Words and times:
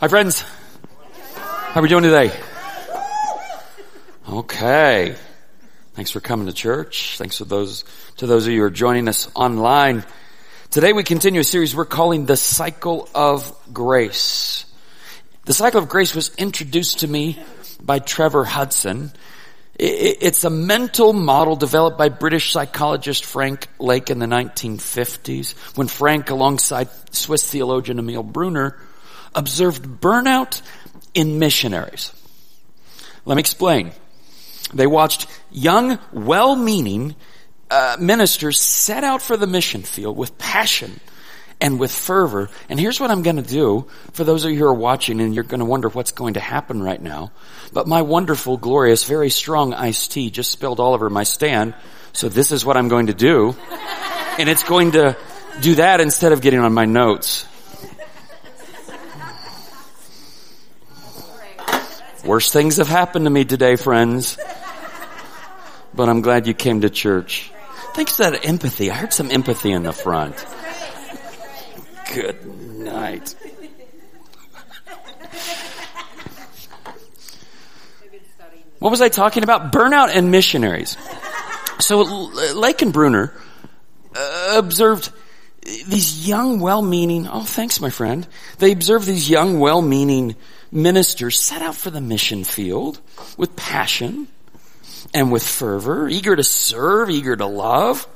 Hi 0.00 0.08
friends. 0.08 0.40
How 0.40 1.80
are 1.80 1.82
we 1.82 1.90
doing 1.90 2.04
today? 2.04 2.32
Okay. 4.26 5.14
Thanks 5.92 6.10
for 6.10 6.20
coming 6.20 6.46
to 6.46 6.54
church. 6.54 7.18
Thanks 7.18 7.36
to 7.36 7.44
those, 7.44 7.84
to 8.16 8.26
those 8.26 8.46
of 8.46 8.52
you 8.54 8.60
who 8.60 8.64
are 8.64 8.70
joining 8.70 9.08
us 9.08 9.30
online. 9.34 10.02
Today 10.70 10.94
we 10.94 11.04
continue 11.04 11.42
a 11.42 11.44
series 11.44 11.76
we're 11.76 11.84
calling 11.84 12.24
The 12.24 12.38
Cycle 12.38 13.10
of 13.14 13.54
Grace. 13.74 14.64
The 15.44 15.52
Cycle 15.52 15.82
of 15.82 15.90
Grace 15.90 16.14
was 16.14 16.34
introduced 16.36 17.00
to 17.00 17.06
me 17.06 17.38
by 17.82 17.98
Trevor 17.98 18.44
Hudson. 18.44 19.12
It's 19.78 20.44
a 20.44 20.50
mental 20.50 21.12
model 21.12 21.56
developed 21.56 21.98
by 21.98 22.08
British 22.08 22.52
psychologist 22.52 23.26
Frank 23.26 23.68
Lake 23.78 24.08
in 24.08 24.18
the 24.18 24.24
1950s 24.24 25.76
when 25.76 25.88
Frank 25.88 26.30
alongside 26.30 26.88
Swiss 27.14 27.44
theologian 27.44 27.98
Emil 27.98 28.22
Brunner 28.22 28.78
observed 29.34 29.82
burnout 29.82 30.62
in 31.14 31.38
missionaries. 31.38 32.12
Let 33.24 33.34
me 33.36 33.40
explain. 33.40 33.92
They 34.72 34.86
watched 34.86 35.26
young, 35.50 35.98
well-meaning 36.12 37.16
uh, 37.70 37.96
ministers 38.00 38.60
set 38.60 39.04
out 39.04 39.22
for 39.22 39.36
the 39.36 39.46
mission 39.46 39.82
field 39.82 40.16
with 40.16 40.38
passion 40.38 41.00
and 41.60 41.78
with 41.78 41.92
fervor. 41.92 42.48
And 42.68 42.80
here's 42.80 42.98
what 42.98 43.10
I'm 43.10 43.22
going 43.22 43.36
to 43.36 43.42
do 43.42 43.86
for 44.12 44.24
those 44.24 44.44
of 44.44 44.50
you 44.50 44.58
who 44.58 44.66
are 44.66 44.74
watching 44.74 45.20
and 45.20 45.34
you're 45.34 45.44
going 45.44 45.60
to 45.60 45.66
wonder 45.66 45.88
what's 45.88 46.12
going 46.12 46.34
to 46.34 46.40
happen 46.40 46.82
right 46.82 47.00
now. 47.00 47.32
But 47.72 47.86
my 47.86 48.02
wonderful, 48.02 48.56
glorious, 48.56 49.04
very 49.04 49.30
strong 49.30 49.74
iced 49.74 50.12
tea 50.12 50.30
just 50.30 50.50
spilled 50.50 50.80
all 50.80 50.94
over 50.94 51.10
my 51.10 51.24
stand. 51.24 51.74
So 52.12 52.28
this 52.28 52.50
is 52.50 52.64
what 52.64 52.76
I'm 52.76 52.88
going 52.88 53.06
to 53.08 53.14
do. 53.14 53.54
And 54.38 54.48
it's 54.48 54.64
going 54.64 54.92
to 54.92 55.16
do 55.60 55.74
that 55.76 56.00
instead 56.00 56.32
of 56.32 56.40
getting 56.40 56.60
on 56.60 56.72
my 56.72 56.86
notes. 56.86 57.46
Worst 62.24 62.52
things 62.52 62.76
have 62.76 62.88
happened 62.88 63.24
to 63.26 63.30
me 63.30 63.44
today, 63.44 63.76
friends. 63.76 64.38
But 65.94 66.08
I'm 66.08 66.20
glad 66.20 66.46
you 66.46 66.54
came 66.54 66.82
to 66.82 66.90
church. 66.90 67.50
Thanks 67.94 68.16
for 68.16 68.30
that 68.30 68.46
empathy. 68.46 68.90
I 68.90 68.94
heard 68.94 69.12
some 69.12 69.30
empathy 69.30 69.72
in 69.72 69.82
the 69.82 69.92
front. 69.92 70.44
Good 72.14 72.44
night. 72.78 73.34
What 78.78 78.90
was 78.90 79.00
I 79.00 79.08
talking 79.08 79.42
about? 79.42 79.72
Burnout 79.72 80.10
and 80.14 80.30
missionaries. 80.30 80.96
So 81.80 82.02
Lake 82.02 82.82
and 82.82 82.92
Brunner 82.92 83.34
uh, 84.14 84.54
observed 84.56 85.12
these 85.62 86.26
young, 86.26 86.60
well-meaning, 86.60 87.28
oh 87.28 87.44
thanks 87.44 87.80
my 87.80 87.90
friend. 87.90 88.26
They 88.58 88.72
observed 88.72 89.06
these 89.06 89.28
young, 89.28 89.60
well-meaning 89.60 90.36
ministers 90.72 91.38
set 91.38 91.62
out 91.62 91.74
for 91.74 91.90
the 91.90 92.00
mission 92.00 92.44
field 92.44 93.00
with 93.36 93.56
passion 93.56 94.28
and 95.14 95.32
with 95.32 95.46
fervor, 95.46 96.08
eager 96.08 96.36
to 96.36 96.44
serve, 96.44 97.10
eager 97.10 97.36
to 97.36 97.46
love. 97.46 98.06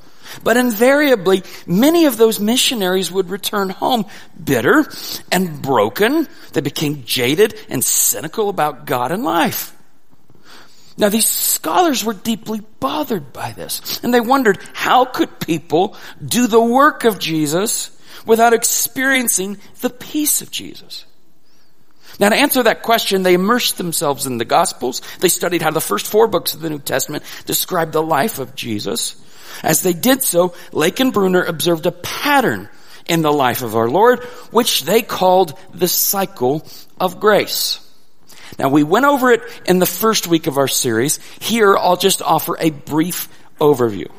But 0.43 0.57
invariably, 0.57 1.43
many 1.67 2.07
of 2.07 2.17
those 2.17 2.41
missionaries 2.41 3.11
would 3.13 3.31
return 3.31 3.71
home 3.71 4.07
bitter 4.43 4.87
and 5.31 5.63
broken. 5.63 6.29
They 6.53 6.61
became 6.61 7.05
jaded 7.05 7.55
and 7.69 7.85
cynical 7.85 8.49
about 8.49 8.87
God 8.87 9.13
and 9.13 9.23
life. 9.23 9.75
Now 10.97 11.09
these 11.09 11.27
scholars 11.27 12.05
were 12.05 12.15
deeply 12.15 12.63
bothered 12.81 13.33
by 13.33 13.53
this, 13.53 14.01
and 14.03 14.15
they 14.15 14.21
wondered 14.21 14.59
how 14.73 15.05
could 15.05 15.41
people 15.41 15.97
do 16.25 16.47
the 16.47 16.63
work 16.63 17.05
of 17.05 17.19
Jesus 17.19 17.91
without 18.27 18.53
experiencing 18.53 19.59
the 19.81 19.91
peace 19.91 20.41
of 20.41 20.51
Jesus? 20.51 21.05
Now 22.21 22.29
to 22.29 22.37
answer 22.37 22.63
that 22.63 22.83
question, 22.83 23.23
they 23.23 23.35
immersed 23.35 23.77
themselves 23.77 24.27
in 24.27 24.39
the 24.39 24.45
Gospels. 24.45 25.03
They 25.21 25.29
studied 25.29 25.63
how 25.63 25.71
the 25.71 25.81
first 25.81 26.07
four 26.07 26.29
books 26.29 26.55
of 26.55 26.61
the 26.61 26.71
New 26.71 26.79
Testament 26.79 27.25
describe 27.47 27.93
the 27.93 28.03
life 28.03 28.39
of 28.39 28.55
Jesus. 28.55 29.21
As 29.63 29.83
they 29.83 29.93
did 29.93 30.23
so, 30.23 30.55
Lake 30.73 31.01
and 31.01 31.13
Brunner 31.13 31.43
observed 31.43 31.87
a 31.87 31.93
pattern 31.93 32.69
in 33.07 33.23
the 33.23 33.33
life 33.33 33.63
of 33.63 33.77
our 33.77 33.89
Lord, 33.89 34.25
which 34.51 34.83
they 34.85 35.03
called 35.03 35.59
the 35.73 35.89
cycle 35.89 36.67
of 36.99 37.21
grace. 37.21 37.81
Now 38.59 38.69
we 38.69 38.83
went 38.83 39.07
over 39.07 39.33
it 39.33 39.43
in 39.67 39.79
the 39.79 39.87
first 39.87 40.27
week 40.27 40.47
of 40.47 40.59
our 40.59 40.69
series. 40.69 41.19
Here 41.41 41.77
I'll 41.77 41.97
just 41.97 42.23
offer 42.23 42.57
a 42.59 42.71
brief 42.71 43.29
overview. 43.59 44.11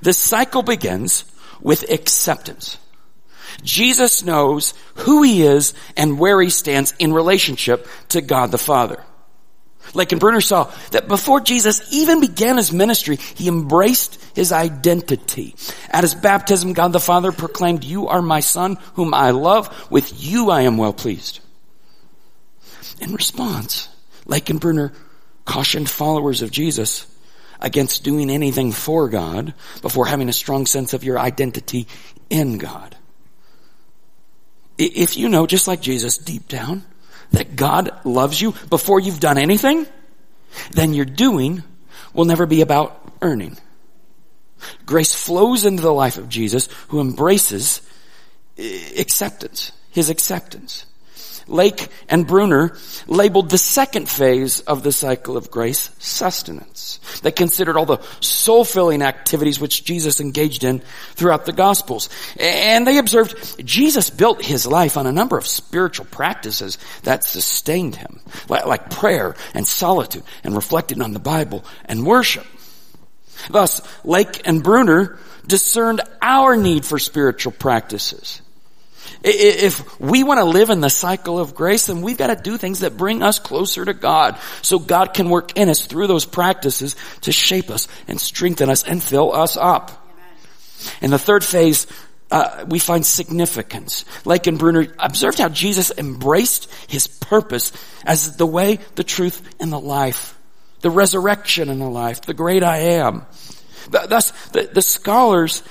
The 0.00 0.12
cycle 0.12 0.62
begins 0.62 1.24
with 1.60 1.90
acceptance. 1.90 2.78
Jesus 3.62 4.22
knows 4.22 4.74
who 4.96 5.22
he 5.22 5.42
is 5.42 5.74
and 5.96 6.18
where 6.18 6.40
he 6.40 6.50
stands 6.50 6.94
in 6.98 7.12
relationship 7.12 7.86
to 8.10 8.20
God 8.20 8.50
the 8.50 8.58
Father. 8.58 9.02
Lake 9.94 10.12
and 10.12 10.20
Brunner 10.20 10.40
saw 10.40 10.70
that 10.90 11.08
before 11.08 11.40
Jesus 11.40 11.92
even 11.92 12.20
began 12.20 12.56
his 12.56 12.72
ministry, 12.72 13.16
he 13.16 13.48
embraced 13.48 14.22
his 14.34 14.52
identity. 14.52 15.54
At 15.90 16.04
his 16.04 16.14
baptism, 16.14 16.74
God 16.74 16.92
the 16.92 17.00
Father 17.00 17.32
proclaimed, 17.32 17.84
you 17.84 18.08
are 18.08 18.22
my 18.22 18.40
son 18.40 18.76
whom 18.94 19.14
I 19.14 19.30
love. 19.30 19.90
With 19.90 20.12
you 20.22 20.50
I 20.50 20.62
am 20.62 20.76
well 20.76 20.92
pleased. 20.92 21.40
In 23.00 23.14
response, 23.14 23.88
Lake 24.26 24.50
and 24.50 24.60
Brunner 24.60 24.92
cautioned 25.44 25.88
followers 25.88 26.42
of 26.42 26.50
Jesus 26.50 27.06
against 27.60 28.04
doing 28.04 28.30
anything 28.30 28.72
for 28.72 29.08
God 29.08 29.54
before 29.80 30.06
having 30.06 30.28
a 30.28 30.34
strong 30.34 30.66
sense 30.66 30.92
of 30.92 31.04
your 31.04 31.18
identity 31.18 31.88
in 32.28 32.58
God. 32.58 32.96
If 34.78 35.16
you 35.16 35.28
know, 35.28 35.46
just 35.46 35.66
like 35.66 35.80
Jesus, 35.80 36.18
deep 36.18 36.48
down, 36.48 36.84
that 37.32 37.56
God 37.56 37.90
loves 38.04 38.40
you 38.40 38.54
before 38.70 39.00
you've 39.00 39.20
done 39.20 39.38
anything, 39.38 39.86
then 40.70 40.94
your 40.94 41.04
doing 41.04 41.62
will 42.14 42.24
never 42.24 42.46
be 42.46 42.60
about 42.60 43.12
earning. 43.20 43.58
Grace 44.86 45.14
flows 45.14 45.64
into 45.64 45.82
the 45.82 45.92
life 45.92 46.16
of 46.16 46.28
Jesus 46.28 46.68
who 46.88 47.00
embraces 47.00 47.82
eh, 48.56 49.00
acceptance, 49.00 49.72
his 49.90 50.10
acceptance. 50.10 50.86
Lake 51.48 51.88
and 52.08 52.26
Brunner 52.26 52.76
labeled 53.06 53.50
the 53.50 53.58
second 53.58 54.08
phase 54.08 54.60
of 54.60 54.82
the 54.82 54.92
cycle 54.92 55.36
of 55.36 55.50
grace 55.50 55.90
sustenance. 55.98 57.00
They 57.22 57.32
considered 57.32 57.76
all 57.76 57.86
the 57.86 58.02
soul-filling 58.20 59.02
activities 59.02 59.58
which 59.58 59.84
Jesus 59.84 60.20
engaged 60.20 60.62
in 60.62 60.80
throughout 61.14 61.46
the 61.46 61.52
Gospels. 61.52 62.08
And 62.38 62.86
they 62.86 62.98
observed 62.98 63.66
Jesus 63.66 64.10
built 64.10 64.44
his 64.44 64.66
life 64.66 64.96
on 64.96 65.06
a 65.06 65.12
number 65.12 65.38
of 65.38 65.46
spiritual 65.46 66.06
practices 66.06 66.78
that 67.02 67.24
sustained 67.24 67.96
him, 67.96 68.20
like 68.48 68.90
prayer 68.90 69.34
and 69.54 69.66
solitude 69.66 70.24
and 70.44 70.54
reflecting 70.54 71.02
on 71.02 71.12
the 71.12 71.18
Bible 71.18 71.64
and 71.86 72.06
worship. 72.06 72.46
Thus, 73.50 73.80
Lake 74.04 74.42
and 74.44 74.62
Brunner 74.62 75.18
discerned 75.46 76.02
our 76.20 76.56
need 76.56 76.84
for 76.84 76.98
spiritual 76.98 77.52
practices. 77.52 78.42
If 79.22 80.00
we 80.00 80.22
want 80.22 80.38
to 80.38 80.44
live 80.44 80.70
in 80.70 80.80
the 80.80 80.90
cycle 80.90 81.38
of 81.38 81.54
grace, 81.54 81.86
then 81.86 82.02
we've 82.02 82.16
got 82.16 82.28
to 82.28 82.36
do 82.36 82.56
things 82.56 82.80
that 82.80 82.96
bring 82.96 83.22
us 83.22 83.38
closer 83.38 83.84
to 83.84 83.94
God 83.94 84.38
so 84.62 84.78
God 84.78 85.12
can 85.12 85.28
work 85.28 85.56
in 85.56 85.68
us 85.68 85.86
through 85.86 86.06
those 86.06 86.24
practices 86.24 86.94
to 87.22 87.32
shape 87.32 87.70
us 87.70 87.88
and 88.06 88.20
strengthen 88.20 88.70
us 88.70 88.84
and 88.84 89.02
fill 89.02 89.34
us 89.34 89.56
up. 89.56 90.06
In 91.02 91.10
the 91.10 91.18
third 91.18 91.42
phase, 91.42 91.86
uh, 92.30 92.64
we 92.68 92.78
find 92.78 93.04
significance. 93.04 94.04
Lake 94.24 94.46
and 94.46 94.58
Brunner 94.58 94.86
observed 94.98 95.38
how 95.38 95.48
Jesus 95.48 95.90
embraced 95.96 96.70
his 96.86 97.06
purpose 97.06 97.72
as 98.04 98.36
the 98.36 98.46
way, 98.46 98.78
the 98.94 99.04
truth, 99.04 99.42
and 99.58 99.72
the 99.72 99.80
life. 99.80 100.38
The 100.80 100.90
resurrection 100.90 101.70
and 101.70 101.80
the 101.80 101.88
life. 101.88 102.22
The 102.22 102.34
great 102.34 102.62
I 102.62 102.78
am. 102.78 103.26
Thus, 103.90 104.30
the, 104.48 104.68
the 104.72 104.82
scholars 104.82 105.62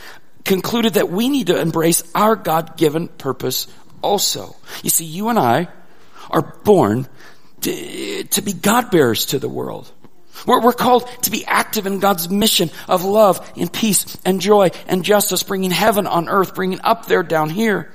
concluded 0.48 0.96
that 0.96 1.10
we 1.10 1.30
need 1.30 1.48
to 1.48 1.60
embrace 1.60 2.04
our 2.16 2.36
God-given 2.36 3.10
purpose 3.10 3.68
also. 4.02 4.56
You 4.82 4.90
see, 4.90 5.06
you 5.06 5.30
and 5.30 5.38
I 5.38 5.68
are 6.30 6.42
born 6.64 7.08
to, 7.62 8.24
to 8.24 8.42
be 8.42 8.54
God 8.54 8.90
bearers 8.92 9.28
to 9.28 9.40
the 9.40 9.50
world. 9.50 9.92
We're, 10.46 10.62
we're, 10.62 10.74
called 10.74 11.08
to 11.24 11.32
be 11.32 11.46
active 11.46 11.88
in 11.88 12.00
God's 12.00 12.30
mission 12.30 12.70
of 12.88 13.04
love 13.04 13.52
and 13.58 13.72
peace 13.72 14.18
and 14.24 14.40
joy 14.40 14.70
and 14.88 15.04
justice, 15.04 15.44
bringing 15.44 15.72
heaven 15.72 16.08
on 16.08 16.30
earth, 16.30 16.56
bringing 16.56 16.80
up 16.84 17.08
there 17.08 17.24
down 17.24 17.50
here. 17.50 17.92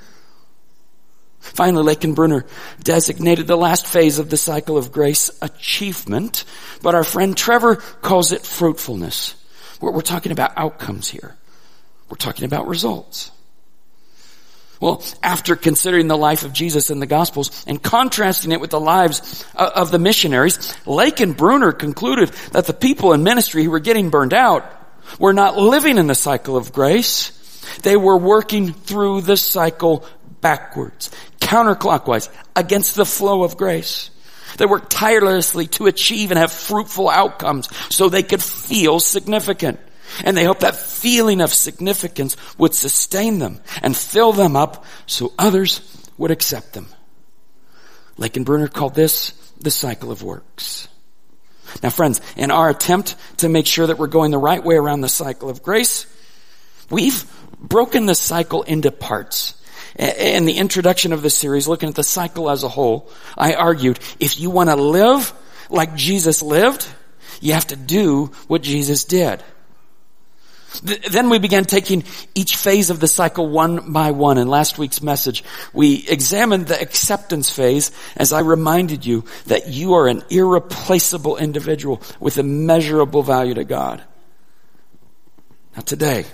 Finally, 1.39 1.83
Lake 1.83 2.03
and 2.03 2.15
Brunner 2.15 2.45
designated 2.81 3.47
the 3.47 3.57
last 3.57 3.85
phase 3.85 4.19
of 4.19 4.29
the 4.29 4.37
cycle 4.37 4.77
of 4.77 4.91
grace 4.91 5.29
achievement, 5.41 6.45
but 6.81 6.95
our 6.95 7.03
friend 7.03 7.35
Trevor 7.35 7.75
calls 7.75 8.31
it 8.31 8.45
fruitfulness. 8.45 9.35
We're, 9.81 9.91
we're 9.91 10.01
talking 10.01 10.31
about 10.31 10.53
outcomes 10.55 11.09
here. 11.09 11.35
We're 12.09 12.17
talking 12.17 12.45
about 12.45 12.67
results. 12.67 13.31
Well, 14.79 15.01
after 15.23 15.55
considering 15.55 16.09
the 16.09 16.17
life 16.17 16.43
of 16.43 16.51
Jesus 16.51 16.89
in 16.89 16.99
the 16.99 17.05
Gospels 17.05 17.63
and 17.65 17.81
contrasting 17.81 18.51
it 18.51 18.59
with 18.59 18.71
the 18.71 18.81
lives 18.81 19.45
of 19.55 19.91
the 19.91 19.99
missionaries, 19.99 20.75
Lake 20.85 21.21
and 21.21 21.37
Brunner 21.37 21.71
concluded 21.71 22.29
that 22.51 22.65
the 22.65 22.73
people 22.73 23.13
in 23.13 23.23
ministry 23.23 23.63
who 23.63 23.71
were 23.71 23.79
getting 23.79 24.09
burned 24.09 24.33
out 24.33 24.65
were 25.19 25.31
not 25.31 25.57
living 25.57 25.97
in 25.97 26.07
the 26.07 26.15
cycle 26.15 26.57
of 26.57 26.73
grace. 26.73 27.31
They 27.83 27.95
were 27.95 28.17
working 28.17 28.73
through 28.73 29.21
the 29.21 29.37
cycle 29.37 30.05
backwards, 30.41 31.11
counterclockwise 31.39 32.29
against 32.53 32.95
the 32.95 33.05
flow 33.05 33.43
of 33.43 33.55
grace. 33.55 34.09
They 34.57 34.65
worked 34.65 34.91
tirelessly 34.91 35.67
to 35.67 35.87
achieve 35.87 36.31
and 36.31 36.37
have 36.37 36.51
fruitful 36.51 37.09
outcomes 37.09 37.69
so 37.89 38.09
they 38.09 38.23
could 38.23 38.43
feel 38.43 38.99
significant. 38.99 39.79
And 40.23 40.35
they 40.35 40.43
hope 40.43 40.59
that 40.59 40.75
feeling 40.75 41.41
of 41.41 41.53
significance 41.53 42.35
would 42.57 42.73
sustain 42.73 43.39
them 43.39 43.61
and 43.81 43.95
fill 43.95 44.33
them 44.33 44.55
up 44.55 44.85
so 45.05 45.33
others 45.37 45.81
would 46.17 46.31
accept 46.31 46.73
them. 46.73 46.87
Brunner 48.17 48.67
called 48.67 48.95
this 48.95 49.31
the 49.59 49.71
cycle 49.71 50.11
of 50.11 50.23
works. 50.23 50.87
Now 51.81 51.89
friends, 51.89 52.21
in 52.35 52.51
our 52.51 52.69
attempt 52.69 53.15
to 53.37 53.49
make 53.49 53.65
sure 53.65 53.87
that 53.87 53.97
we're 53.97 54.07
going 54.07 54.31
the 54.31 54.37
right 54.37 54.63
way 54.63 54.75
around 54.75 55.01
the 55.01 55.09
cycle 55.09 55.49
of 55.49 55.63
grace, 55.63 56.05
we've 56.89 57.25
broken 57.59 58.05
the 58.05 58.15
cycle 58.15 58.63
into 58.63 58.91
parts. 58.91 59.55
In 59.97 60.45
the 60.45 60.57
introduction 60.57 61.13
of 61.13 61.21
this 61.21 61.37
series, 61.37 61.67
looking 61.67 61.89
at 61.89 61.95
the 61.95 62.03
cycle 62.03 62.49
as 62.49 62.63
a 62.63 62.69
whole, 62.69 63.09
I 63.37 63.53
argued 63.53 63.99
if 64.19 64.39
you 64.39 64.49
want 64.49 64.69
to 64.69 64.75
live 64.75 65.31
like 65.69 65.95
Jesus 65.95 66.41
lived, 66.41 66.87
you 67.41 67.53
have 67.53 67.67
to 67.67 67.75
do 67.75 68.31
what 68.47 68.63
Jesus 68.63 69.05
did. 69.05 69.43
Then 70.81 71.29
we 71.29 71.39
began 71.39 71.65
taking 71.65 72.03
each 72.33 72.55
phase 72.55 72.89
of 72.89 72.99
the 72.99 73.07
cycle 73.07 73.47
one 73.47 73.91
by 73.93 74.11
one. 74.11 74.37
In 74.37 74.47
last 74.47 74.77
week's 74.77 75.01
message, 75.01 75.43
we 75.71 76.05
examined 76.07 76.67
the 76.67 76.81
acceptance 76.81 77.49
phase 77.49 77.91
as 78.15 78.33
I 78.33 78.39
reminded 78.39 79.05
you 79.05 79.25
that 79.45 79.67
you 79.67 79.93
are 79.93 80.07
an 80.07 80.23
irreplaceable 80.29 81.37
individual 81.37 82.01
with 82.19 82.37
immeasurable 82.37 83.23
value 83.23 83.53
to 83.55 83.63
God. 83.63 84.03
Now 85.75 85.81
today, 85.81 86.25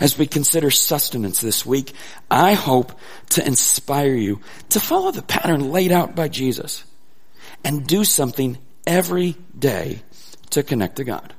as 0.00 0.16
we 0.16 0.26
consider 0.26 0.70
sustenance 0.70 1.40
this 1.40 1.66
week, 1.66 1.92
I 2.30 2.54
hope 2.54 2.92
to 3.30 3.46
inspire 3.46 4.14
you 4.14 4.40
to 4.70 4.80
follow 4.80 5.10
the 5.10 5.22
pattern 5.22 5.70
laid 5.70 5.92
out 5.92 6.14
by 6.14 6.28
Jesus 6.28 6.84
and 7.64 7.86
do 7.86 8.04
something 8.04 8.58
every 8.86 9.36
day 9.58 10.02
to 10.50 10.62
connect 10.62 10.96
to 10.96 11.04
God. 11.04 11.34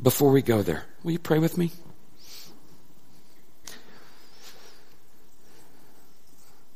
Before 0.00 0.30
we 0.30 0.42
go 0.42 0.62
there, 0.62 0.84
will 1.04 1.12
you 1.12 1.18
pray 1.20 1.38
with 1.38 1.56
me? 1.56 1.70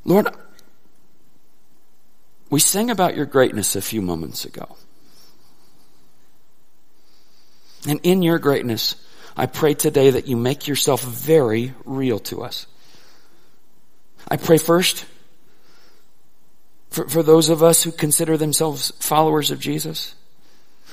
Lord, 0.04 0.28
we 2.50 2.60
sang 2.60 2.90
about 2.90 3.16
your 3.16 3.26
greatness 3.26 3.74
a 3.74 3.82
few 3.82 4.00
moments 4.00 4.44
ago. 4.44 4.76
And 7.86 8.00
in 8.02 8.22
your 8.22 8.38
greatness, 8.38 8.96
I 9.36 9.46
pray 9.46 9.74
today 9.74 10.10
that 10.10 10.26
you 10.26 10.36
make 10.36 10.66
yourself 10.66 11.02
very 11.02 11.74
real 11.84 12.18
to 12.20 12.42
us. 12.42 12.66
I 14.26 14.36
pray 14.36 14.58
first 14.58 15.06
for, 16.90 17.08
for 17.08 17.22
those 17.22 17.48
of 17.48 17.62
us 17.62 17.82
who 17.82 17.92
consider 17.92 18.36
themselves 18.36 18.92
followers 18.98 19.50
of 19.50 19.60
Jesus. 19.60 20.14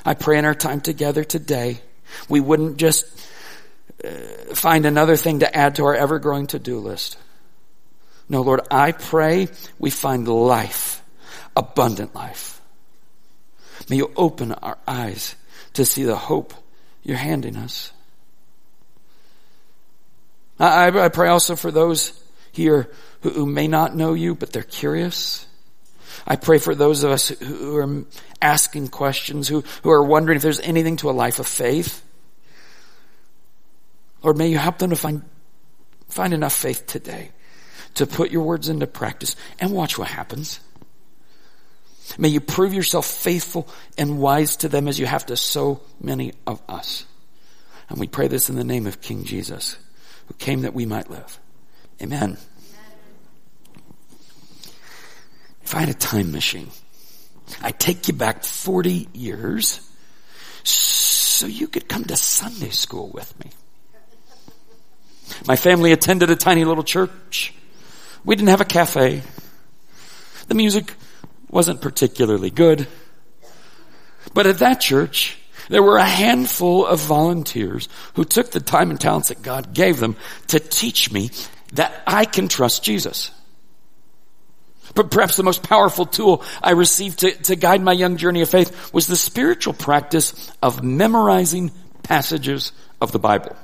I 0.06 0.14
pray 0.14 0.38
in 0.38 0.46
our 0.46 0.54
time 0.54 0.82
together 0.82 1.24
today, 1.24 1.82
we 2.30 2.40
wouldn't 2.40 2.78
just 2.78 3.06
uh, 4.04 4.10
find 4.54 4.86
another 4.86 5.16
thing 5.16 5.40
to 5.40 5.56
add 5.56 5.76
to 5.76 5.86
our 5.86 5.96
ever 5.96 6.20
growing 6.20 6.48
to 6.48 6.60
do 6.60 6.80
list. 6.80 7.18
No, 8.28 8.42
Lord, 8.42 8.62
I 8.72 8.92
pray 8.92 9.50
we 9.78 9.90
find 9.90 10.28
life, 10.28 11.04
abundant 11.56 12.16
life. 12.16 12.62
May 13.90 13.98
you 13.98 14.12
open 14.16 14.52
our 14.52 14.78
eyes 14.88 15.36
to 15.74 15.86
see 15.86 16.04
the 16.04 16.16
hope 16.16 16.54
you're 17.04 17.18
handing 17.18 17.56
us. 17.56 17.92
I, 20.60 20.88
I 20.88 21.10
pray 21.10 21.28
also 21.28 21.56
for 21.56 21.70
those 21.70 22.20
here 22.52 22.90
who, 23.22 23.30
who 23.30 23.46
may 23.46 23.68
not 23.68 23.96
know 23.96 24.14
you, 24.14 24.36
but 24.36 24.52
they're 24.54 24.64
curious. 24.64 25.45
I 26.26 26.36
pray 26.36 26.58
for 26.58 26.76
those 26.76 27.04
of 27.04 27.12
us 27.12 27.30
who 27.30 27.78
are 27.78 28.06
asking 28.42 28.90
questions, 28.90 29.48
who, 29.48 29.64
who 29.84 29.92
are 29.92 30.04
wondering 30.04 30.38
if 30.38 30.44
there's 30.44 30.60
anything 30.60 30.98
to 30.98 31.10
a 31.10 31.12
life 31.12 31.40
of 31.40 31.48
faith. 31.48 32.04
Lord, 34.24 34.38
may 34.38 34.48
you 34.48 34.58
help 34.58 34.78
them 34.78 34.90
to 34.90 34.96
find, 34.96 35.24
find 36.08 36.34
enough 36.34 36.54
faith 36.54 36.88
today 36.88 37.32
to 37.96 38.06
put 38.06 38.32
your 38.32 38.44
words 38.44 38.70
into 38.70 38.88
practice 38.88 39.36
and 39.60 39.72
watch 39.72 39.98
what 39.98 40.08
happens. 40.08 40.60
May 42.18 42.30
you 42.30 42.40
prove 42.40 42.74
yourself 42.74 43.06
faithful 43.06 43.68
and 43.98 44.20
wise 44.20 44.58
to 44.58 44.70
them 44.70 44.88
as 44.88 45.00
you 45.00 45.06
have 45.06 45.26
to 45.28 45.38
so 45.38 45.82
many 46.00 46.34
of 46.46 46.62
us. 46.70 47.06
And 47.90 48.00
we 48.00 48.08
pray 48.08 48.28
this 48.28 48.50
in 48.50 48.56
the 48.56 48.64
name 48.64 48.88
of 48.88 49.02
King 49.02 49.24
Jesus 49.24 49.78
who 50.28 50.34
came 50.36 50.62
that 50.62 50.74
we 50.74 50.86
might 50.86 51.10
live. 51.10 51.40
Amen. 52.02 52.38
If 55.66 55.74
I 55.74 55.80
had 55.80 55.90
a 55.90 55.96
time 55.96 56.32
machine, 56.32 56.70
I'd 57.62 57.80
take 57.80 58.08
you 58.08 58.14
back 58.14 58.44
40 58.44 59.10
years 59.14 59.82
so 60.64 61.48
you 61.48 61.68
could 61.68 61.90
come 61.90 62.04
to 62.06 62.16
Sunday 62.16 62.70
school 62.70 63.10
with 63.10 63.34
me. 63.44 63.50
My 65.48 65.56
family 65.56 65.92
attended 65.92 66.30
a 66.30 66.36
tiny 66.36 66.66
little 66.66 66.84
church. 66.84 67.54
We 68.24 68.36
didn't 68.36 68.50
have 68.50 68.62
a 68.62 68.66
cafe. 68.66 69.24
The 70.48 70.54
music 70.54 70.94
wasn't 71.50 71.82
particularly 71.82 72.52
good. 72.52 72.88
But 74.36 74.46
at 74.46 74.60
that 74.60 74.82
church, 74.82 75.40
there 75.70 75.82
were 75.82 75.98
a 75.98 76.06
handful 76.06 76.86
of 76.86 77.00
volunteers 77.00 77.90
who 78.14 78.24
took 78.24 78.52
the 78.52 78.60
time 78.60 78.92
and 78.92 79.02
talents 79.02 79.30
that 79.30 79.42
God 79.42 79.74
gave 79.74 80.00
them 80.00 80.16
to 80.48 80.60
teach 80.60 81.12
me 81.12 81.32
that 81.74 82.04
I 82.06 82.26
can 82.26 82.48
trust 82.48 82.84
Jesus. 82.84 83.32
But 84.94 85.12
perhaps 85.12 85.36
the 85.36 85.44
most 85.44 85.64
powerful 85.64 86.06
tool 86.06 86.44
I 86.62 86.72
received 86.72 87.20
to, 87.20 87.32
to 87.32 87.56
guide 87.56 87.82
my 87.82 87.94
young 87.94 88.18
journey 88.18 88.42
of 88.42 88.50
faith 88.50 88.94
was 88.94 89.08
the 89.08 89.16
spiritual 89.16 89.74
practice 89.74 90.52
of 90.62 90.84
memorizing 90.84 91.72
passages 92.04 92.72
of 93.02 93.12
the 93.12 93.20
Bible. 93.20 93.56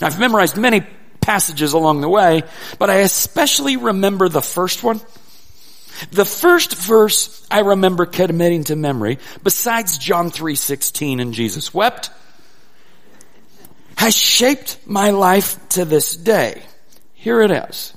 Now 0.00 0.08
I've 0.08 0.20
memorized 0.20 0.56
many 0.56 0.86
passages 1.20 1.72
along 1.72 2.00
the 2.00 2.08
way, 2.08 2.42
but 2.78 2.90
I 2.90 2.96
especially 2.96 3.76
remember 3.76 4.28
the 4.28 4.42
first 4.42 4.82
one 4.82 5.00
the 6.10 6.24
first 6.24 6.74
verse 6.74 7.46
I 7.50 7.60
remember 7.60 8.06
committing 8.06 8.64
to 8.64 8.76
memory, 8.76 9.18
besides 9.42 9.98
John 9.98 10.30
3.16 10.30 11.20
and 11.20 11.34
Jesus 11.34 11.74
wept, 11.74 12.10
has 13.96 14.16
shaped 14.16 14.78
my 14.86 15.10
life 15.10 15.56
to 15.70 15.84
this 15.84 16.14
day. 16.14 16.62
Here 17.14 17.40
it 17.42 17.50
is. 17.50 17.94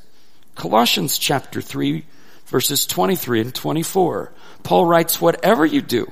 Colossians 0.56 1.18
chapter 1.18 1.62
3 1.62 2.06
verses 2.52 2.86
23 2.86 3.42
and 3.42 3.56
24. 3.56 4.32
Paul 4.64 4.86
writes, 4.86 5.20
whatever 5.20 5.66
you 5.66 5.82
do, 5.82 6.12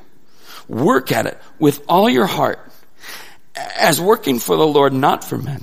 work 0.67 1.11
at 1.11 1.27
it 1.27 1.37
with 1.59 1.83
all 1.87 2.09
your 2.09 2.25
heart 2.25 2.59
as 3.55 4.01
working 4.01 4.39
for 4.39 4.55
the 4.55 4.65
Lord, 4.65 4.93
not 4.93 5.23
for 5.23 5.37
men, 5.37 5.61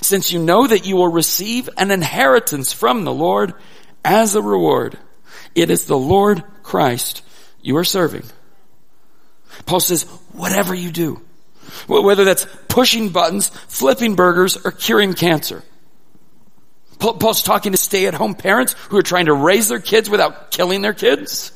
since 0.00 0.32
you 0.32 0.42
know 0.42 0.66
that 0.66 0.86
you 0.86 0.96
will 0.96 1.08
receive 1.08 1.68
an 1.76 1.90
inheritance 1.90 2.72
from 2.72 3.04
the 3.04 3.12
Lord 3.12 3.52
as 4.04 4.34
a 4.34 4.42
reward. 4.42 4.98
It 5.54 5.70
is 5.70 5.84
the 5.84 5.98
Lord 5.98 6.42
Christ 6.62 7.22
you 7.60 7.76
are 7.76 7.84
serving. 7.84 8.24
Paul 9.66 9.80
says, 9.80 10.04
whatever 10.32 10.74
you 10.74 10.90
do, 10.90 11.20
whether 11.86 12.24
that's 12.24 12.46
pushing 12.68 13.10
buttons, 13.10 13.48
flipping 13.48 14.16
burgers, 14.16 14.56
or 14.56 14.72
curing 14.72 15.12
cancer. 15.12 15.62
Paul's 16.98 17.42
talking 17.42 17.72
to 17.72 17.78
stay 17.78 18.06
at 18.06 18.14
home 18.14 18.34
parents 18.34 18.74
who 18.88 18.96
are 18.96 19.02
trying 19.02 19.26
to 19.26 19.34
raise 19.34 19.68
their 19.68 19.80
kids 19.80 20.08
without 20.08 20.50
killing 20.50 20.82
their 20.82 20.94
kids. 20.94 21.52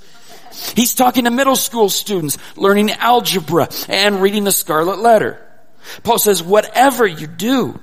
He's 0.74 0.94
talking 0.94 1.24
to 1.24 1.30
middle 1.30 1.56
school 1.56 1.88
students 1.88 2.38
learning 2.56 2.90
algebra 2.90 3.68
and 3.88 4.20
reading 4.20 4.44
the 4.44 4.52
scarlet 4.52 4.98
letter. 4.98 5.44
Paul 6.02 6.18
says, 6.18 6.42
whatever 6.42 7.06
you 7.06 7.26
do, 7.26 7.80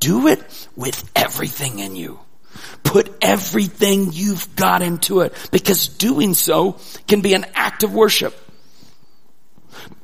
do 0.00 0.28
it 0.28 0.68
with 0.76 1.10
everything 1.14 1.78
in 1.78 1.96
you. 1.96 2.18
Put 2.82 3.12
everything 3.22 4.12
you've 4.12 4.54
got 4.56 4.82
into 4.82 5.20
it 5.20 5.32
because 5.50 5.88
doing 5.88 6.34
so 6.34 6.78
can 7.06 7.20
be 7.20 7.34
an 7.34 7.46
act 7.54 7.82
of 7.82 7.94
worship. 7.94 8.34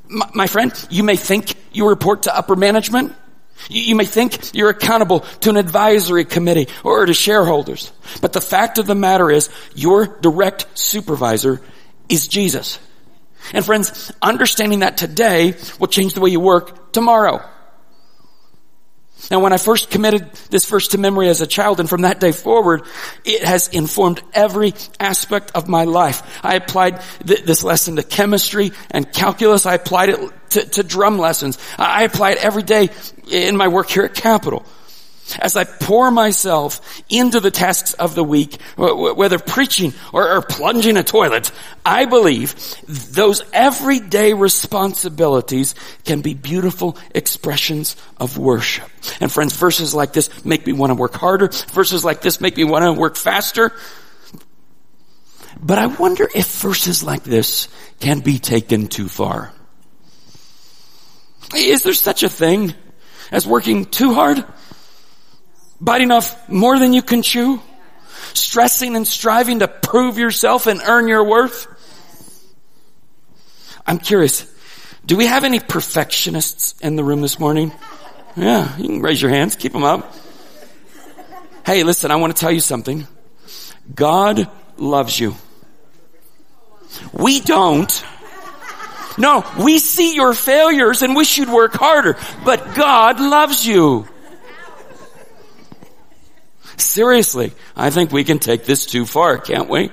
My, 0.09 0.31
my 0.35 0.47
friend, 0.47 0.73
you 0.91 1.05
may 1.05 1.17
think 1.17 1.55
you 1.73 1.89
report 1.89 2.25
to 2.25 2.37
upper 2.37 2.57
management. 2.57 3.15
You, 3.69 3.95
may 3.95 4.05
think 4.05 4.55
you're 4.55 4.71
accountable 4.71 5.21
to 5.21 5.51
an 5.51 5.57
advisory 5.57 6.25
committee 6.25 6.69
or 6.83 7.07
to 7.07 7.15
shareholders. 7.15 7.93
But 8.21 8.33
the 8.33 8.41
fact 8.41 8.79
of 8.79 8.87
the 8.87 8.95
matter 8.95 9.31
is 9.31 9.51
your 9.75 10.07
direct 10.07 10.67
supervisor 10.79 11.61
is 12.09 12.27
Jesus. 12.27 12.79
And 13.53 13.65
friends, 13.65 14.13
understanding 14.21 14.81
that 14.81 14.97
today 14.97 15.55
will 15.79 15.89
change 15.89 16.15
the 16.15 16.21
way 16.21 16.31
you 16.31 16.41
work 16.41 16.93
tomorrow. 16.93 17.43
Now 19.31 19.39
when 19.41 19.53
I 19.53 19.59
first 19.59 19.91
committed 19.91 20.33
this 20.51 20.67
verse 20.67 20.89
to 20.89 20.99
memory 20.99 21.29
as 21.29 21.41
a 21.41 21.47
child 21.47 21.79
and 21.79 21.89
from 21.89 22.03
that 22.03 22.19
day 22.19 22.33
forward, 22.33 22.83
it 23.25 23.45
has 23.45 23.69
informed 23.69 24.21
every 24.33 24.75
aspect 24.99 25.53
of 25.55 25.69
my 25.69 25.85
life. 25.85 26.41
I 26.43 26.57
applied 26.57 27.01
th- 27.25 27.45
this 27.45 27.63
lesson 27.63 27.97
to 27.97 28.03
chemistry 28.03 28.73
and 28.91 29.11
calculus. 29.13 29.67
I 29.67 29.75
applied 29.75 30.09
it 30.09 30.51
to, 30.51 30.67
to 30.67 30.83
drum 30.83 31.19
lessons. 31.19 31.59
I 31.79 32.03
apply 32.03 32.33
it 32.33 32.45
every 32.45 32.65
day 32.65 32.91
in 33.31 33.57
my 33.57 33.69
work 33.69 33.89
here 33.89 34.03
at 34.03 34.15
Capital. 34.15 34.67
As 35.39 35.57
I 35.57 35.65
pour 35.65 36.11
myself 36.11 37.03
into 37.09 37.41
the 37.41 37.51
tasks 37.51 37.93
of 37.95 38.15
the 38.15 38.25
week, 38.25 38.61
whether 38.77 39.39
preaching 39.39 39.93
or, 40.13 40.29
or, 40.29 40.43
plunging 40.43 40.97
a 40.97 41.03
toilet, 41.03 41.53
I 41.85 42.07
believe 42.07 42.55
those 42.87 43.43
everyday 43.53 44.33
responsibilities 44.33 45.75
can 46.05 46.21
be 46.21 46.35
beautiful 46.35 46.97
expressions 47.15 47.97
of 48.17 48.39
worship. 48.39 48.89
And 49.21 49.31
friends, 49.31 49.55
verses 49.55 49.95
like 49.95 50.13
this 50.13 50.45
make 50.45 50.67
me 50.67 50.73
want 50.73 50.91
to 50.91 50.95
work 50.95 51.15
harder. 51.15 51.49
Verses 51.49 52.05
like 52.05 52.23
this 52.23 52.41
make 52.41 52.57
me 52.57 52.65
want 52.65 52.85
to 52.85 52.93
work 52.93 53.17
faster. 53.17 53.73
But 55.63 55.79
I 55.79 55.87
wonder 55.87 56.29
if 56.35 56.47
verses 56.61 57.03
like 57.03 57.23
this 57.23 57.69
can 58.01 58.21
be 58.21 58.39
taken 58.39 58.89
too 58.89 59.09
far. 59.09 59.53
Is 61.55 61.83
there 61.83 61.93
such 61.93 62.23
a 62.23 62.29
thing 62.29 62.75
as 63.31 63.47
working 63.47 63.85
too 63.85 64.15
hard? 64.15 64.45
Biting 65.81 66.11
off 66.11 66.49
more 66.49 66.79
than 66.79 66.93
you 66.93 67.03
can 67.03 67.23
chew, 67.23 67.61
stressing 68.35 68.97
and 68.97 69.07
striving 69.07 69.61
to 69.61 69.69
prove 69.69 70.19
yourself 70.19 70.67
and 70.67 70.81
earn 70.85 71.09
your 71.09 71.25
worth. 71.25 71.67
I'm 73.87 73.99
curious, 73.99 74.51
do 75.07 75.17
we 75.17 75.27
have 75.27 75.45
any 75.45 75.59
perfectionists 75.59 76.75
in 76.81 76.97
the 76.97 77.05
room 77.05 77.23
this 77.23 77.39
morning? 77.39 77.73
Yeah, 78.37 78.77
you 78.77 78.87
can 78.87 79.01
raise 79.01 79.21
your 79.21 79.31
hands, 79.31 79.57
keep 79.57 79.73
them 79.73 79.85
up. 79.85 80.15
Hey, 81.67 81.83
listen, 81.83 82.11
I 82.11 82.17
want 82.17 82.35
to 82.35 82.41
tell 82.41 82.53
you 82.53 82.61
something. 82.61 83.07
God 83.95 84.49
loves 84.77 85.19
you. 85.19 85.35
We 87.13 87.41
don't. 87.41 88.05
No, 89.19 89.45
we 89.59 89.79
see 89.79 90.15
your 90.15 90.33
failures 90.33 91.03
and 91.03 91.17
wish 91.17 91.37
you'd 91.37 91.49
work 91.49 91.75
harder, 91.75 92.17
but 92.45 92.75
God 92.75 93.21
loves 93.21 93.67
you. 93.67 94.07
Seriously, 96.81 97.53
I 97.77 97.91
think 97.91 98.11
we 98.11 98.25
can 98.25 98.39
take 98.39 98.65
this 98.65 98.87
too 98.87 99.07
far, 99.07 99.39
can't 99.39 99.69
we? 99.69 99.91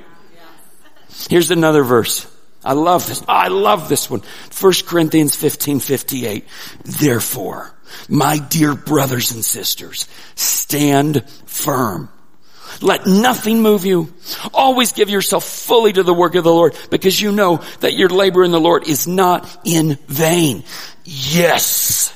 Here's 1.30 1.52
another 1.52 1.84
verse. 1.84 2.26
I 2.64 2.74
love 2.74 3.08
this. 3.08 3.24
I 3.28 3.48
love 3.48 3.88
this 3.88 4.10
one. 4.10 4.22
1 4.60 4.74
Corinthians 4.86 5.36
15, 5.36 5.80
58. 5.80 6.46
Therefore, 6.84 7.74
my 8.10 8.40
dear 8.40 8.76
brothers 8.76 9.32
and 9.32 9.44
sisters, 9.44 10.08
stand 10.36 11.30
firm. 11.46 12.10
Let 12.82 13.08
nothing 13.08 13.62
move 13.62 13.86
you. 13.86 14.14
Always 14.54 14.92
give 14.92 15.10
yourself 15.10 15.44
fully 15.44 15.94
to 15.94 16.04
the 16.04 16.14
work 16.14 16.36
of 16.36 16.44
the 16.44 16.54
Lord 16.54 16.76
because 16.90 17.20
you 17.20 17.32
know 17.32 17.64
that 17.80 17.94
your 17.94 18.10
labor 18.10 18.44
in 18.44 18.52
the 18.52 18.60
Lord 18.60 18.88
is 18.88 19.08
not 19.08 19.62
in 19.64 19.98
vain. 20.08 20.64
Yes. 21.06 22.14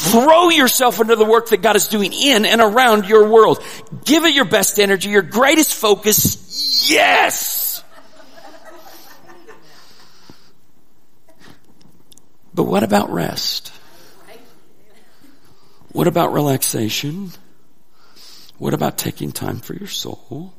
Throw 0.00 0.48
yourself 0.48 0.98
into 0.98 1.14
the 1.14 1.26
work 1.26 1.50
that 1.50 1.58
God 1.58 1.76
is 1.76 1.88
doing 1.88 2.14
in 2.14 2.46
and 2.46 2.62
around 2.62 3.06
your 3.06 3.28
world. 3.28 3.62
Give 4.06 4.24
it 4.24 4.32
your 4.32 4.46
best 4.46 4.80
energy, 4.80 5.10
your 5.10 5.20
greatest 5.20 5.74
focus. 5.74 6.88
Yes! 6.90 7.84
But 12.54 12.64
what 12.64 12.82
about 12.82 13.12
rest? 13.12 13.72
What 15.92 16.06
about 16.06 16.32
relaxation? 16.32 17.32
What 18.56 18.72
about 18.72 18.96
taking 18.96 19.32
time 19.32 19.58
for 19.58 19.74
your 19.74 19.88
soul? 19.88 20.54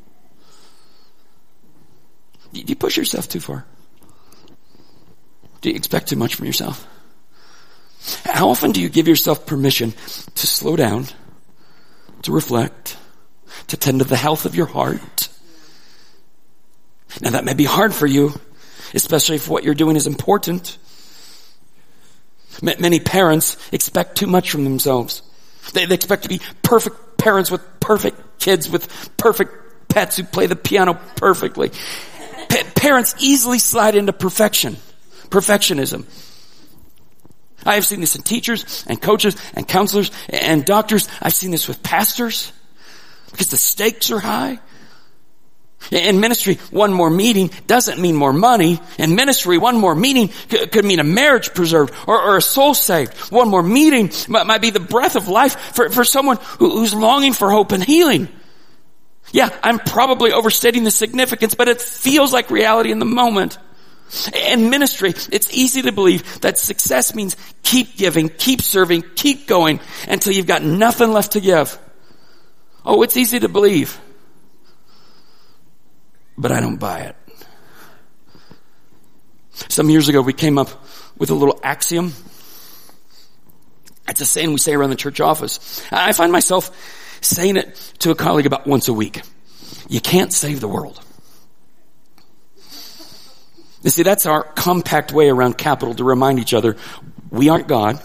Do 2.53 2.61
you 2.61 2.75
push 2.75 2.95
yourself 2.95 3.27
too 3.27 3.39
far? 3.39 3.65
Do 5.61 5.69
you 5.69 5.75
expect 5.75 6.09
too 6.09 6.15
much 6.15 6.35
from 6.35 6.45
yourself? 6.45 6.87
How 8.25 8.49
often 8.49 8.71
do 8.71 8.81
you 8.81 8.89
give 8.89 9.07
yourself 9.07 9.45
permission 9.45 9.93
to 10.35 10.47
slow 10.47 10.75
down, 10.75 11.05
to 12.23 12.31
reflect, 12.31 12.97
to 13.67 13.77
tend 13.77 13.99
to 13.99 14.05
the 14.05 14.15
health 14.15 14.45
of 14.45 14.55
your 14.55 14.65
heart? 14.65 15.29
Now 17.21 17.31
that 17.31 17.45
may 17.45 17.53
be 17.53 17.65
hard 17.65 17.93
for 17.93 18.07
you, 18.07 18.33
especially 18.93 19.35
if 19.35 19.47
what 19.47 19.63
you're 19.63 19.73
doing 19.75 19.95
is 19.95 20.07
important. 20.07 20.77
Many 22.61 22.99
parents 22.99 23.57
expect 23.71 24.17
too 24.17 24.27
much 24.27 24.51
from 24.51 24.63
themselves. 24.63 25.21
They, 25.73 25.85
they 25.85 25.95
expect 25.95 26.23
to 26.23 26.29
be 26.29 26.41
perfect 26.63 27.17
parents 27.17 27.51
with 27.51 27.61
perfect 27.79 28.39
kids 28.41 28.69
with 28.69 29.15
perfect 29.17 29.87
pets 29.87 30.17
who 30.17 30.23
play 30.23 30.47
the 30.47 30.55
piano 30.55 30.99
perfectly. 31.15 31.69
Pa- 32.49 32.63
parents 32.75 33.15
easily 33.19 33.59
slide 33.59 33.95
into 33.95 34.11
perfection, 34.11 34.77
perfectionism. 35.29 36.05
I 37.65 37.75
have 37.75 37.85
seen 37.85 38.01
this 38.01 38.15
in 38.15 38.21
teachers 38.21 38.85
and 38.87 39.01
coaches 39.01 39.35
and 39.53 39.67
counselors 39.67 40.11
and 40.29 40.65
doctors. 40.65 41.07
I've 41.21 41.33
seen 41.33 41.51
this 41.51 41.67
with 41.67 41.83
pastors 41.83 42.51
because 43.31 43.49
the 43.49 43.57
stakes 43.57 44.11
are 44.11 44.19
high. 44.19 44.59
In 45.89 46.19
ministry, 46.19 46.55
one 46.69 46.93
more 46.93 47.09
meeting 47.09 47.49
doesn't 47.65 47.99
mean 47.99 48.15
more 48.15 48.33
money. 48.33 48.79
In 48.99 49.15
ministry, 49.15 49.57
one 49.57 49.77
more 49.77 49.95
meeting 49.95 50.29
could 50.49 50.85
mean 50.85 50.99
a 50.99 51.03
marriage 51.03 51.53
preserved 51.53 51.93
or, 52.07 52.21
or 52.21 52.37
a 52.37 52.41
soul 52.41 52.73
saved. 52.73 53.17
One 53.31 53.49
more 53.49 53.63
meeting 53.63 54.11
might, 54.27 54.61
be 54.61 54.69
the 54.69 54.79
breath 54.79 55.15
of 55.15 55.27
life 55.27 55.59
for, 55.75 55.89
for 55.89 56.03
someone 56.03 56.37
who's 56.59 56.93
longing 56.93 57.33
for 57.33 57.49
hope 57.49 57.71
and 57.71 57.83
healing. 57.83 58.29
Yeah, 59.31 59.49
I'm 59.63 59.79
probably 59.79 60.31
overstating 60.31 60.83
the 60.83 60.91
significance, 60.91 61.55
but 61.55 61.67
it 61.67 61.81
feels 61.81 62.31
like 62.31 62.51
reality 62.51 62.91
in 62.91 62.99
the 62.99 63.05
moment. 63.05 63.57
In 64.33 64.69
ministry, 64.69 65.09
it's 65.31 65.53
easy 65.53 65.83
to 65.83 65.91
believe 65.91 66.41
that 66.41 66.57
success 66.57 67.15
means 67.15 67.37
keep 67.63 67.95
giving, 67.95 68.29
keep 68.29 68.61
serving, 68.61 69.03
keep 69.15 69.47
going 69.47 69.79
until 70.07 70.33
you've 70.33 70.47
got 70.47 70.63
nothing 70.63 71.13
left 71.13 71.33
to 71.33 71.39
give. 71.39 71.77
Oh, 72.85 73.03
it's 73.03 73.15
easy 73.15 73.39
to 73.39 73.47
believe. 73.47 73.99
But 76.37 76.51
I 76.51 76.59
don't 76.59 76.77
buy 76.77 77.01
it. 77.01 77.15
Some 79.69 79.89
years 79.89 80.09
ago, 80.09 80.21
we 80.21 80.33
came 80.33 80.57
up 80.57 80.69
with 81.17 81.29
a 81.29 81.35
little 81.35 81.59
axiom. 81.63 82.13
It's 84.07 84.19
a 84.19 84.25
saying 84.25 84.51
we 84.51 84.57
say 84.57 84.73
around 84.73 84.89
the 84.89 84.95
church 84.95 85.21
office. 85.21 85.85
I 85.91 86.11
find 86.11 86.31
myself 86.31 86.75
saying 87.21 87.57
it 87.57 87.75
to 87.99 88.11
a 88.11 88.15
colleague 88.15 88.47
about 88.47 88.67
once 88.67 88.87
a 88.87 88.93
week. 88.93 89.21
You 89.87 90.01
can't 90.01 90.33
save 90.33 90.59
the 90.59 90.67
world. 90.67 90.99
You 93.83 93.89
see, 93.89 94.03
that's 94.03 94.25
our 94.25 94.43
compact 94.43 95.11
way 95.11 95.29
around 95.29 95.57
capital 95.57 95.95
to 95.95 96.03
remind 96.03 96.39
each 96.39 96.53
other 96.53 96.77
we 97.31 97.49
aren't 97.49 97.67
God. 97.67 98.01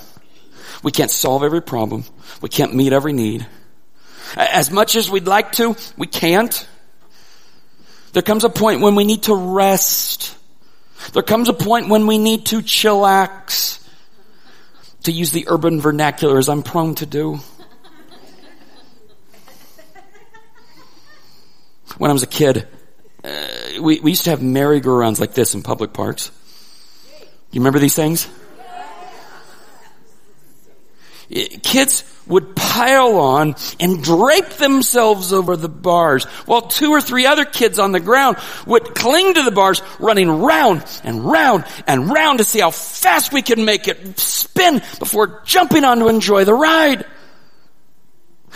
We 0.83 0.93
can't 0.93 1.11
solve 1.11 1.43
every 1.43 1.63
problem. 1.63 2.05
We 2.41 2.49
can't 2.49 2.75
meet 2.75 2.93
every 2.93 3.13
need. 3.13 3.47
As 4.37 4.71
much 4.71 4.97
as 4.97 5.11
we'd 5.11 5.27
like 5.27 5.53
to, 5.53 5.77
we 5.97 6.07
can't. 6.07 6.67
There 8.13 8.23
comes 8.23 8.45
a 8.45 8.49
point 8.49 8.81
when 8.81 8.95
we 8.95 9.05
need 9.05 9.25
to 9.25 9.35
rest. 9.35 10.37
There 11.13 11.23
comes 11.23 11.49
a 11.49 11.53
point 11.53 11.89
when 11.89 12.07
we 12.07 12.19
need 12.19 12.47
to 12.47 12.61
chillax. 12.61 13.83
To 15.05 15.13
use 15.13 15.31
the 15.31 15.47
urban 15.49 15.81
vernacular 15.81 16.39
as 16.39 16.49
I'm 16.49 16.63
prone 16.63 16.95
to 16.97 17.07
do. 17.07 17.39
When 21.99 22.11
I 22.11 22.13
was 22.13 22.23
a 22.23 22.27
kid, 22.27 22.67
uh, 23.25 23.47
we, 23.79 24.01
we 24.01 24.11
used 24.11 24.25
to 24.25 24.31
have 24.31 24.43
merry-go-rounds 24.43 25.21
like 25.21 25.35
this 25.35 25.55
in 25.55 25.63
public 25.63 25.93
parks. 25.93 26.31
You 27.51 27.61
remember 27.61 27.79
these 27.79 27.95
things? 27.95 28.29
Kids 31.29 32.05
would 32.27 32.55
pile 32.57 33.19
on 33.19 33.55
and 33.81 34.03
drape 34.03 34.49
themselves 34.51 35.33
over 35.33 35.57
the 35.57 35.69
bars 35.69 36.25
while 36.47 36.63
two 36.63 36.91
or 36.91 37.01
three 37.01 37.27
other 37.27 37.45
kids 37.45 37.79
on 37.79 37.93
the 37.93 38.01
ground 38.01 38.37
would 38.67 38.95
cling 38.95 39.35
to 39.35 39.43
the 39.43 39.51
bars 39.51 39.81
running 39.99 40.29
round 40.29 40.85
and 41.05 41.25
round 41.25 41.65
and 41.87 42.11
round 42.11 42.39
to 42.39 42.45
see 42.45 42.61
how 42.61 42.71
fast 42.71 43.33
we 43.33 43.43
could 43.43 43.59
make 43.59 43.89
it 43.89 44.19
spin 44.19 44.81
before 44.99 45.43
jumping 45.45 45.85
on 45.85 45.99
to 45.99 46.09
enjoy 46.09 46.45
the 46.45 46.55
ride. 46.55 47.05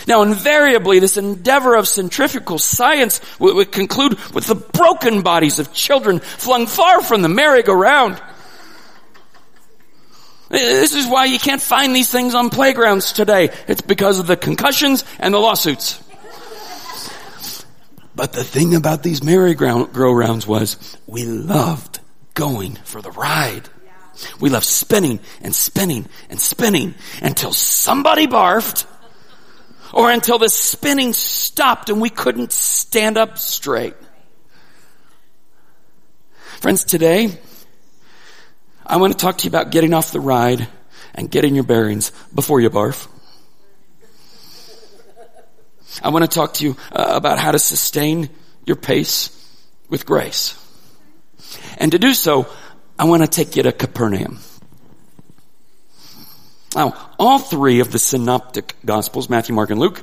Now 0.07 0.23
invariably 0.23 0.99
this 0.99 1.17
endeavor 1.17 1.75
of 1.75 1.89
centrifugal 1.89 2.59
science 2.59 3.21
would, 3.39 3.73
conclude 3.73 4.19
with 4.33 4.47
the 4.47 4.55
broken 4.55 5.23
bodies 5.23 5.59
of 5.59 5.73
children 5.73 6.21
flung 6.21 6.67
far 6.67 7.03
from 7.03 7.23
the 7.23 7.29
merry-go-round. 7.29 8.21
This 10.49 10.95
is 10.95 11.07
why 11.07 11.27
you 11.27 11.39
can't 11.39 11.63
find 11.63 11.95
these 11.95 12.11
things 12.11 12.35
on 12.35 12.51
playgrounds 12.51 13.13
today. 13.13 13.51
It's 13.69 13.83
because 13.83 14.19
of 14.19 14.27
the 14.27 14.37
concussions 14.37 15.05
and 15.21 15.33
the 15.33 15.39
lawsuits. 15.39 16.03
But 18.17 18.33
the 18.33 18.43
thing 18.43 18.75
about 18.75 19.03
these 19.03 19.23
merry-go-rounds 19.23 20.47
was 20.47 20.99
we 21.07 21.25
loved 21.25 22.01
going 22.35 22.75
for 22.85 23.01
the 23.01 23.13
ride. 23.13 23.69
We 24.41 24.51
loved 24.51 24.67
spinning 24.67 25.21
and 25.41 25.55
spinning 25.55 26.07
and 26.29 26.41
spinning 26.41 26.95
until 27.23 27.53
somebody 27.53 28.27
barfed 28.27 28.85
or 29.93 30.11
until 30.11 30.39
the 30.39 30.49
spinning 30.49 31.13
stopped 31.13 31.91
and 31.91 32.01
we 32.01 32.11
couldn't 32.11 32.53
stand 32.53 33.17
up 33.17 33.39
straight. 33.39 33.95
Friends, 36.61 36.85
today, 36.85 37.39
I 38.87 38.99
want 38.99 39.13
to 39.13 39.19
talk 39.19 39.39
to 39.39 39.45
you 39.45 39.49
about 39.49 39.71
getting 39.71 39.95
off 39.95 40.13
the 40.13 40.21
ride 40.21 40.69
and 41.15 41.31
getting 41.31 41.55
your 41.55 41.65
bearings 41.65 42.13
before 42.35 42.61
you 42.61 42.71
barf. 42.71 43.09
I 46.03 46.11
want 46.11 46.25
to 46.25 46.35
talk 46.35 46.55
to 46.55 46.65
you 46.65 46.77
uh, 46.93 47.07
about 47.09 47.39
how 47.39 47.53
to 47.53 47.59
sustain 47.59 48.31
your 48.65 48.77
pace 48.77 49.31
with 49.89 50.07
grace. 50.07 50.57
And 51.79 51.93
to 51.93 51.99
do 51.99 52.15
so, 52.15 52.47
I 52.99 53.05
want 53.05 53.23
to 53.23 53.29
take 53.29 53.57
you 53.57 53.63
to 53.65 53.73
Capernaum. 53.73 54.39
Now, 56.75 57.11
all 57.19 57.39
three 57.39 57.81
of 57.81 57.91
the 57.91 57.99
synoptic 57.99 58.77
gospels, 58.85 59.29
Matthew, 59.29 59.55
Mark, 59.55 59.71
and 59.71 59.81
Luke, 59.81 60.03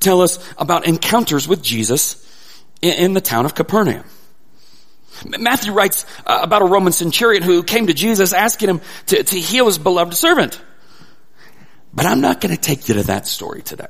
tell 0.00 0.20
us 0.20 0.38
about 0.58 0.86
encounters 0.86 1.48
with 1.48 1.62
Jesus 1.62 2.20
in, 2.82 3.14
the 3.14 3.20
town 3.20 3.46
of 3.46 3.54
Capernaum. 3.54 4.04
Matthew 5.24 5.72
writes 5.72 6.04
uh, 6.26 6.40
about 6.42 6.62
a 6.62 6.66
Roman 6.66 6.92
centurion 6.92 7.42
who 7.42 7.62
came 7.62 7.86
to 7.86 7.94
Jesus 7.94 8.32
asking 8.32 8.68
him 8.68 8.80
to, 9.06 9.22
to 9.22 9.40
heal 9.40 9.66
his 9.66 9.78
beloved 9.78 10.14
servant. 10.14 10.60
But 11.94 12.06
I'm 12.06 12.20
not 12.20 12.40
going 12.40 12.54
to 12.54 12.60
take 12.60 12.88
you 12.88 12.96
to 12.96 13.04
that 13.04 13.26
story 13.26 13.62
today. 13.62 13.86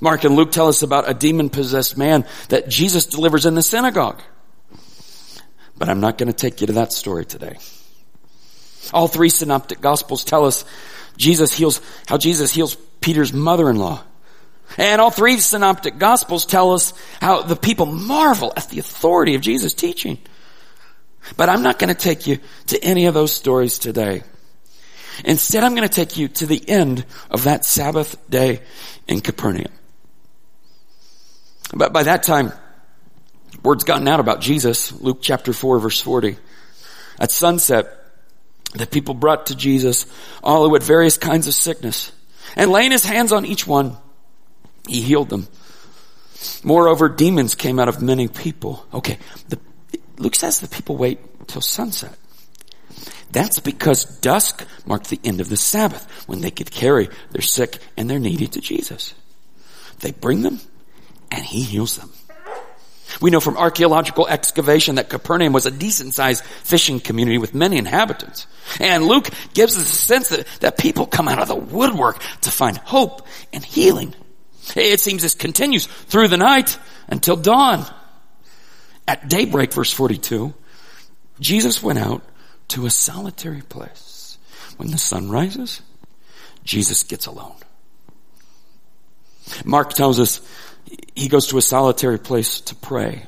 Mark 0.00 0.24
and 0.24 0.36
Luke 0.36 0.52
tell 0.52 0.68
us 0.68 0.82
about 0.82 1.08
a 1.08 1.14
demon 1.14 1.48
possessed 1.48 1.96
man 1.96 2.26
that 2.50 2.68
Jesus 2.68 3.06
delivers 3.06 3.46
in 3.46 3.54
the 3.54 3.62
synagogue. 3.62 4.20
But 5.76 5.88
I'm 5.88 6.00
not 6.00 6.18
going 6.18 6.30
to 6.30 6.36
take 6.36 6.60
you 6.60 6.66
to 6.68 6.74
that 6.74 6.92
story 6.92 7.24
today. 7.24 7.56
All 8.92 9.08
three 9.08 9.28
synoptic 9.28 9.80
gospels 9.80 10.24
tell 10.24 10.44
us 10.44 10.64
Jesus 11.16 11.52
heals, 11.54 11.80
how 12.06 12.18
Jesus 12.18 12.52
heals 12.52 12.76
Peter's 13.00 13.32
mother-in-law. 13.32 14.02
And 14.78 15.00
all 15.00 15.10
three 15.10 15.38
synoptic 15.38 15.98
gospels 15.98 16.46
tell 16.46 16.72
us 16.72 16.92
how 17.20 17.42
the 17.42 17.56
people 17.56 17.86
marvel 17.86 18.52
at 18.56 18.68
the 18.70 18.78
authority 18.78 19.34
of 19.34 19.42
Jesus' 19.42 19.74
teaching. 19.74 20.18
But 21.36 21.48
I'm 21.48 21.62
not 21.62 21.78
going 21.78 21.94
to 21.94 22.00
take 22.00 22.26
you 22.26 22.38
to 22.68 22.82
any 22.82 23.06
of 23.06 23.14
those 23.14 23.32
stories 23.32 23.78
today. 23.78 24.22
Instead, 25.24 25.62
I'm 25.62 25.74
going 25.74 25.88
to 25.88 25.94
take 25.94 26.16
you 26.16 26.28
to 26.28 26.46
the 26.46 26.68
end 26.68 27.04
of 27.30 27.44
that 27.44 27.64
Sabbath 27.64 28.18
day 28.28 28.60
in 29.06 29.20
Capernaum. 29.20 29.72
But 31.72 31.92
by 31.92 32.02
that 32.02 32.24
time, 32.24 32.52
word's 33.62 33.84
gotten 33.84 34.08
out 34.08 34.20
about 34.20 34.40
Jesus. 34.40 34.92
Luke 35.00 35.18
chapter 35.20 35.52
4 35.52 35.78
verse 35.78 36.00
40. 36.00 36.36
At 37.18 37.30
sunset, 37.30 38.03
the 38.74 38.86
people 38.86 39.14
brought 39.14 39.46
to 39.46 39.56
Jesus 39.56 40.06
all 40.42 40.66
who 40.66 40.74
had 40.74 40.82
various 40.82 41.16
kinds 41.16 41.46
of 41.46 41.54
sickness. 41.54 42.12
And 42.56 42.70
laying 42.70 42.90
his 42.90 43.04
hands 43.04 43.32
on 43.32 43.46
each 43.46 43.66
one, 43.66 43.96
he 44.88 45.00
healed 45.00 45.30
them. 45.30 45.48
Moreover, 46.62 47.08
demons 47.08 47.54
came 47.54 47.78
out 47.78 47.88
of 47.88 48.02
many 48.02 48.28
people. 48.28 48.86
Okay, 48.92 49.18
the, 49.48 49.58
Luke 50.18 50.34
says 50.34 50.60
the 50.60 50.68
people 50.68 50.96
wait 50.96 51.18
till 51.46 51.62
sunset. 51.62 52.16
That's 53.30 53.58
because 53.60 54.04
dusk 54.04 54.64
marked 54.86 55.10
the 55.10 55.20
end 55.24 55.40
of 55.40 55.48
the 55.48 55.56
Sabbath 55.56 56.06
when 56.28 56.40
they 56.40 56.50
could 56.50 56.70
carry 56.70 57.08
their 57.30 57.42
sick 57.42 57.78
and 57.96 58.08
their 58.08 58.20
needy 58.20 58.46
to 58.46 58.60
Jesus. 58.60 59.14
They 60.00 60.12
bring 60.12 60.42
them 60.42 60.60
and 61.30 61.44
he 61.44 61.62
heals 61.62 61.96
them. 61.96 62.10
We 63.20 63.30
know 63.30 63.40
from 63.40 63.56
archaeological 63.56 64.26
excavation 64.26 64.96
that 64.96 65.08
Capernaum 65.08 65.52
was 65.52 65.66
a 65.66 65.70
decent 65.70 66.14
sized 66.14 66.44
fishing 66.44 67.00
community 67.00 67.38
with 67.38 67.54
many 67.54 67.78
inhabitants. 67.78 68.46
And 68.80 69.06
Luke 69.06 69.28
gives 69.52 69.76
us 69.76 69.82
a 69.82 69.86
sense 69.86 70.28
that, 70.28 70.46
that 70.60 70.78
people 70.78 71.06
come 71.06 71.28
out 71.28 71.40
of 71.40 71.48
the 71.48 71.54
woodwork 71.54 72.20
to 72.42 72.50
find 72.50 72.76
hope 72.78 73.26
and 73.52 73.64
healing. 73.64 74.14
It 74.74 75.00
seems 75.00 75.22
this 75.22 75.34
continues 75.34 75.86
through 75.86 76.28
the 76.28 76.36
night 76.36 76.78
until 77.08 77.36
dawn. 77.36 77.84
At 79.06 79.28
daybreak, 79.28 79.72
verse 79.72 79.92
42, 79.92 80.54
Jesus 81.38 81.82
went 81.82 81.98
out 81.98 82.22
to 82.68 82.86
a 82.86 82.90
solitary 82.90 83.60
place. 83.60 84.38
When 84.76 84.90
the 84.90 84.98
sun 84.98 85.30
rises, 85.30 85.82
Jesus 86.64 87.02
gets 87.02 87.26
alone. 87.26 87.54
Mark 89.64 89.92
tells 89.92 90.18
us 90.18 90.40
he 91.14 91.28
goes 91.28 91.46
to 91.48 91.58
a 91.58 91.62
solitary 91.62 92.18
place 92.18 92.60
to 92.62 92.74
pray. 92.74 93.26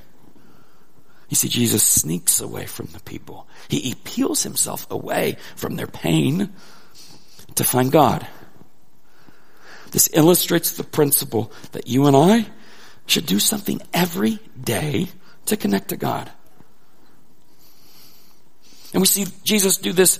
You 1.28 1.37
see, 1.37 1.49
Jesus 1.49 1.82
sneaks 1.82 2.40
away 2.40 2.66
from 2.66 2.87
the 2.87 3.00
people. 3.00 3.49
He, 3.68 3.94
peels 3.94 4.42
himself 4.42 4.87
away 4.90 5.37
from 5.57 5.76
their 5.76 5.87
pain 5.87 6.52
to 7.57 7.64
find 7.64 7.90
God. 7.90 8.26
This 9.90 10.09
illustrates 10.12 10.72
the 10.72 10.85
principle 10.85 11.52
that 11.72 11.88
you 11.88 12.07
and 12.07 12.16
I 12.16 12.46
should 13.07 13.26
do 13.26 13.38
something 13.38 13.81
every 13.92 14.38
day 14.61 15.09
to 15.46 15.57
connect 15.57 15.88
to 15.88 15.96
God. 15.96 16.31
And 18.92 19.00
we 19.00 19.07
see 19.07 19.26
Jesus 19.42 19.79
do 19.79 19.92
this 19.92 20.18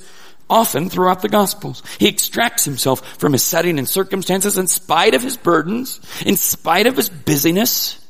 often 0.48 0.88
throughout 0.88 1.22
the 1.22 1.28
Gospels. 1.28 1.82
He 1.98 2.09
extracts 2.09 2.64
himself 2.64 3.18
from 3.18 3.32
his 3.32 3.42
setting 3.42 3.78
and 3.78 3.88
circumstances 3.88 4.59
in 4.59 4.68
spite 4.68 5.14
of 5.14 5.22
his 5.22 5.37
burdens, 5.37 6.00
in 6.24 6.37
spite 6.37 6.87
of 6.87 6.96
his 6.96 7.09
busyness. 7.09 8.02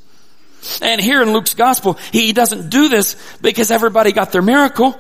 And 0.83 1.01
here 1.01 1.23
in 1.23 1.33
Luke's 1.33 1.55
Gospel, 1.55 1.95
he 2.13 2.33
doesn't 2.33 2.71
do 2.71 2.89
this 2.89 3.17
because 3.41 3.71
everybody 3.71 4.13
got 4.13 4.33
their 4.33 4.43
miracle. 4.43 4.99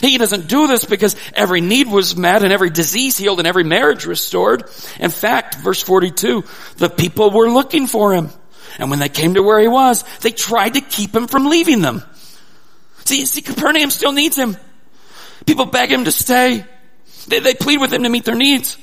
He 0.00 0.18
doesn't 0.18 0.48
do 0.48 0.66
this 0.66 0.84
because 0.84 1.14
every 1.34 1.60
need 1.60 1.88
was 1.88 2.16
met 2.16 2.42
and 2.42 2.52
every 2.52 2.70
disease 2.70 3.16
healed 3.16 3.38
and 3.38 3.46
every 3.46 3.64
marriage 3.64 4.06
restored. 4.06 4.64
In 4.98 5.10
fact, 5.10 5.56
verse 5.56 5.82
42, 5.82 6.42
the 6.78 6.88
people 6.88 7.30
were 7.30 7.48
looking 7.48 7.86
for 7.86 8.12
him. 8.12 8.30
And 8.78 8.90
when 8.90 8.98
they 8.98 9.08
came 9.08 9.34
to 9.34 9.42
where 9.42 9.60
he 9.60 9.68
was, 9.68 10.02
they 10.20 10.30
tried 10.30 10.74
to 10.74 10.80
keep 10.80 11.14
him 11.14 11.28
from 11.28 11.46
leaving 11.46 11.80
them. 11.80 12.02
See, 13.04 13.26
see, 13.26 13.42
Capernaum 13.42 13.90
still 13.90 14.12
needs 14.12 14.36
him. 14.36 14.56
People 15.46 15.66
beg 15.66 15.90
him 15.90 16.04
to 16.04 16.12
stay. 16.12 16.64
They, 17.28 17.40
they 17.40 17.54
plead 17.54 17.80
with 17.80 17.92
him 17.92 18.02
to 18.02 18.08
meet 18.08 18.24
their 18.24 18.34
needs. 18.34 18.78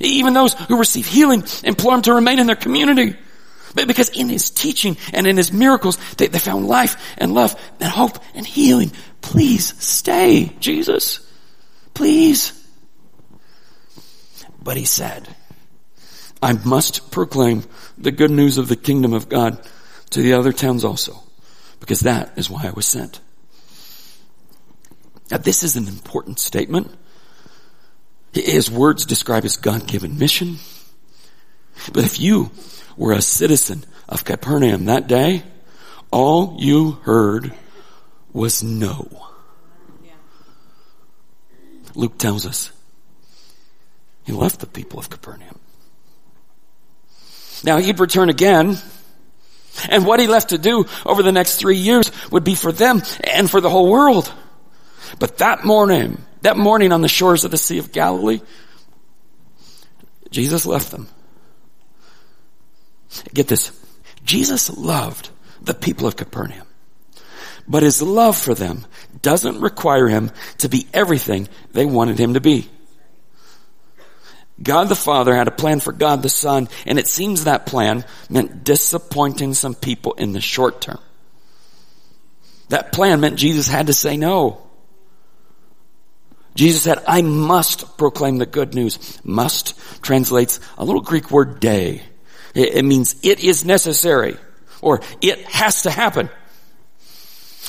Even 0.00 0.34
those 0.34 0.54
who 0.54 0.78
receive 0.78 1.06
healing 1.06 1.44
implore 1.64 1.94
him 1.94 2.02
to 2.02 2.14
remain 2.14 2.38
in 2.38 2.46
their 2.46 2.56
community. 2.56 3.16
Because 3.74 4.10
in 4.10 4.28
his 4.28 4.50
teaching 4.50 4.96
and 5.12 5.26
in 5.26 5.36
his 5.36 5.52
miracles, 5.52 5.98
they, 6.14 6.26
they 6.26 6.38
found 6.38 6.66
life 6.66 6.96
and 7.16 7.32
love 7.32 7.58
and 7.80 7.88
hope 7.88 8.18
and 8.34 8.46
healing. 8.46 8.92
Please 9.20 9.82
stay, 9.82 10.52
Jesus. 10.60 11.20
Please. 11.94 12.58
But 14.62 14.76
he 14.76 14.84
said, 14.84 15.28
I 16.42 16.52
must 16.52 17.10
proclaim 17.10 17.64
the 17.96 18.10
good 18.10 18.30
news 18.30 18.58
of 18.58 18.68
the 18.68 18.76
kingdom 18.76 19.12
of 19.12 19.28
God 19.28 19.58
to 20.10 20.22
the 20.22 20.34
other 20.34 20.52
towns 20.52 20.84
also, 20.84 21.22
because 21.80 22.00
that 22.00 22.32
is 22.36 22.50
why 22.50 22.66
I 22.66 22.70
was 22.70 22.86
sent. 22.86 23.20
Now 25.30 25.38
this 25.38 25.62
is 25.62 25.76
an 25.76 25.88
important 25.88 26.38
statement. 26.38 26.90
His 28.32 28.70
words 28.70 29.06
describe 29.06 29.42
his 29.42 29.56
God-given 29.56 30.18
mission. 30.18 30.56
But 31.92 32.04
if 32.04 32.20
you 32.20 32.50
were 32.96 33.12
a 33.12 33.22
citizen 33.22 33.84
of 34.08 34.24
Capernaum 34.24 34.86
that 34.86 35.06
day, 35.06 35.42
all 36.10 36.56
you 36.58 36.92
heard 37.02 37.52
was 38.32 38.62
no. 38.62 39.28
Luke 41.94 42.16
tells 42.16 42.46
us 42.46 42.70
he 44.24 44.32
left 44.32 44.60
the 44.60 44.66
people 44.66 44.98
of 44.98 45.10
Capernaum. 45.10 45.58
Now 47.64 47.78
he'd 47.78 48.00
return 48.00 48.28
again, 48.28 48.78
and 49.88 50.06
what 50.06 50.20
he 50.20 50.26
left 50.26 50.50
to 50.50 50.58
do 50.58 50.86
over 51.04 51.22
the 51.22 51.32
next 51.32 51.56
three 51.56 51.76
years 51.76 52.10
would 52.30 52.44
be 52.44 52.54
for 52.54 52.72
them 52.72 53.02
and 53.24 53.50
for 53.50 53.60
the 53.60 53.70
whole 53.70 53.90
world. 53.90 54.32
But 55.18 55.38
that 55.38 55.64
morning, 55.64 56.22
that 56.42 56.56
morning 56.56 56.92
on 56.92 57.02
the 57.02 57.08
shores 57.08 57.44
of 57.44 57.50
the 57.50 57.56
Sea 57.56 57.78
of 57.78 57.92
Galilee, 57.92 58.40
Jesus 60.30 60.66
left 60.66 60.90
them. 60.90 61.08
Get 63.34 63.48
this. 63.48 63.78
Jesus 64.24 64.70
loved 64.76 65.30
the 65.60 65.74
people 65.74 66.06
of 66.06 66.16
Capernaum. 66.16 66.66
But 67.68 67.82
his 67.82 68.02
love 68.02 68.36
for 68.36 68.54
them 68.54 68.84
doesn't 69.20 69.60
require 69.60 70.08
him 70.08 70.30
to 70.58 70.68
be 70.68 70.86
everything 70.92 71.48
they 71.72 71.86
wanted 71.86 72.18
him 72.18 72.34
to 72.34 72.40
be. 72.40 72.68
God 74.60 74.88
the 74.88 74.94
Father 74.94 75.34
had 75.34 75.48
a 75.48 75.52
plan 75.52 75.80
for 75.80 75.92
God 75.92 76.22
the 76.22 76.28
Son, 76.28 76.68
and 76.86 76.98
it 76.98 77.06
seems 77.06 77.44
that 77.44 77.66
plan 77.66 78.04
meant 78.28 78.64
disappointing 78.64 79.54
some 79.54 79.74
people 79.74 80.12
in 80.14 80.32
the 80.32 80.40
short 80.40 80.80
term. 80.80 81.00
That 82.68 82.92
plan 82.92 83.20
meant 83.20 83.36
Jesus 83.36 83.68
had 83.68 83.88
to 83.88 83.92
say 83.92 84.16
no. 84.16 84.60
Jesus 86.54 86.82
said, 86.82 87.02
I 87.06 87.22
must 87.22 87.96
proclaim 87.96 88.38
the 88.38 88.46
good 88.46 88.74
news. 88.74 89.20
Must 89.24 89.74
translates 90.02 90.60
a 90.76 90.84
little 90.84 91.00
Greek 91.00 91.30
word 91.30 91.60
dei. 91.60 92.02
It, 92.54 92.84
means 92.84 93.16
it 93.22 93.42
is 93.42 93.64
necessary 93.64 94.36
or 94.82 95.00
it 95.22 95.40
has 95.46 95.82
to 95.82 95.90
happen. 95.90 96.28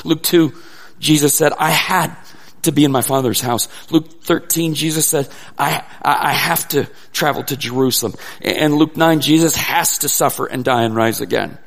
Luke 0.03 0.23
2, 0.23 0.53
Jesus 0.99 1.33
said, 1.33 1.53
I 1.57 1.69
had 1.69 2.15
to 2.63 2.71
be 2.71 2.83
in 2.83 2.91
my 2.91 3.01
father's 3.01 3.39
house. 3.39 3.67
Luke 3.91 4.23
13, 4.23 4.73
Jesus 4.73 5.07
said, 5.07 5.29
I, 5.57 5.83
I 6.01 6.33
have 6.33 6.67
to 6.69 6.89
travel 7.11 7.43
to 7.43 7.55
Jerusalem. 7.55 8.15
And 8.41 8.75
Luke 8.75 8.97
9, 8.97 9.21
Jesus 9.21 9.55
has 9.55 9.99
to 9.99 10.09
suffer 10.09 10.45
and 10.45 10.65
die 10.65 10.83
and 10.83 10.95
rise 10.95 11.21
again. 11.21 11.57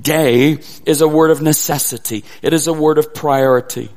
Dei 0.00 0.58
is 0.84 1.00
a 1.00 1.08
word 1.08 1.30
of 1.30 1.42
necessity. 1.42 2.24
It 2.42 2.52
is 2.52 2.66
a 2.66 2.72
word 2.72 2.98
of 2.98 3.14
priority. 3.14 3.90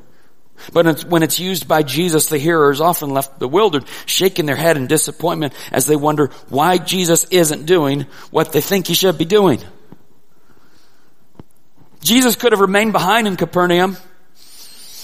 But 0.72 1.04
when 1.04 1.22
it's 1.22 1.40
used 1.40 1.66
by 1.66 1.82
Jesus, 1.82 2.28
the 2.28 2.38
hearer 2.38 2.70
is 2.70 2.80
often 2.80 3.10
left 3.10 3.38
bewildered, 3.38 3.84
shaking 4.06 4.46
their 4.46 4.56
head 4.56 4.76
in 4.76 4.86
disappointment 4.86 5.54
as 5.72 5.86
they 5.86 5.96
wonder 5.96 6.30
why 6.48 6.78
Jesus 6.78 7.24
isn't 7.30 7.66
doing 7.66 8.06
what 8.30 8.52
they 8.52 8.60
think 8.60 8.86
he 8.86 8.94
should 8.94 9.18
be 9.18 9.24
doing. 9.24 9.60
Jesus 12.02 12.36
could 12.36 12.52
have 12.52 12.60
remained 12.60 12.92
behind 12.92 13.26
in 13.26 13.36
Capernaum. 13.36 13.96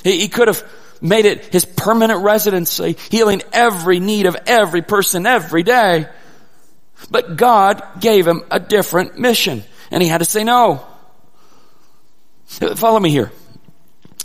He, 0.02 0.20
he 0.20 0.28
could 0.28 0.48
have 0.48 0.62
made 1.00 1.26
it 1.26 1.44
his 1.46 1.64
permanent 1.64 2.22
residency, 2.22 2.96
healing 3.10 3.42
every 3.52 4.00
need 4.00 4.26
of 4.26 4.36
every 4.46 4.82
person 4.82 5.26
every 5.26 5.62
day. 5.62 6.06
But 7.10 7.36
God 7.36 8.00
gave 8.00 8.26
him 8.26 8.44
a 8.50 8.58
different 8.58 9.18
mission 9.18 9.64
and 9.90 10.02
he 10.02 10.08
had 10.08 10.18
to 10.18 10.24
say 10.24 10.44
no. 10.44 10.84
Follow 12.46 13.00
me 13.00 13.10
here. 13.10 13.32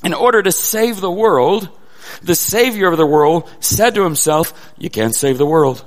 In 0.04 0.14
order 0.14 0.42
to 0.42 0.52
save 0.52 1.00
the 1.00 1.12
world, 1.12 1.70
the 2.22 2.36
savior 2.36 2.88
of 2.88 2.98
the 2.98 3.06
world 3.06 3.50
said 3.60 3.96
to 3.96 4.04
himself, 4.04 4.74
you 4.78 4.90
can't 4.90 5.16
save 5.16 5.38
the 5.38 5.46
world. 5.46 5.84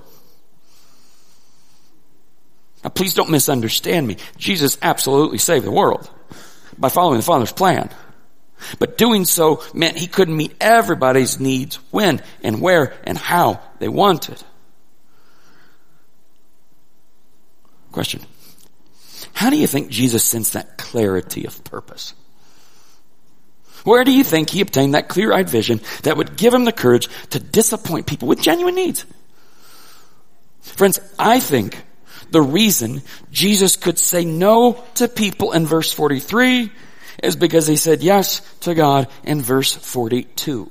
Now 2.82 2.90
please 2.90 3.14
don't 3.14 3.30
misunderstand 3.30 4.06
me. 4.06 4.18
Jesus 4.36 4.78
absolutely 4.82 5.38
saved 5.38 5.64
the 5.64 5.72
world 5.72 6.08
by 6.78 6.88
following 6.90 7.18
the 7.18 7.24
Father's 7.24 7.52
plan. 7.52 7.90
But 8.78 8.96
doing 8.96 9.24
so 9.24 9.62
meant 9.74 9.96
he 9.96 10.06
couldn't 10.06 10.36
meet 10.36 10.54
everybody's 10.60 11.40
needs 11.40 11.76
when 11.90 12.22
and 12.42 12.60
where 12.60 12.94
and 13.04 13.18
how 13.18 13.60
they 13.78 13.88
wanted. 13.88 14.42
Question. 17.92 18.20
How 19.32 19.50
do 19.50 19.56
you 19.56 19.66
think 19.66 19.90
Jesus 19.90 20.24
sensed 20.24 20.52
that 20.52 20.78
clarity 20.78 21.46
of 21.46 21.62
purpose? 21.64 22.14
Where 23.84 24.04
do 24.04 24.12
you 24.12 24.24
think 24.24 24.50
he 24.50 24.60
obtained 24.60 24.94
that 24.94 25.08
clear-eyed 25.08 25.48
vision 25.48 25.80
that 26.02 26.16
would 26.16 26.36
give 26.36 26.52
him 26.52 26.64
the 26.64 26.72
courage 26.72 27.08
to 27.30 27.38
disappoint 27.38 28.06
people 28.06 28.28
with 28.28 28.40
genuine 28.40 28.74
needs? 28.74 29.04
Friends, 30.62 30.98
I 31.18 31.40
think 31.40 31.80
the 32.30 32.42
reason 32.42 33.02
Jesus 33.30 33.76
could 33.76 33.98
say 33.98 34.24
no 34.24 34.82
to 34.96 35.06
people 35.06 35.52
in 35.52 35.66
verse 35.66 35.92
43 35.92 36.72
is 37.22 37.36
because 37.36 37.66
he 37.66 37.76
said 37.76 38.02
yes 38.02 38.40
to 38.60 38.74
God 38.74 39.08
in 39.22 39.42
verse 39.42 39.74
42. 39.74 40.70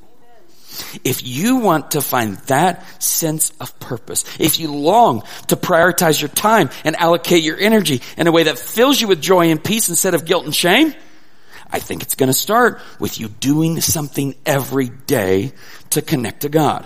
If 1.03 1.23
you 1.23 1.57
want 1.57 1.91
to 1.91 2.01
find 2.01 2.37
that 2.47 3.01
sense 3.01 3.51
of 3.59 3.79
purpose, 3.79 4.25
if 4.39 4.59
you 4.59 4.73
long 4.73 5.23
to 5.47 5.55
prioritize 5.55 6.19
your 6.19 6.29
time 6.29 6.71
and 6.83 6.95
allocate 6.95 7.43
your 7.43 7.59
energy 7.59 8.01
in 8.17 8.25
a 8.25 8.31
way 8.31 8.43
that 8.43 8.57
fills 8.57 8.99
you 8.99 9.07
with 9.07 9.21
joy 9.21 9.51
and 9.51 9.63
peace 9.63 9.89
instead 9.89 10.15
of 10.15 10.25
guilt 10.25 10.45
and 10.45 10.55
shame, 10.55 10.95
I 11.73 11.79
think 11.79 12.03
it's 12.03 12.13
going 12.13 12.27
to 12.27 12.33
start 12.33 12.79
with 12.99 13.19
you 13.19 13.27
doing 13.27 13.81
something 13.81 14.35
every 14.45 14.89
day 14.89 15.53
to 15.89 16.03
connect 16.03 16.41
to 16.41 16.49
God. 16.49 16.85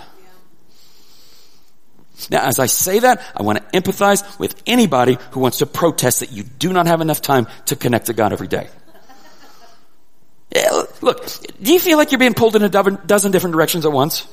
Now, 2.30 2.44
as 2.44 2.58
I 2.58 2.66
say 2.66 2.98
that, 3.00 3.22
I 3.36 3.42
want 3.42 3.58
to 3.58 3.80
empathize 3.80 4.38
with 4.38 4.60
anybody 4.66 5.18
who 5.32 5.40
wants 5.40 5.58
to 5.58 5.66
protest 5.66 6.20
that 6.20 6.32
you 6.32 6.42
do 6.42 6.72
not 6.72 6.86
have 6.86 7.00
enough 7.00 7.22
time 7.22 7.46
to 7.66 7.76
connect 7.76 8.06
to 8.06 8.14
God 8.14 8.32
every 8.32 8.48
day. 8.48 8.68
Yeah, 10.56 10.82
look, 11.02 11.28
do 11.62 11.72
you 11.72 11.78
feel 11.78 11.98
like 11.98 12.10
you're 12.10 12.18
being 12.18 12.34
pulled 12.34 12.56
in 12.56 12.62
a 12.62 12.68
dozen 12.70 13.30
different 13.30 13.52
directions 13.52 13.84
at 13.84 13.92
once? 13.92 14.26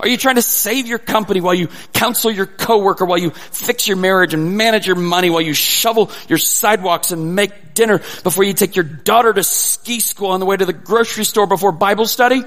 Are 0.00 0.08
you 0.08 0.16
trying 0.16 0.34
to 0.36 0.42
save 0.42 0.86
your 0.86 0.98
company 0.98 1.40
while 1.40 1.54
you 1.54 1.68
counsel 1.92 2.30
your 2.30 2.46
coworker, 2.46 3.04
while 3.04 3.18
you 3.18 3.30
fix 3.30 3.86
your 3.86 3.96
marriage 3.96 4.34
and 4.34 4.56
manage 4.56 4.86
your 4.86 4.96
money, 4.96 5.30
while 5.30 5.40
you 5.40 5.54
shovel 5.54 6.10
your 6.28 6.38
sidewalks 6.38 7.12
and 7.12 7.34
make 7.34 7.74
dinner 7.74 7.98
before 8.22 8.44
you 8.44 8.52
take 8.52 8.76
your 8.76 8.84
daughter 8.84 9.32
to 9.32 9.42
ski 9.42 10.00
school 10.00 10.30
on 10.30 10.40
the 10.40 10.46
way 10.46 10.56
to 10.56 10.64
the 10.64 10.72
grocery 10.72 11.24
store 11.24 11.46
before 11.46 11.72
Bible 11.72 12.06
study? 12.06 12.42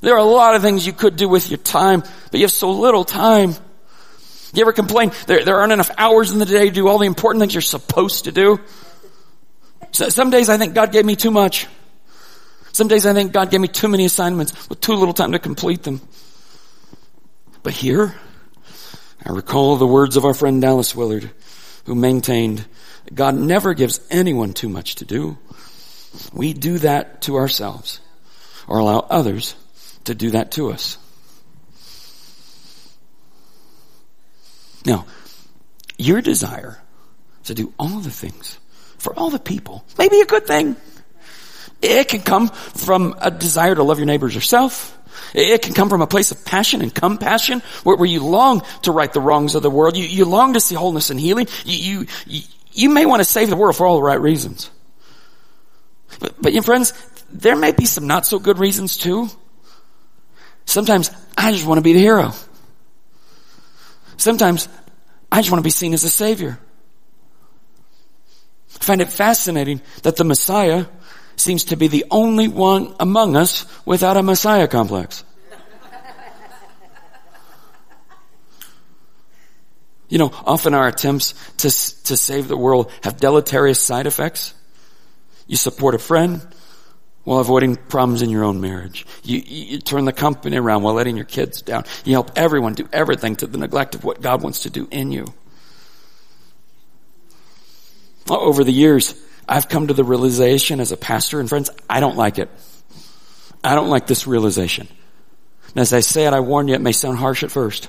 There 0.00 0.14
are 0.14 0.18
a 0.18 0.24
lot 0.24 0.56
of 0.56 0.62
things 0.62 0.84
you 0.84 0.92
could 0.92 1.14
do 1.14 1.28
with 1.28 1.48
your 1.48 1.58
time, 1.58 2.00
but 2.00 2.34
you 2.34 2.42
have 2.42 2.50
so 2.50 2.72
little 2.72 3.04
time. 3.04 3.54
You 4.52 4.62
ever 4.62 4.72
complain 4.72 5.12
there, 5.26 5.44
there 5.44 5.60
aren't 5.60 5.72
enough 5.72 5.90
hours 5.96 6.32
in 6.32 6.38
the 6.38 6.44
day 6.44 6.66
to 6.66 6.70
do 6.70 6.88
all 6.88 6.98
the 6.98 7.06
important 7.06 7.40
things 7.40 7.54
you're 7.54 7.62
supposed 7.62 8.24
to 8.24 8.32
do? 8.32 8.60
So 9.92 10.08
some 10.08 10.30
days 10.30 10.48
I 10.48 10.58
think 10.58 10.74
God 10.74 10.90
gave 10.92 11.04
me 11.04 11.16
too 11.16 11.30
much. 11.30 11.68
Some 12.72 12.88
days 12.88 13.04
I 13.04 13.12
think 13.12 13.32
God 13.32 13.50
gave 13.50 13.60
me 13.60 13.68
too 13.68 13.88
many 13.88 14.04
assignments 14.04 14.68
with 14.68 14.80
too 14.80 14.94
little 14.94 15.14
time 15.14 15.32
to 15.32 15.38
complete 15.38 15.82
them. 15.82 16.00
But 17.62 17.74
here, 17.74 18.14
I 19.24 19.30
recall 19.32 19.76
the 19.76 19.86
words 19.86 20.16
of 20.16 20.24
our 20.24 20.34
friend 20.34 20.60
Dallas 20.60 20.96
Willard, 20.96 21.30
who 21.84 21.94
maintained 21.94 22.64
God 23.12 23.34
never 23.34 23.74
gives 23.74 24.00
anyone 24.10 24.54
too 24.54 24.68
much 24.68 24.96
to 24.96 25.04
do. 25.04 25.38
We 26.32 26.54
do 26.54 26.78
that 26.78 27.22
to 27.22 27.36
ourselves 27.36 28.00
or 28.66 28.78
allow 28.78 29.00
others 29.00 29.54
to 30.04 30.14
do 30.14 30.30
that 30.30 30.52
to 30.52 30.70
us. 30.70 30.98
Now, 34.84 35.06
your 35.98 36.20
desire 36.20 36.80
to 37.44 37.54
do 37.54 37.72
all 37.78 38.00
the 38.00 38.10
things 38.10 38.58
for 38.98 39.14
all 39.14 39.30
the 39.30 39.38
people 39.38 39.84
may 39.98 40.08
be 40.08 40.20
a 40.20 40.26
good 40.26 40.46
thing. 40.46 40.76
It 41.82 42.08
can 42.08 42.20
come 42.20 42.48
from 42.48 43.16
a 43.20 43.30
desire 43.30 43.74
to 43.74 43.82
love 43.82 43.98
your 43.98 44.06
neighbors 44.06 44.34
yourself. 44.34 44.98
It 45.34 45.62
can 45.62 45.74
come 45.74 45.88
from 45.88 46.00
a 46.00 46.06
place 46.06 46.30
of 46.30 46.44
passion 46.44 46.80
and 46.80 46.94
compassion 46.94 47.62
where, 47.82 47.96
where 47.96 48.08
you 48.08 48.24
long 48.24 48.62
to 48.82 48.92
right 48.92 49.12
the 49.12 49.20
wrongs 49.20 49.54
of 49.54 49.62
the 49.62 49.70
world. 49.70 49.96
You, 49.96 50.04
you 50.04 50.24
long 50.24 50.54
to 50.54 50.60
see 50.60 50.74
wholeness 50.74 51.10
and 51.10 51.18
healing. 51.18 51.48
You, 51.64 52.06
you, 52.26 52.42
you 52.72 52.88
may 52.90 53.04
want 53.04 53.20
to 53.20 53.24
save 53.24 53.50
the 53.50 53.56
world 53.56 53.76
for 53.76 53.86
all 53.86 53.96
the 53.96 54.02
right 54.02 54.20
reasons. 54.20 54.70
But, 56.20 56.40
but 56.40 56.52
your 56.52 56.62
friends, 56.62 56.92
there 57.30 57.56
may 57.56 57.72
be 57.72 57.86
some 57.86 58.06
not 58.06 58.26
so 58.26 58.38
good 58.38 58.58
reasons 58.58 58.96
too. 58.96 59.28
Sometimes 60.66 61.10
I 61.36 61.52
just 61.52 61.66
want 61.66 61.78
to 61.78 61.82
be 61.82 61.92
the 61.92 62.00
hero. 62.00 62.32
Sometimes 64.16 64.68
I 65.30 65.40
just 65.40 65.50
want 65.50 65.58
to 65.60 65.66
be 65.66 65.70
seen 65.70 65.94
as 65.94 66.04
a 66.04 66.10
savior. 66.10 66.58
I 68.76 68.84
find 68.84 69.00
it 69.00 69.08
fascinating 69.08 69.80
that 70.02 70.16
the 70.16 70.24
Messiah 70.24 70.86
seems 71.36 71.64
to 71.64 71.76
be 71.76 71.88
the 71.88 72.04
only 72.10 72.48
one 72.48 72.94
among 73.00 73.36
us 73.36 73.66
without 73.84 74.16
a 74.16 74.22
Messiah 74.22 74.68
complex. 74.68 75.24
You 80.08 80.18
know, 80.18 80.30
often 80.44 80.74
our 80.74 80.88
attempts 80.88 81.32
to, 81.58 81.70
to 82.04 82.16
save 82.18 82.46
the 82.46 82.56
world 82.56 82.92
have 83.02 83.16
deleterious 83.16 83.80
side 83.80 84.06
effects. 84.06 84.52
You 85.46 85.56
support 85.56 85.94
a 85.94 85.98
friend 85.98 86.46
while 87.24 87.38
avoiding 87.38 87.76
problems 87.76 88.20
in 88.20 88.28
your 88.28 88.44
own 88.44 88.60
marriage. 88.60 89.06
You, 89.22 89.38
you, 89.38 89.78
turn 89.78 90.04
the 90.04 90.12
company 90.12 90.58
around 90.58 90.82
while 90.82 90.92
letting 90.92 91.16
your 91.16 91.24
kids 91.24 91.62
down. 91.62 91.84
You 92.04 92.12
help 92.12 92.32
everyone 92.36 92.74
do 92.74 92.86
everything 92.92 93.36
to 93.36 93.46
the 93.46 93.56
neglect 93.56 93.94
of 93.94 94.04
what 94.04 94.20
God 94.20 94.42
wants 94.42 94.64
to 94.64 94.70
do 94.70 94.86
in 94.90 95.12
you. 95.12 95.32
Over 98.28 98.64
the 98.64 98.72
years, 98.72 99.14
I've 99.48 99.68
come 99.68 99.88
to 99.88 99.94
the 99.94 100.04
realization 100.04 100.80
as 100.80 100.92
a 100.92 100.96
pastor 100.96 101.40
and 101.40 101.48
friends, 101.48 101.70
I 101.88 102.00
don't 102.00 102.16
like 102.16 102.38
it. 102.38 102.48
I 103.64 103.74
don't 103.74 103.88
like 103.88 104.06
this 104.06 104.26
realization. 104.26 104.88
And 105.68 105.78
as 105.78 105.92
I 105.92 106.00
say 106.00 106.26
it, 106.26 106.32
I 106.32 106.40
warn 106.40 106.68
you, 106.68 106.74
it 106.74 106.80
may 106.80 106.92
sound 106.92 107.18
harsh 107.18 107.42
at 107.42 107.50
first, 107.50 107.88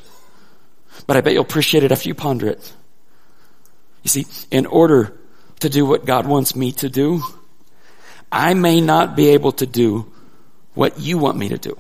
but 1.08 1.18
I 1.18 1.22
bet 1.22 1.34
you'll 1.34 1.44
appreciate 1.44 1.84
it 1.84 1.92
after 1.92 2.08
you 2.08 2.16
ponder 2.16 2.48
it. 2.48 2.74
You 4.04 4.10
see, 4.10 4.26
in 4.52 4.66
order 4.66 5.18
to 5.62 5.70
do 5.70 5.86
what 5.86 6.06
God 6.06 6.28
wants 6.28 6.56
me 6.56 6.72
to 6.74 6.90
do, 6.90 7.22
I 8.32 8.54
may 8.54 8.82
not 8.82 9.16
be 9.16 9.30
able 9.30 9.52
to 9.54 9.66
do 9.66 10.12
what 10.74 11.00
you 11.00 11.18
want 11.18 11.38
me 11.38 11.50
to 11.50 11.58
do. 11.58 11.78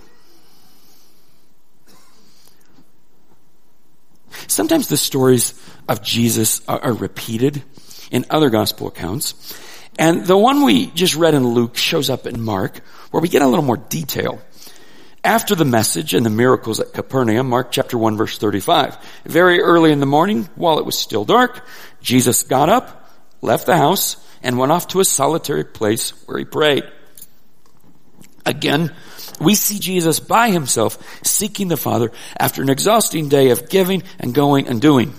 Sometimes 4.47 4.87
the 4.87 4.97
stories 4.97 5.59
of 5.87 6.01
Jesus 6.01 6.61
are, 6.67 6.79
are 6.79 6.93
repeated 6.93 7.63
in 8.11 8.25
other 8.29 8.49
gospel 8.49 8.87
accounts. 8.87 9.33
And 9.97 10.25
the 10.25 10.37
one 10.37 10.63
we 10.63 10.87
just 10.87 11.15
read 11.15 11.33
in 11.33 11.47
Luke 11.47 11.77
shows 11.77 12.09
up 12.09 12.25
in 12.25 12.41
Mark, 12.41 12.79
where 13.11 13.21
we 13.21 13.29
get 13.29 13.41
a 13.41 13.47
little 13.47 13.65
more 13.65 13.77
detail. 13.77 14.41
After 15.23 15.55
the 15.55 15.65
message 15.65 16.13
and 16.13 16.25
the 16.25 16.29
miracles 16.29 16.79
at 16.79 16.91
Capernaum, 16.93 17.47
Mark 17.47 17.71
chapter 17.71 17.97
1 17.97 18.17
verse 18.17 18.37
35. 18.37 18.97
Very 19.25 19.61
early 19.61 19.91
in 19.91 19.99
the 19.99 20.05
morning, 20.05 20.49
while 20.55 20.79
it 20.79 20.85
was 20.85 20.97
still 20.97 21.23
dark, 21.23 21.65
Jesus 22.01 22.43
got 22.43 22.67
up, 22.67 23.09
left 23.41 23.65
the 23.65 23.77
house, 23.77 24.17
and 24.41 24.57
went 24.57 24.71
off 24.71 24.89
to 24.89 24.99
a 24.99 25.05
solitary 25.05 25.63
place 25.63 26.09
where 26.27 26.37
he 26.37 26.45
prayed. 26.45 26.83
Again, 28.45 28.93
we 29.39 29.55
see 29.55 29.79
Jesus 29.79 30.19
by 30.19 30.49
himself 30.49 30.97
seeking 31.25 31.69
the 31.69 31.77
Father 31.77 32.11
after 32.37 32.61
an 32.61 32.69
exhausting 32.69 33.29
day 33.29 33.51
of 33.51 33.69
giving 33.69 34.03
and 34.19 34.35
going 34.35 34.67
and 34.67 34.81
doing. 34.81 35.13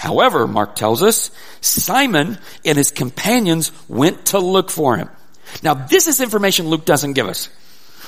However, 0.00 0.46
Mark 0.46 0.76
tells 0.76 1.02
us, 1.02 1.30
Simon 1.60 2.38
and 2.64 2.78
his 2.78 2.90
companions 2.90 3.70
went 3.86 4.24
to 4.26 4.38
look 4.38 4.70
for 4.70 4.96
him. 4.96 5.10
Now 5.62 5.74
this 5.74 6.08
is 6.08 6.22
information 6.22 6.68
Luke 6.68 6.86
doesn't 6.86 7.12
give 7.12 7.28
us. 7.28 7.50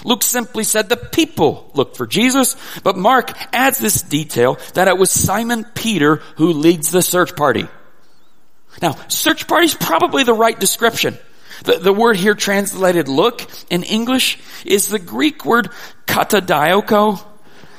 Luke 0.02 0.22
simply 0.22 0.64
said 0.64 0.88
the 0.88 0.96
people 0.96 1.70
looked 1.74 1.98
for 1.98 2.06
Jesus, 2.06 2.56
but 2.82 2.96
Mark 2.96 3.30
adds 3.52 3.76
this 3.76 4.00
detail 4.00 4.58
that 4.72 4.88
it 4.88 4.96
was 4.96 5.10
Simon 5.10 5.64
Peter 5.64 6.16
who 6.36 6.54
leads 6.54 6.90
the 6.90 7.02
search 7.02 7.36
party. 7.36 7.68
Now, 8.80 8.96
search 9.08 9.46
party 9.46 9.66
is 9.66 9.74
probably 9.74 10.24
the 10.24 10.32
right 10.32 10.58
description. 10.58 11.18
The, 11.64 11.74
the 11.74 11.92
word 11.92 12.16
here 12.16 12.34
translated 12.34 13.06
look 13.06 13.46
in 13.68 13.82
English 13.82 14.38
is 14.64 14.88
the 14.88 14.98
Greek 14.98 15.44
word 15.44 15.68
katadioko. 16.06 17.22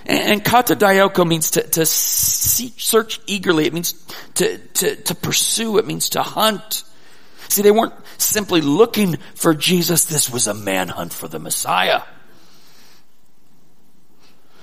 And, 0.06 0.44
katadioko 0.44 1.26
means 1.28 1.52
to, 1.52 1.62
to 1.62 1.86
seek, 1.86 2.74
search 2.78 3.20
eagerly. 3.26 3.66
It 3.66 3.74
means 3.74 3.94
to, 4.36 4.58
to, 4.58 4.96
to 4.96 5.16
pursue. 5.16 5.78
It 5.78 5.88
means 5.88 6.10
to 6.10 6.22
hunt. 6.22 6.84
See, 7.48 7.62
they 7.62 7.72
weren't 7.72 7.94
simply 8.18 8.62
looking 8.62 9.18
for 9.36 9.54
Jesus. 9.54 10.06
This 10.06 10.30
was 10.30 10.48
a 10.48 10.54
manhunt 10.54 11.13
for 11.13 11.28
the 11.28 11.39
Messiah. 11.39 12.02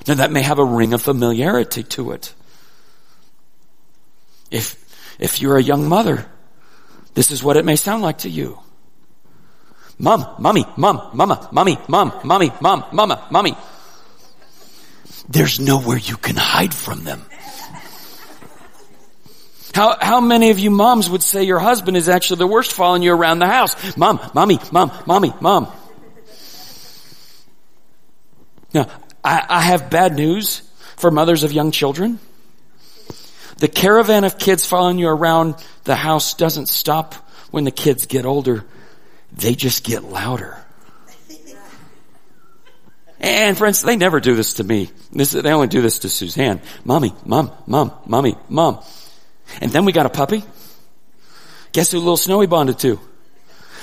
Now 0.07 0.15
that 0.15 0.31
may 0.31 0.43
have 0.43 0.59
a 0.59 0.65
ring 0.65 0.93
of 0.93 1.03
familiarity 1.03 1.85
to 1.85 2.13
it. 2.13 2.35
If, 4.51 4.77
if 5.19 5.41
you're 5.41 5.57
a 5.57 5.63
young 5.63 5.89
mother, 5.89 6.27
this 7.15 7.31
is 7.31 7.43
what 7.43 7.57
it 7.57 7.65
may 7.65 7.77
sound 7.77 8.03
like 8.03 8.19
to 8.19 8.31
you. 8.31 8.59
Mom, 9.99 10.27
mommy, 10.39 10.65
mom, 10.77 11.11
mama, 11.13 11.49
mommy, 11.53 11.79
mom, 11.87 12.13
mommy, 12.25 12.51
mom, 12.61 12.85
mama, 12.93 13.27
mommy. 13.31 13.55
There's 15.31 15.61
nowhere 15.61 15.97
you 15.97 16.17
can 16.17 16.35
hide 16.35 16.75
from 16.75 17.05
them. 17.05 17.25
How, 19.73 19.97
how 20.01 20.21
many 20.21 20.51
of 20.51 20.59
you 20.59 20.71
moms 20.71 21.09
would 21.09 21.23
say 21.23 21.45
your 21.45 21.61
husband 21.61 21.97
is 21.97 22.09
actually 22.09 22.39
the 22.39 22.49
worst 22.49 22.73
following 22.73 23.05
you 23.05 23.13
around 23.13 23.39
the 23.39 23.47
house? 23.47 23.97
Mom, 23.97 24.19
mommy, 24.35 24.59
mom, 24.73 24.91
mommy, 25.07 25.33
mom. 25.41 25.73
Now, 28.75 28.89
I, 29.23 29.47
I 29.49 29.61
have 29.61 29.89
bad 29.89 30.17
news 30.17 30.63
for 30.97 31.13
mothers 31.13 31.45
of 31.45 31.53
young 31.53 31.71
children. 31.71 32.19
The 33.59 33.69
caravan 33.69 34.25
of 34.25 34.37
kids 34.37 34.67
following 34.67 34.99
you 34.99 35.09
around 35.09 35.55
the 35.85 35.95
house 35.95 36.35
doesn't 36.35 36.67
stop 36.67 37.15
when 37.53 37.63
the 37.63 37.71
kids 37.71 38.07
get 38.07 38.27
older. 38.27 38.65
They 39.33 39.55
just 39.55 39.85
get 39.85 40.03
louder. 40.03 40.65
And 43.21 43.57
friends, 43.57 43.83
they 43.83 43.97
never 43.97 44.19
do 44.19 44.35
this 44.35 44.55
to 44.55 44.65
me. 44.65 44.91
This, 45.13 45.33
they 45.33 45.53
only 45.53 45.69
do 45.69 45.83
this 45.83 46.01
to 46.01 46.09
Suzanne. 46.09 46.61
Mommy, 46.85 47.13
mom, 47.25 47.53
mom, 47.67 47.93
mommy, 48.07 48.37
mom. 48.49 48.83
And 49.61 49.71
then 49.71 49.85
we 49.85 49.93
got 49.93 50.07
a 50.07 50.11
puppy. 50.11 50.43
Guess 51.73 51.93
who 51.93 51.99
little 51.99 52.17
Snowy 52.17 52.47
bonded 52.47 52.79
to? 52.81 52.99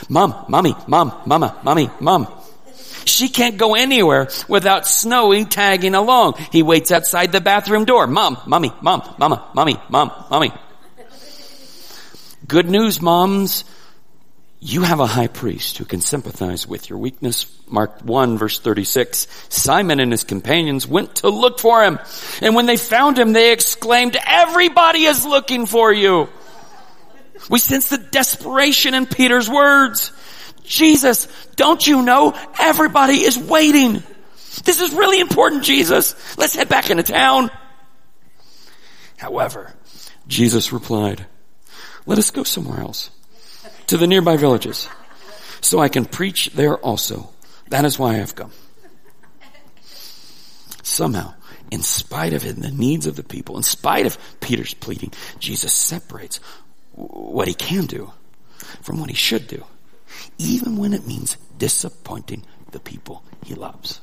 Mom, 0.10 0.46
mommy, 0.50 0.76
mom, 0.88 1.22
mama, 1.26 1.60
mommy, 1.64 1.90
mom. 2.00 2.28
She 3.06 3.30
can't 3.30 3.58
go 3.58 3.76
anywhere 3.76 4.28
without 4.48 4.88
Snowy 4.88 5.46
tagging 5.46 5.96
along. 5.96 6.34
He 6.52 6.64
waits 6.64 6.92
outside 6.92 7.32
the 7.32 7.42
bathroom 7.42 7.86
door. 7.86 8.08
Mom, 8.08 8.38
mommy, 8.48 8.72
mom, 8.82 9.16
mama, 9.18 9.50
mommy, 9.54 9.80
mom, 9.90 10.12
mommy. 10.30 10.52
Good 12.48 12.70
news, 12.70 13.02
moms. 13.02 13.64
You 14.60 14.82
have 14.82 15.00
a 15.00 15.06
high 15.06 15.28
priest 15.28 15.78
who 15.78 15.86
can 15.86 16.02
sympathize 16.02 16.66
with 16.66 16.90
your 16.90 16.98
weakness. 16.98 17.46
Mark 17.68 18.02
1 18.02 18.38
verse 18.40 18.60
36. 18.60 19.28
Simon 19.50 20.00
and 20.00 20.12
his 20.12 20.24
companions 20.24 20.88
went 20.88 21.18
to 21.18 21.30
look 21.30 21.60
for 21.60 21.84
him. 21.84 22.00
And 22.42 22.56
when 22.56 22.66
they 22.66 22.78
found 22.78 23.20
him, 23.20 23.34
they 23.34 23.52
exclaimed, 23.52 24.18
everybody 24.26 25.04
is 25.04 25.26
looking 25.26 25.68
for 25.68 25.94
you. 25.94 26.28
We 27.52 27.60
sense 27.60 27.90
the 27.90 28.00
desperation 28.00 28.96
in 28.96 29.06
Peter's 29.06 29.48
words. 29.48 30.12
Jesus, 30.64 31.28
don't 31.56 31.86
you 31.86 32.02
know 32.02 32.34
everybody 32.60 33.24
is 33.24 33.38
waiting? 33.38 34.02
This 34.64 34.82
is 34.82 34.92
really 34.92 35.20
important, 35.20 35.64
Jesus. 35.64 36.16
Let's 36.36 36.56
head 36.56 36.68
back 36.68 36.90
into 36.90 37.04
town. 37.04 37.52
However, 39.18 39.74
Jesus 40.28 40.74
replied, 40.74 41.28
let 42.08 42.18
us 42.18 42.32
go 42.32 42.44
somewhere 42.44 42.80
else 42.80 43.12
to 43.88 43.98
the 43.98 44.08
nearby 44.08 44.38
villages 44.38 44.88
so 45.62 45.80
I 45.80 45.90
can 45.90 46.06
preach 46.06 46.52
there 46.54 46.78
also. 46.78 47.30
That 47.70 47.86
is 47.86 47.98
why 47.98 48.12
I 48.12 48.18
have 48.18 48.36
come. 48.36 48.52
Somehow, 50.84 51.34
in 51.72 51.82
spite 51.82 52.34
of 52.34 52.46
it, 52.46 52.56
the 52.56 52.72
needs 52.72 53.08
of 53.08 53.16
the 53.16 53.24
people, 53.24 53.58
in 53.58 53.64
spite 53.64 54.06
of 54.06 54.18
Peter's 54.40 54.74
pleading, 54.74 55.12
Jesus 55.40 55.74
separates 55.74 56.40
what 56.94 57.48
he 57.48 57.54
can 57.54 57.86
do 57.86 58.12
from 58.82 59.00
what 59.00 59.10
he 59.10 59.16
should 59.16 59.48
do 59.48 59.64
even 60.38 60.78
when 60.78 60.94
it 60.94 61.08
means 61.08 61.38
disappointing 61.58 62.44
the 62.72 62.80
people 62.80 63.24
he 63.46 63.54
loves. 63.54 64.02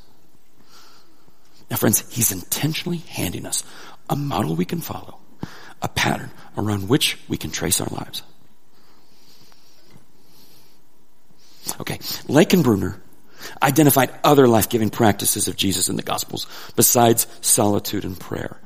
Now 1.70 1.76
friends, 1.76 2.04
he's 2.14 2.32
intentionally 2.32 2.98
handing 2.98 3.46
us 3.46 3.64
a 4.08 4.16
model 4.16 4.54
we 4.54 4.64
can 4.64 4.80
follow, 4.80 5.18
a 5.82 5.88
pattern 5.88 6.30
around 6.56 6.88
which 6.88 7.18
we 7.28 7.36
can 7.36 7.50
trace 7.50 7.80
our 7.80 7.88
lives. 7.88 8.22
Okay, 11.80 11.98
Brunner 12.28 13.00
identified 13.62 14.10
other 14.22 14.48
life-giving 14.48 14.90
practices 14.90 15.48
of 15.48 15.56
Jesus 15.56 15.88
in 15.88 15.96
the 15.96 16.02
Gospels 16.02 16.46
besides 16.76 17.26
solitude 17.40 18.04
and 18.04 18.18
prayer. 18.18 18.58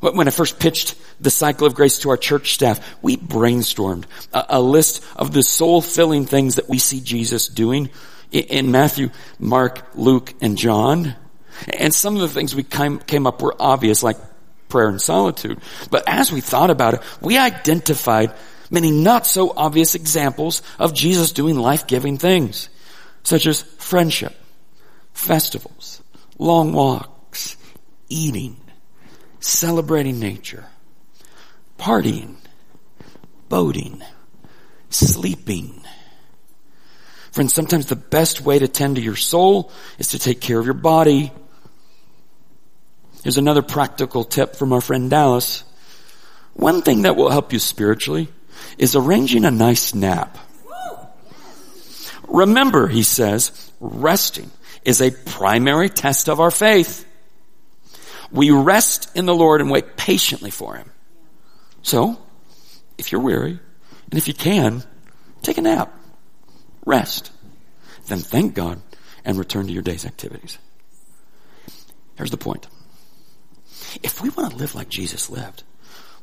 When 0.00 0.26
I 0.26 0.30
first 0.30 0.58
pitched 0.58 0.94
the 1.20 1.30
cycle 1.30 1.66
of 1.66 1.74
grace 1.74 1.98
to 2.00 2.10
our 2.10 2.16
church 2.16 2.54
staff, 2.54 2.80
we 3.02 3.18
brainstormed 3.18 4.04
a, 4.32 4.46
a 4.56 4.60
list 4.60 5.04
of 5.14 5.32
the 5.32 5.42
soul-filling 5.42 6.24
things 6.24 6.56
that 6.56 6.68
we 6.68 6.78
see 6.78 7.00
Jesus 7.00 7.48
doing 7.48 7.90
in 8.32 8.70
Matthew, 8.70 9.10
Mark, 9.38 9.86
Luke, 9.94 10.32
and 10.40 10.56
John. 10.56 11.14
And 11.78 11.92
some 11.92 12.14
of 12.14 12.22
the 12.22 12.28
things 12.28 12.54
we 12.54 12.62
came, 12.62 12.98
came 12.98 13.26
up 13.26 13.42
were 13.42 13.54
obvious, 13.58 14.02
like 14.02 14.16
prayer 14.70 14.88
and 14.88 15.02
solitude. 15.02 15.60
But 15.90 16.04
as 16.06 16.32
we 16.32 16.40
thought 16.40 16.70
about 16.70 16.94
it, 16.94 17.02
we 17.20 17.36
identified 17.36 18.32
many 18.70 18.90
not 18.90 19.26
so 19.26 19.52
obvious 19.56 19.94
examples 19.94 20.62
of 20.78 20.94
Jesus 20.94 21.32
doing 21.32 21.56
life-giving 21.56 22.18
things, 22.18 22.68
such 23.22 23.46
as 23.46 23.62
friendship, 23.62 24.34
festivals, 25.12 26.02
long 26.38 26.72
walks, 26.72 27.56
eating, 28.08 28.56
celebrating 29.40 30.18
nature, 30.18 30.64
partying, 31.78 32.36
boating, 33.48 34.02
sleeping. 34.88 35.82
Friends, 37.32 37.52
sometimes 37.52 37.86
the 37.86 37.96
best 37.96 38.40
way 38.40 38.58
to 38.58 38.68
tend 38.68 38.96
to 38.96 39.02
your 39.02 39.16
soul 39.16 39.70
is 39.98 40.08
to 40.08 40.18
take 40.18 40.40
care 40.40 40.58
of 40.58 40.64
your 40.64 40.74
body. 40.74 41.32
Here's 43.22 43.38
another 43.38 43.62
practical 43.62 44.24
tip 44.24 44.56
from 44.56 44.72
our 44.72 44.80
friend 44.80 45.10
Dallas. 45.10 45.62
One 46.54 46.82
thing 46.82 47.02
that 47.02 47.16
will 47.16 47.30
help 47.30 47.52
you 47.52 47.58
spiritually 47.58 48.28
is 48.78 48.96
arranging 48.96 49.44
a 49.44 49.50
nice 49.50 49.94
nap. 49.94 50.38
Remember, 52.28 52.86
he 52.86 53.02
says, 53.02 53.72
resting 53.80 54.50
is 54.84 55.00
a 55.00 55.10
primary 55.10 55.88
test 55.88 56.28
of 56.28 56.40
our 56.40 56.50
faith. 56.50 57.04
We 58.30 58.50
rest 58.50 59.10
in 59.16 59.26
the 59.26 59.34
Lord 59.34 59.60
and 59.60 59.70
wait 59.70 59.96
patiently 59.96 60.50
for 60.50 60.76
Him. 60.76 60.90
So, 61.82 62.18
if 62.98 63.10
you're 63.10 63.20
weary, 63.20 63.58
and 64.10 64.18
if 64.18 64.28
you 64.28 64.34
can, 64.34 64.84
take 65.42 65.58
a 65.58 65.62
nap. 65.62 65.92
Rest. 66.84 67.32
Then 68.06 68.18
thank 68.18 68.54
God 68.54 68.80
and 69.24 69.36
return 69.36 69.66
to 69.66 69.72
your 69.72 69.82
day's 69.82 70.06
activities. 70.06 70.58
Here's 72.16 72.30
the 72.30 72.36
point. 72.36 72.66
If 74.02 74.22
we 74.22 74.30
want 74.30 74.52
to 74.52 74.56
live 74.56 74.74
like 74.74 74.88
Jesus 74.88 75.30
lived, 75.30 75.62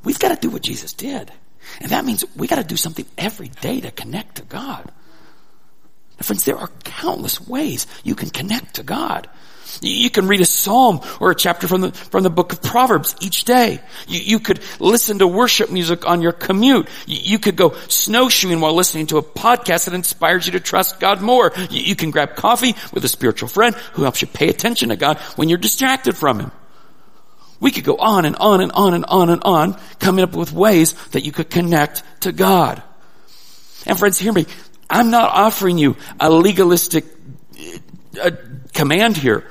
we've 0.04 0.20
got 0.20 0.30
to 0.30 0.48
do 0.48 0.50
what 0.50 0.62
Jesus 0.62 0.94
did. 0.94 1.32
And 1.82 1.92
that 1.92 2.06
means 2.06 2.24
we 2.36 2.48
got 2.48 2.58
to 2.58 2.64
do 2.64 2.78
something 2.78 3.06
every 3.18 3.50
day 3.50 3.82
to 3.82 3.92
connect 3.92 4.36
to 4.36 4.44
God. 4.44 4.92
Now, 6.18 6.24
friends, 6.24 6.44
there 6.44 6.58
are 6.58 6.70
countless 6.84 7.46
ways 7.48 7.88
you 8.04 8.16
can 8.16 8.30
connect 8.30 8.76
to 8.76 8.84
God. 8.84 9.30
You 9.82 10.10
can 10.10 10.28
read 10.28 10.42
a 10.42 10.46
psalm 10.46 11.02
or 11.20 11.32
a 11.32 11.36
chapter 11.36 11.68
from 11.68 11.82
the, 11.82 11.92
from 11.92 12.24
the 12.24 12.30
book 12.30 12.54
of 12.54 12.62
Proverbs 12.62 13.16
each 13.22 13.44
day. 13.44 13.80
You, 14.08 14.20
you 14.20 14.40
could 14.40 14.62
listen 14.80 15.20
to 15.20 15.28
worship 15.28 15.72
music 15.72 16.08
on 16.08 16.22
your 16.22 16.32
commute. 16.32 16.88
You, 17.06 17.20
you, 17.34 17.40
could 17.40 17.56
go 17.56 17.76
snowshoeing 17.88 18.60
while 18.60 18.74
listening 18.74 19.08
to 19.08 19.18
a 19.18 19.24
podcast 19.24 19.86
that 19.86 19.94
inspires 19.94 20.46
you 20.46 20.54
to 20.54 20.60
trust 20.60 21.00
God 21.00 21.22
more. 21.22 21.52
You, 21.70 21.82
you 21.82 21.96
can 21.96 22.12
grab 22.12 22.36
coffee 22.36 22.76
with 22.94 23.04
a 23.06 23.10
spiritual 23.10 23.50
friend 23.50 23.76
who 23.94 24.04
helps 24.04 24.22
you 24.22 24.28
pay 24.28 24.50
attention 24.50 24.90
to 24.90 24.96
God 24.96 25.18
when 25.36 25.50
you're 25.50 25.58
distracted 25.58 26.18
from 26.18 26.40
Him. 26.40 26.52
We 27.60 27.72
could 27.72 27.84
go 27.84 27.98
on 27.98 28.26
and 28.26 28.36
on 28.36 28.62
and 28.62 28.72
on 28.72 28.94
and 28.94 29.06
on 29.06 29.30
and 29.30 29.44
on, 29.44 29.80
coming 30.00 30.24
up 30.24 30.36
with 30.36 30.52
ways 30.52 30.94
that 31.10 31.26
you 31.26 31.32
could 31.32 31.50
connect 31.50 32.04
to 32.22 32.32
God. 32.32 32.84
And 33.86 33.98
friends, 33.98 34.20
hear 34.20 34.34
me. 34.34 34.46
I'm 34.90 35.10
not 35.12 35.32
offering 35.32 35.78
you 35.78 35.98
a 36.20 36.30
legalistic 36.30 37.06
uh, 38.22 38.32
command 38.74 39.18
here 39.18 39.46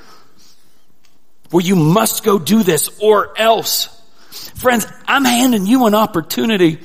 where 1.51 1.65
you 1.65 1.77
must 1.77 2.25
go 2.25 2.39
do 2.39 2.63
this 2.63 2.91
or 3.01 3.39
else. 3.39 3.89
Friends, 4.57 4.87
I'm 5.07 5.25
handing 5.25 5.67
you 5.67 5.87
an 5.87 5.95
opportunity. 5.95 6.81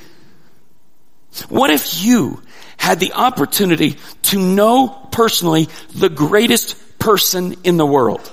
What 1.48 1.70
if 1.70 2.04
you 2.04 2.42
had 2.76 3.00
the 3.00 3.12
opportunity 3.12 3.96
to 4.22 4.38
know 4.38 4.88
personally 5.10 5.68
the 5.94 6.08
greatest 6.08 6.98
person 6.98 7.56
in 7.64 7.76
the 7.76 7.86
world? 7.86 8.32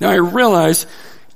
Now 0.00 0.10
I 0.10 0.16
realize 0.16 0.86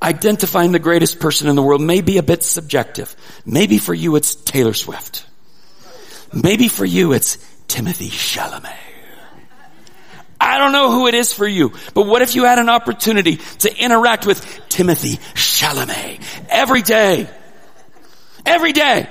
identifying 0.00 0.72
the 0.72 0.78
greatest 0.78 1.20
person 1.20 1.48
in 1.48 1.56
the 1.56 1.62
world 1.62 1.80
may 1.80 2.00
be 2.00 2.18
a 2.18 2.22
bit 2.22 2.42
subjective. 2.42 3.14
Maybe 3.46 3.78
for 3.78 3.94
you 3.94 4.16
it's 4.16 4.34
Taylor 4.34 4.74
Swift. 4.74 5.24
Maybe 6.32 6.68
for 6.68 6.84
you 6.84 7.12
it's 7.12 7.38
Timothy 7.68 8.08
Chalamet. 8.08 8.76
I 10.40 10.58
don't 10.58 10.72
know 10.72 10.90
who 10.90 11.06
it 11.06 11.14
is 11.14 11.32
for 11.32 11.46
you, 11.46 11.72
but 11.94 12.06
what 12.06 12.20
if 12.20 12.34
you 12.34 12.44
had 12.44 12.58
an 12.58 12.68
opportunity 12.68 13.36
to 13.60 13.76
interact 13.76 14.26
with 14.26 14.44
Timothy 14.68 15.18
Chalamet 15.34 16.20
every 16.48 16.82
day? 16.82 17.30
Every 18.44 18.72
day. 18.72 19.08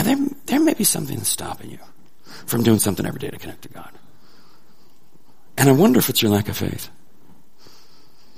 Now 0.00 0.06
there, 0.06 0.28
there 0.46 0.60
may 0.60 0.72
be 0.72 0.84
something 0.84 1.22
stopping 1.24 1.72
you 1.72 1.78
from 2.46 2.62
doing 2.62 2.78
something 2.78 3.04
every 3.04 3.18
day 3.18 3.28
to 3.28 3.36
connect 3.36 3.60
to 3.62 3.68
God. 3.68 3.90
And 5.58 5.68
I 5.68 5.72
wonder 5.72 5.98
if 5.98 6.08
it's 6.08 6.22
your 6.22 6.30
lack 6.30 6.48
of 6.48 6.56
faith. 6.56 6.88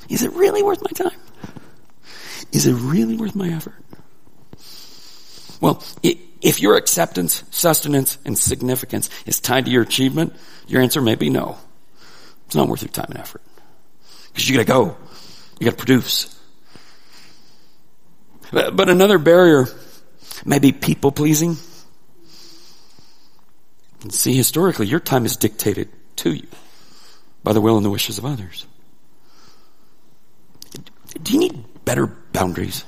Is 0.09 0.25
it 0.25 0.33
really 0.33 0.61
worth 0.65 0.83
my 0.83 0.91
time? 0.91 1.21
Is 2.51 2.67
it 2.67 2.73
really 2.73 3.15
worth 3.15 3.37
my 3.37 3.49
effort? 3.51 3.77
Well, 5.61 5.81
if 6.03 6.61
your 6.61 6.77
acceptance, 6.77 7.45
sustenance, 7.53 8.19
and 8.25 8.37
significance 8.37 9.09
is 9.25 9.39
tied 9.39 9.67
to 9.67 9.71
your 9.71 9.83
achievement, 9.83 10.35
your 10.67 10.83
answer 10.83 11.01
may 11.01 11.15
be 11.15 11.31
no. 11.31 11.59
It's 12.47 12.57
not 12.57 12.67
worth 12.67 12.83
your 12.83 12.91
time 12.91 13.07
and 13.11 13.19
effort. 13.19 13.43
Because 14.33 14.49
you 14.49 14.57
gotta 14.57 14.67
go. 14.67 14.97
You 15.61 15.67
gotta 15.67 15.77
produce. 15.77 16.37
But 18.51 18.89
another 18.89 19.19
barrier 19.19 19.69
may 20.45 20.59
be 20.59 20.73
people 20.73 21.13
pleasing. 21.13 21.57
And 24.03 24.13
see, 24.13 24.35
historically, 24.35 24.87
your 24.87 25.01
time 25.01 25.25
is 25.25 25.37
dictated 25.37 25.89
to 26.17 26.33
you 26.33 26.47
by 27.45 27.53
the 27.53 27.61
will 27.61 27.77
and 27.77 27.85
the 27.85 27.91
wishes 27.91 28.19
of 28.19 28.25
others. 28.25 28.67
Do 31.23 31.33
you 31.33 31.39
need 31.39 31.85
better 31.85 32.07
boundaries? 32.07 32.85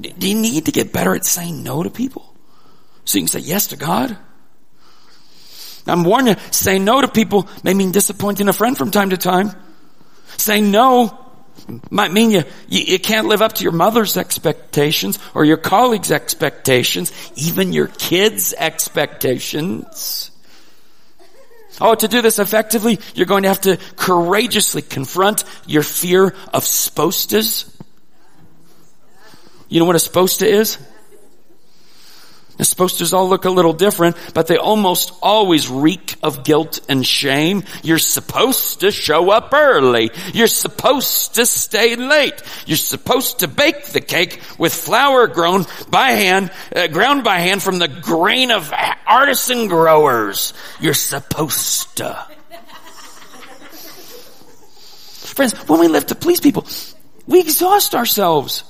Do 0.00 0.28
you 0.28 0.36
need 0.36 0.66
to 0.66 0.72
get 0.72 0.92
better 0.92 1.14
at 1.14 1.24
saying 1.24 1.62
no 1.62 1.82
to 1.82 1.90
people? 1.90 2.32
So 3.04 3.18
you 3.18 3.22
can 3.22 3.28
say 3.28 3.40
yes 3.40 3.68
to 3.68 3.76
God? 3.76 4.16
I'm 5.86 6.04
warning 6.04 6.34
you, 6.34 6.40
saying 6.50 6.84
no 6.84 7.00
to 7.00 7.08
people 7.08 7.48
may 7.64 7.74
mean 7.74 7.90
disappointing 7.92 8.48
a 8.48 8.52
friend 8.52 8.76
from 8.76 8.90
time 8.90 9.10
to 9.10 9.16
time. 9.16 9.50
Saying 10.36 10.70
no 10.70 11.27
might 11.90 12.12
mean 12.12 12.30
you, 12.30 12.44
you, 12.68 12.80
you, 12.80 12.98
can't 12.98 13.26
live 13.26 13.42
up 13.42 13.54
to 13.54 13.62
your 13.62 13.72
mother's 13.72 14.16
expectations 14.16 15.18
or 15.34 15.44
your 15.44 15.56
colleagues' 15.56 16.10
expectations, 16.10 17.12
even 17.36 17.72
your 17.72 17.88
kids' 17.88 18.54
expectations. 18.56 20.30
Oh, 21.80 21.94
to 21.94 22.08
do 22.08 22.22
this 22.22 22.38
effectively, 22.38 22.98
you're 23.14 23.26
going 23.26 23.44
to 23.44 23.48
have 23.48 23.60
to 23.62 23.78
courageously 23.96 24.82
confront 24.82 25.44
your 25.66 25.82
fear 25.82 26.34
of 26.52 26.64
spostas. 26.64 27.72
You 29.68 29.80
know 29.80 29.86
what 29.86 29.96
a 29.96 29.98
sposta 29.98 30.46
is? 30.46 30.78
The 32.58 32.64
to 32.64 33.16
all 33.16 33.28
look 33.28 33.44
a 33.44 33.50
little 33.50 33.72
different, 33.72 34.16
but 34.34 34.48
they 34.48 34.56
almost 34.56 35.12
always 35.22 35.68
reek 35.68 36.16
of 36.24 36.42
guilt 36.42 36.80
and 36.88 37.06
shame. 37.06 37.62
You're 37.84 37.98
supposed 37.98 38.80
to 38.80 38.90
show 38.90 39.30
up 39.30 39.54
early. 39.54 40.10
You're 40.34 40.48
supposed 40.48 41.36
to 41.36 41.46
stay 41.46 41.94
late. 41.94 42.42
You're 42.66 42.76
supposed 42.76 43.40
to 43.40 43.48
bake 43.48 43.86
the 43.86 44.00
cake 44.00 44.40
with 44.58 44.74
flour 44.74 45.28
grown 45.28 45.66
by 45.88 46.10
hand, 46.10 46.50
uh, 46.74 46.88
ground 46.88 47.22
by 47.22 47.38
hand 47.38 47.62
from 47.62 47.78
the 47.78 47.88
grain 47.88 48.50
of 48.50 48.72
artisan 49.06 49.68
growers. 49.68 50.52
You're 50.80 50.94
supposed 50.94 51.96
to. 51.98 52.26
Friends, 55.38 55.54
when 55.68 55.78
we 55.78 55.86
live 55.86 56.06
to 56.06 56.16
please 56.16 56.40
people, 56.40 56.66
we 57.28 57.38
exhaust 57.38 57.94
ourselves. 57.94 58.64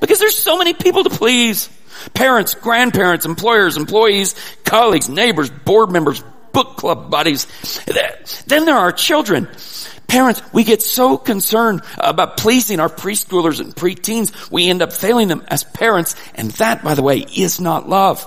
Because 0.00 0.18
there's 0.18 0.38
so 0.38 0.56
many 0.56 0.72
people 0.72 1.04
to 1.04 1.10
please. 1.10 1.68
Parents, 2.14 2.54
grandparents, 2.54 3.26
employers, 3.26 3.76
employees, 3.76 4.34
colleagues, 4.64 5.08
neighbors, 5.08 5.50
board 5.50 5.90
members, 5.90 6.22
book 6.52 6.76
club 6.76 7.10
buddies. 7.10 7.46
Then 8.46 8.64
there 8.64 8.76
are 8.76 8.92
children. 8.92 9.48
Parents, 10.06 10.40
we 10.52 10.62
get 10.62 10.82
so 10.82 11.18
concerned 11.18 11.82
about 11.98 12.36
pleasing 12.36 12.78
our 12.78 12.88
preschoolers 12.88 13.60
and 13.60 13.74
preteens, 13.74 14.50
we 14.50 14.70
end 14.70 14.80
up 14.80 14.92
failing 14.92 15.28
them 15.28 15.44
as 15.48 15.64
parents, 15.64 16.14
and 16.36 16.50
that, 16.52 16.84
by 16.84 16.94
the 16.94 17.02
way, 17.02 17.18
is 17.18 17.60
not 17.60 17.88
love. 17.88 18.26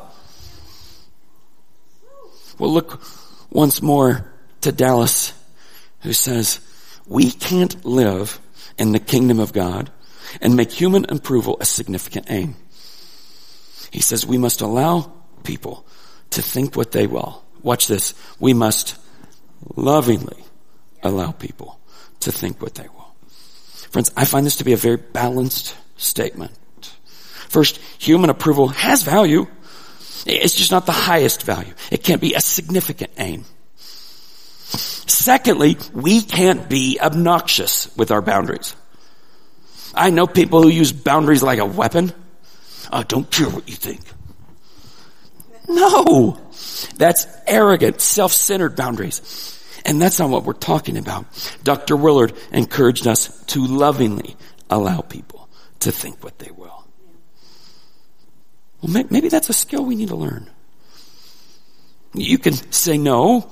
Well, 2.58 2.74
look 2.74 3.02
once 3.50 3.82
more 3.82 4.30
to 4.62 4.74
Dallas, 4.74 5.32
who 6.02 6.12
says, 6.12 6.60
we 7.08 7.32
can't 7.32 7.86
live 7.86 8.40
in 8.78 8.92
the 8.92 9.00
kingdom 9.00 9.40
of 9.40 9.54
God 9.54 9.90
and 10.42 10.56
make 10.56 10.72
human 10.72 11.06
approval 11.10 11.58
a 11.62 11.66
significant 11.66 12.30
aim. 12.30 12.56
He 13.92 14.02
says 14.02 14.26
we 14.26 14.38
must 14.38 14.62
allow 14.62 15.12
people 15.44 15.86
to 16.32 16.42
think 16.42 16.76
what 16.76 16.92
they 16.92 17.08
will. 17.08 17.44
Watch 17.62 17.88
this. 17.88 18.14
We 18.40 18.54
must 18.54 18.98
lovingly 19.76 20.44
allow 21.04 21.32
people 21.32 21.80
to 22.22 22.32
think 22.32 22.62
what 22.62 22.76
they 22.76 22.88
will. 22.88 23.16
Friends, 23.92 24.12
I 24.16 24.26
find 24.26 24.46
this 24.46 24.58
to 24.58 24.64
be 24.64 24.74
a 24.74 24.78
very 24.78 24.98
balanced 24.98 25.76
statement. 25.98 26.52
First, 27.50 27.80
human 27.98 28.30
approval 28.30 28.68
has 28.68 29.02
value. 29.04 29.48
It's 30.26 30.54
just 30.54 30.72
not 30.72 30.86
the 30.86 30.92
highest 30.92 31.44
value. 31.44 31.74
It 31.92 32.04
can't 32.04 32.22
be 32.22 32.36
a 32.36 32.42
significant 32.42 33.12
aim. 33.18 33.46
Secondly, 34.70 35.78
we 35.94 36.22
can't 36.22 36.70
be 36.70 37.00
obnoxious 37.02 37.96
with 37.98 38.12
our 38.12 38.22
boundaries. 38.22 38.76
I 39.96 40.12
know 40.12 40.28
people 40.28 40.62
who 40.62 40.70
use 40.70 40.92
boundaries 40.92 41.42
like 41.42 41.58
a 41.58 41.66
weapon. 41.66 42.14
I 42.92 43.04
don't 43.04 43.30
care 43.30 43.50
what 43.50 43.70
you 43.70 43.76
think. 43.76 44.02
No! 45.68 46.40
That's 46.96 47.28
arrogant, 47.46 48.02
self-centered 48.02 48.76
boundaries. 48.76 49.56
And 49.86 50.02
that's 50.02 50.20
not 50.20 50.30
what 50.30 50.44
we're 50.44 50.54
talking 50.54 50.98
about. 50.98 51.26
Dr. 51.64 51.96
Willard 51.96 52.34
encouraged 52.52 53.08
us 53.08 53.44
to 53.46 53.66
lovingly 53.66 54.36
allow 54.70 55.02
people 55.02 55.50
to 55.80 55.92
think 55.92 56.24
what 56.24 56.40
they 56.40 56.52
will. 56.52 56.86
Well, 58.82 59.06
maybe 59.10 59.30
that's 59.30 59.50
a 59.50 59.54
skill 59.54 59.86
we 59.86 59.96
need 59.96 60.10
to 60.10 60.16
learn. 60.16 60.50
You 62.14 62.38
can 62.38 62.54
say 62.72 62.98
no, 62.98 63.52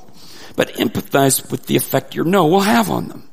but 0.56 0.70
empathize 0.76 1.52
with 1.52 1.68
the 1.68 1.76
effect 1.76 2.16
your 2.16 2.26
no 2.26 2.48
will 2.48 2.62
have 2.62 2.90
on 2.90 3.08
them. 3.08 3.30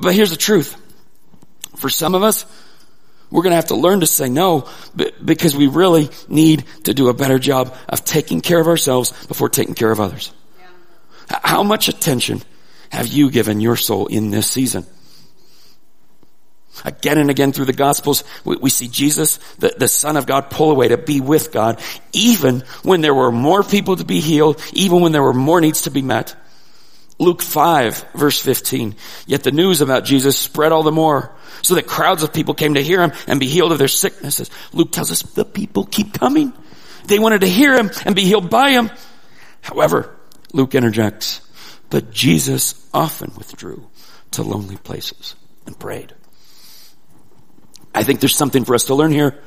But 0.00 0.14
here's 0.14 0.30
the 0.30 0.36
truth. 0.36 0.76
For 1.76 1.88
some 1.88 2.14
of 2.14 2.22
us, 2.22 2.44
we're 3.30 3.42
going 3.42 3.50
to 3.50 3.56
have 3.56 3.66
to 3.66 3.76
learn 3.76 4.00
to 4.00 4.06
say 4.06 4.28
no 4.28 4.68
because 5.24 5.56
we 5.56 5.66
really 5.66 6.08
need 6.28 6.64
to 6.84 6.94
do 6.94 7.08
a 7.08 7.14
better 7.14 7.38
job 7.38 7.74
of 7.88 8.04
taking 8.04 8.40
care 8.40 8.60
of 8.60 8.66
ourselves 8.66 9.12
before 9.26 9.48
taking 9.48 9.74
care 9.74 9.90
of 9.90 10.00
others. 10.00 10.32
Yeah. 10.58 11.40
How 11.42 11.62
much 11.62 11.88
attention 11.88 12.42
have 12.90 13.06
you 13.06 13.30
given 13.30 13.60
your 13.60 13.76
soul 13.76 14.06
in 14.06 14.30
this 14.30 14.50
season? 14.50 14.86
Again 16.84 17.18
and 17.18 17.28
again 17.28 17.52
through 17.52 17.64
the 17.66 17.72
Gospels, 17.72 18.24
we, 18.44 18.56
we 18.56 18.70
see 18.70 18.88
Jesus, 18.88 19.38
the, 19.56 19.74
the 19.76 19.88
Son 19.88 20.16
of 20.16 20.26
God, 20.26 20.48
pull 20.48 20.70
away 20.70 20.88
to 20.88 20.96
be 20.96 21.20
with 21.20 21.52
God, 21.52 21.80
even 22.12 22.60
when 22.82 23.00
there 23.00 23.14
were 23.14 23.32
more 23.32 23.62
people 23.62 23.96
to 23.96 24.04
be 24.04 24.20
healed, 24.20 24.62
even 24.72 25.00
when 25.00 25.12
there 25.12 25.22
were 25.22 25.34
more 25.34 25.60
needs 25.60 25.82
to 25.82 25.90
be 25.90 26.02
met. 26.02 26.34
Luke 27.18 27.42
5 27.42 28.12
verse 28.14 28.40
15. 28.40 28.94
Yet 29.26 29.42
the 29.42 29.50
news 29.50 29.80
about 29.80 30.04
Jesus 30.04 30.38
spread 30.38 30.72
all 30.72 30.82
the 30.82 30.92
more 30.92 31.34
so 31.62 31.74
that 31.74 31.86
crowds 31.86 32.22
of 32.22 32.32
people 32.32 32.54
came 32.54 32.74
to 32.74 32.82
hear 32.82 33.02
him 33.02 33.12
and 33.26 33.40
be 33.40 33.48
healed 33.48 33.72
of 33.72 33.78
their 33.78 33.88
sicknesses. 33.88 34.50
Luke 34.72 34.92
tells 34.92 35.10
us 35.10 35.22
the 35.22 35.44
people 35.44 35.84
keep 35.84 36.12
coming. 36.12 36.52
They 37.06 37.18
wanted 37.18 37.40
to 37.40 37.48
hear 37.48 37.74
him 37.74 37.90
and 38.04 38.14
be 38.14 38.22
healed 38.22 38.50
by 38.50 38.70
him. 38.70 38.90
However, 39.60 40.14
Luke 40.52 40.74
interjects, 40.74 41.40
but 41.90 42.10
Jesus 42.12 42.88
often 42.94 43.32
withdrew 43.36 43.88
to 44.32 44.42
lonely 44.42 44.76
places 44.76 45.34
and 45.66 45.78
prayed. 45.78 46.14
I 47.94 48.04
think 48.04 48.20
there's 48.20 48.36
something 48.36 48.64
for 48.64 48.74
us 48.74 48.84
to 48.84 48.94
learn 48.94 49.10
here. 49.10 49.38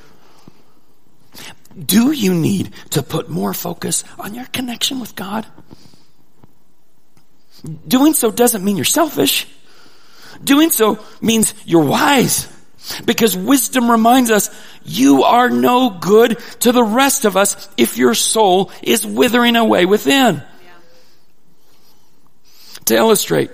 Do 1.78 2.12
you 2.12 2.34
need 2.34 2.74
to 2.92 3.02
put 3.02 3.30
more 3.30 3.54
focus 3.54 4.04
on 4.20 4.36
your 4.36 4.46
connection 4.46 5.00
with 5.00 5.16
God? 5.16 5.46
Doing 7.88 8.14
so 8.14 8.32
doesn't 8.32 8.64
mean 8.64 8.76
you're 8.76 8.86
selfish. 8.86 9.48
Doing 10.44 10.70
so 10.70 11.00
means 11.22 11.54
you're 11.66 11.86
wise. 11.86 12.48
Because 13.06 13.38
wisdom 13.38 13.92
reminds 13.92 14.32
us 14.32 14.50
you 14.84 15.24
are 15.24 15.50
no 15.50 15.92
good 15.92 16.40
to 16.62 16.72
the 16.72 16.84
rest 16.84 17.26
of 17.26 17.38
us 17.38 17.70
if 17.78 17.98
your 17.98 18.16
soul 18.16 18.72
is 18.82 19.06
withering 19.06 19.56
away 19.56 19.86
within. 19.86 20.36
Yeah. 20.36 20.72
To 22.86 22.96
illustrate, 22.96 23.52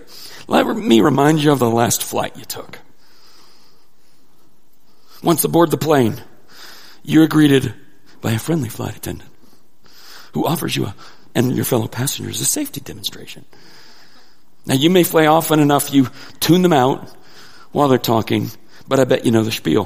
let 0.48 0.66
me 0.66 1.02
remind 1.02 1.44
you 1.44 1.52
of 1.52 1.60
the 1.60 1.70
last 1.70 2.04
flight 2.04 2.38
you 2.38 2.46
took. 2.46 2.80
Once 5.22 5.44
aboard 5.44 5.72
the 5.72 5.78
plane, 5.78 6.22
you 7.04 7.22
are 7.22 7.28
greeted 7.28 7.74
by 8.22 8.32
a 8.32 8.40
friendly 8.40 8.70
flight 8.70 8.96
attendant 8.96 9.30
who 10.34 10.46
offers 10.46 10.76
you 10.76 10.86
a, 10.86 10.96
and 11.36 11.56
your 11.56 11.66
fellow 11.66 11.88
passengers 11.88 12.40
a 12.40 12.46
safety 12.46 12.80
demonstration. 12.80 13.44
Now 14.68 14.76
you 14.76 14.90
may 14.90 15.06
play 15.06 15.28
often 15.28 15.60
enough 15.60 15.94
you 15.94 16.08
tune 16.42 16.62
them 16.62 16.74
out 16.74 17.10
while 17.72 17.88
they're 17.88 17.98
talking, 17.98 18.52
but 18.88 19.00
I 19.00 19.06
bet 19.06 19.26
you 19.26 19.32
know 19.32 19.44
the 19.44 19.52
spiel. 19.52 19.86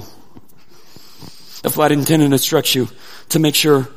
The 1.62 1.70
flight 1.70 1.92
attendant 1.92 2.34
instructs 2.34 2.74
you 2.74 2.90
to 3.30 3.40
make 3.40 3.54
sure 3.54 3.88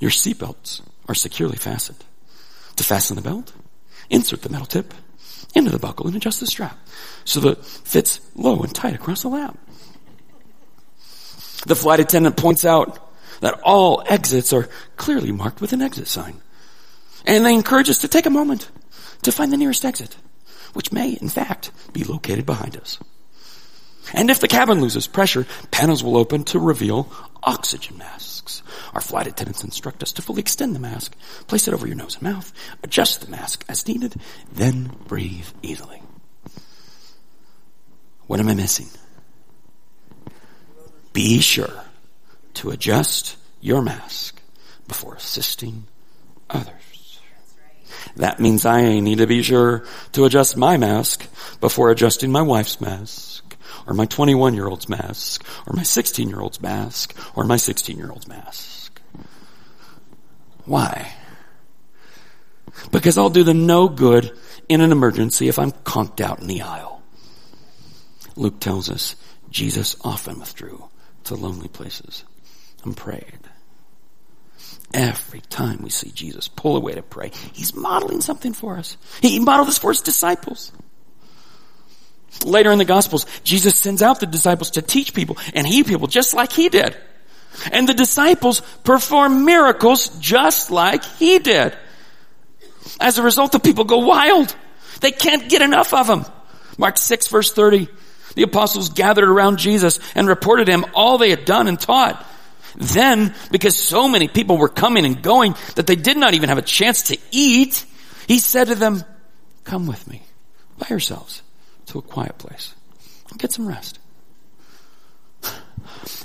your 0.00 0.10
seatbelts 0.10 0.80
are 1.06 1.14
securely 1.14 1.56
fastened. 1.58 2.02
To 2.76 2.84
fasten 2.84 3.16
the 3.16 3.22
belt, 3.22 3.52
insert 4.08 4.42
the 4.42 4.48
metal 4.48 4.66
tip 4.66 4.94
into 5.54 5.70
the 5.70 5.78
buckle 5.78 6.06
and 6.06 6.16
adjust 6.16 6.40
the 6.40 6.46
strap 6.46 6.78
so 7.24 7.40
that 7.40 7.58
it 7.58 7.64
fits 7.64 8.20
low 8.34 8.62
and 8.62 8.74
tight 8.74 8.94
across 8.94 9.22
the 9.22 9.28
lap. 9.28 9.56
The 11.66 11.76
flight 11.76 12.00
attendant 12.00 12.36
points 12.36 12.64
out 12.64 12.98
that 13.40 13.60
all 13.62 14.02
exits 14.06 14.52
are 14.54 14.68
clearly 14.96 15.32
marked 15.32 15.60
with 15.60 15.74
an 15.74 15.82
exit 15.82 16.08
sign. 16.08 16.40
And 17.26 17.44
they 17.44 17.54
encourage 17.54 17.90
us 17.90 17.98
to 17.98 18.08
take 18.08 18.24
a 18.24 18.30
moment 18.30 18.70
to 19.26 19.32
find 19.32 19.52
the 19.52 19.56
nearest 19.56 19.84
exit, 19.84 20.16
which 20.72 20.92
may, 20.92 21.10
in 21.12 21.28
fact, 21.28 21.70
be 21.92 22.04
located 22.04 22.46
behind 22.46 22.76
us. 22.76 22.98
And 24.14 24.30
if 24.30 24.38
the 24.38 24.48
cabin 24.48 24.80
loses 24.80 25.08
pressure, 25.08 25.46
panels 25.72 26.02
will 26.02 26.16
open 26.16 26.44
to 26.44 26.60
reveal 26.60 27.12
oxygen 27.42 27.98
masks. 27.98 28.62
Our 28.94 29.00
flight 29.00 29.26
attendants 29.26 29.64
instruct 29.64 30.02
us 30.04 30.12
to 30.12 30.22
fully 30.22 30.40
extend 30.40 30.74
the 30.74 30.80
mask, 30.80 31.16
place 31.48 31.66
it 31.66 31.74
over 31.74 31.88
your 31.88 31.96
nose 31.96 32.14
and 32.14 32.22
mouth, 32.22 32.52
adjust 32.84 33.20
the 33.20 33.30
mask 33.30 33.64
as 33.68 33.86
needed, 33.88 34.14
then 34.52 34.92
breathe 35.08 35.48
easily. 35.60 36.00
What 38.28 38.38
am 38.38 38.48
I 38.48 38.54
missing? 38.54 38.88
Be 41.12 41.40
sure 41.40 41.84
to 42.54 42.70
adjust 42.70 43.36
your 43.60 43.82
mask 43.82 44.40
before 44.86 45.14
assisting 45.14 45.86
others. 46.48 46.85
That 48.14 48.40
means 48.40 48.64
I 48.64 49.00
need 49.00 49.18
to 49.18 49.26
be 49.26 49.42
sure 49.42 49.84
to 50.12 50.24
adjust 50.24 50.56
my 50.56 50.76
mask 50.76 51.26
before 51.60 51.90
adjusting 51.90 52.30
my 52.30 52.42
wife's 52.42 52.80
mask, 52.80 53.56
or 53.86 53.94
my 53.94 54.06
21 54.06 54.54
year 54.54 54.68
old's 54.68 54.88
mask, 54.88 55.44
or 55.66 55.74
my 55.74 55.82
16 55.82 56.28
year 56.28 56.40
old's 56.40 56.62
mask, 56.62 57.16
or 57.34 57.44
my 57.44 57.56
16 57.56 57.96
year 57.96 58.10
old's 58.10 58.28
mask. 58.28 59.00
Why? 60.64 61.12
Because 62.90 63.18
I'll 63.18 63.30
do 63.30 63.44
them 63.44 63.66
no 63.66 63.88
good 63.88 64.36
in 64.68 64.80
an 64.80 64.92
emergency 64.92 65.48
if 65.48 65.58
I'm 65.58 65.72
conked 65.72 66.20
out 66.20 66.40
in 66.40 66.46
the 66.46 66.62
aisle. 66.62 67.02
Luke 68.36 68.60
tells 68.60 68.90
us 68.90 69.16
Jesus 69.50 69.96
often 70.02 70.38
withdrew 70.38 70.88
to 71.24 71.34
lonely 71.34 71.68
places 71.68 72.24
and 72.84 72.96
prayed. 72.96 73.45
Every 74.96 75.42
time 75.42 75.82
we 75.82 75.90
see 75.90 76.10
Jesus 76.10 76.48
pull 76.48 76.74
away 76.74 76.94
to 76.94 77.02
pray, 77.02 77.30
he's 77.52 77.74
modeling 77.74 78.22
something 78.22 78.54
for 78.54 78.78
us. 78.78 78.96
He 79.20 79.38
modeled 79.38 79.68
this 79.68 79.76
for 79.76 79.90
his 79.90 80.00
disciples. 80.00 80.72
Later 82.46 82.72
in 82.72 82.78
the 82.78 82.86
Gospels, 82.86 83.26
Jesus 83.44 83.78
sends 83.78 84.00
out 84.00 84.20
the 84.20 84.26
disciples 84.26 84.70
to 84.70 84.82
teach 84.82 85.12
people 85.12 85.36
and 85.52 85.66
heal 85.66 85.84
people 85.84 86.06
just 86.06 86.32
like 86.32 86.50
he 86.50 86.70
did. 86.70 86.96
And 87.72 87.86
the 87.86 87.92
disciples 87.92 88.62
perform 88.84 89.44
miracles 89.44 90.08
just 90.18 90.70
like 90.70 91.04
he 91.04 91.40
did. 91.40 91.76
As 92.98 93.18
a 93.18 93.22
result, 93.22 93.52
the 93.52 93.60
people 93.60 93.84
go 93.84 93.98
wild. 93.98 94.56
They 95.02 95.12
can't 95.12 95.50
get 95.50 95.60
enough 95.60 95.92
of 95.92 96.08
him. 96.08 96.24
Mark 96.78 96.96
6 96.96 97.28
verse 97.28 97.52
30. 97.52 97.88
The 98.34 98.44
apostles 98.44 98.88
gathered 98.88 99.28
around 99.28 99.58
Jesus 99.58 100.00
and 100.14 100.26
reported 100.26 100.68
him 100.68 100.86
all 100.94 101.18
they 101.18 101.28
had 101.28 101.44
done 101.44 101.68
and 101.68 101.78
taught. 101.78 102.26
Then, 102.76 103.34
because 103.50 103.76
so 103.76 104.06
many 104.06 104.28
people 104.28 104.58
were 104.58 104.68
coming 104.68 105.06
and 105.06 105.22
going 105.22 105.54
that 105.76 105.86
they 105.86 105.96
did 105.96 106.16
not 106.16 106.34
even 106.34 106.48
have 106.50 106.58
a 106.58 106.62
chance 106.62 107.04
to 107.04 107.18
eat, 107.30 107.84
he 108.28 108.38
said 108.38 108.68
to 108.68 108.74
them, 108.74 109.02
come 109.64 109.86
with 109.86 110.06
me 110.06 110.22
by 110.78 110.86
yourselves 110.90 111.42
to 111.86 111.98
a 111.98 112.02
quiet 112.02 112.36
place 112.38 112.74
and 113.30 113.38
get 113.38 113.52
some 113.52 113.66
rest. 113.66 113.98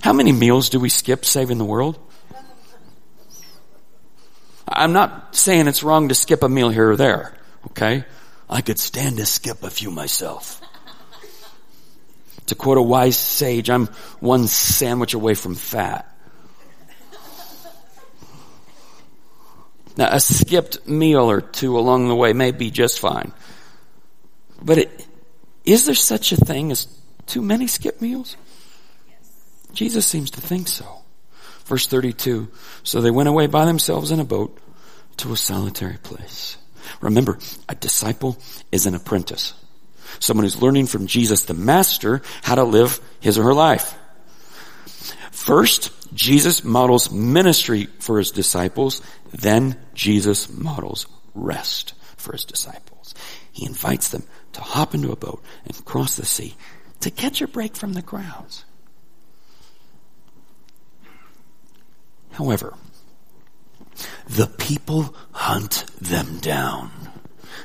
How 0.02 0.14
many 0.14 0.32
meals 0.32 0.70
do 0.70 0.80
we 0.80 0.90
skip 0.90 1.26
saving 1.26 1.58
the 1.58 1.66
world? 1.66 1.98
I'm 4.68 4.94
not 4.94 5.36
saying 5.36 5.68
it's 5.68 5.84
wrong 5.84 6.10
to 6.10 6.16
skip 6.16 6.44
a 6.44 6.50
meal 6.50 6.70
here 6.70 6.92
or 6.92 6.96
there, 6.96 7.34
okay? 7.68 8.06
I 8.50 8.62
could 8.62 8.80
stand 8.80 9.18
to 9.18 9.26
skip 9.26 9.64
a 9.64 9.70
few 9.70 9.92
myself. 9.92 10.62
To 12.48 12.56
quote 12.56 12.78
a 12.78 12.82
wise 12.82 13.18
sage, 13.18 13.70
I'm 13.70 13.88
one 14.20 14.48
sandwich 14.48 15.14
away 15.14 15.34
from 15.36 15.56
fat. 15.56 16.11
Now, 19.98 20.10
a 20.12 20.20
skipped 20.20 20.88
meal 20.88 21.30
or 21.30 21.42
two 21.42 21.78
along 21.78 22.08
the 22.08 22.16
way 22.16 22.34
may 22.34 22.52
be 22.52 22.72
just 22.72 23.00
fine. 23.00 23.34
But 24.62 24.78
it, 24.78 25.08
is 25.66 25.86
there 25.86 25.96
such 25.96 26.32
a 26.32 26.38
thing 26.38 26.72
as 26.72 26.88
too 27.26 27.42
many 27.42 27.68
skipped 27.68 28.02
meals? 28.02 28.38
Jesus 29.74 30.06
seems 30.06 30.32
to 30.32 30.42
think 30.42 30.68
so. 30.68 30.86
Verse 31.66 31.88
32. 31.88 32.50
So 32.84 33.02
they 33.02 33.12
went 33.12 33.30
away 33.30 33.48
by 33.48 33.66
themselves 33.66 34.12
in 34.12 34.20
a 34.20 34.26
boat 34.26 34.58
to 35.18 35.34
a 35.34 35.38
solitary 35.38 35.98
place. 35.98 36.58
Remember, 37.00 37.38
a 37.70 37.76
disciple 37.76 38.38
is 38.72 38.86
an 38.86 38.96
apprentice. 38.96 39.54
Someone 40.20 40.44
who's 40.44 40.62
learning 40.62 40.88
from 40.88 41.08
Jesus, 41.08 41.46
the 41.46 41.54
master, 41.54 42.22
how 42.44 42.56
to 42.56 42.64
live 42.64 43.00
his 43.20 43.38
or 43.38 43.44
her 43.44 43.54
life. 43.54 43.96
First, 45.32 45.92
Jesus 46.14 46.64
models 46.64 47.12
ministry 47.12 47.88
for 48.00 48.18
his 48.18 48.32
disciples. 48.32 49.02
Then 49.32 49.78
Jesus 49.94 50.50
models 50.50 51.08
rest 51.34 51.94
for 52.18 52.34
his 52.34 52.46
disciples. 52.46 53.16
He 53.52 53.66
invites 53.66 54.10
them 54.10 54.24
to 54.54 54.62
hop 54.62 54.94
into 54.94 55.12
a 55.12 55.16
boat 55.16 55.44
and 55.66 55.86
cross 55.86 56.16
the 56.16 56.26
sea 56.26 56.56
to 57.02 57.12
catch 57.12 57.42
a 57.42 57.48
break 57.48 57.76
from 57.76 57.94
the 57.94 58.02
crowds. 58.02 58.66
However, 62.32 62.76
the 64.28 64.48
people 64.48 65.14
hunt 65.32 65.86
them 66.00 66.38
down. 66.40 66.92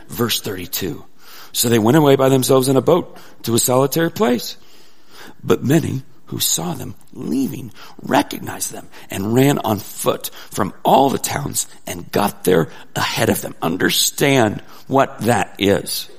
Verse 0.09 0.41
32. 0.41 1.05
So 1.53 1.69
they 1.69 1.79
went 1.79 1.97
away 1.97 2.17
by 2.17 2.29
themselves 2.29 2.69
in 2.69 2.77
a 2.77 2.83
boat 2.83 3.17
to 3.45 3.55
a 3.55 3.59
solitary 3.59 4.11
place. 4.11 4.57
But 5.43 5.65
many 5.65 6.03
who 6.27 6.41
saw 6.41 6.75
them 6.75 6.95
leaving 7.13 7.73
recognized 8.03 8.73
them 8.73 8.89
and 9.11 9.35
ran 9.35 9.59
on 9.59 9.79
foot 9.79 10.29
from 10.51 10.75
all 10.85 11.11
the 11.11 11.19
towns 11.19 11.67
and 11.87 12.11
got 12.11 12.45
there 12.45 12.69
ahead 12.95 13.29
of 13.29 13.41
them. 13.41 13.55
Understand 13.63 14.61
what 14.87 15.21
that 15.21 15.55
is. 15.59 16.11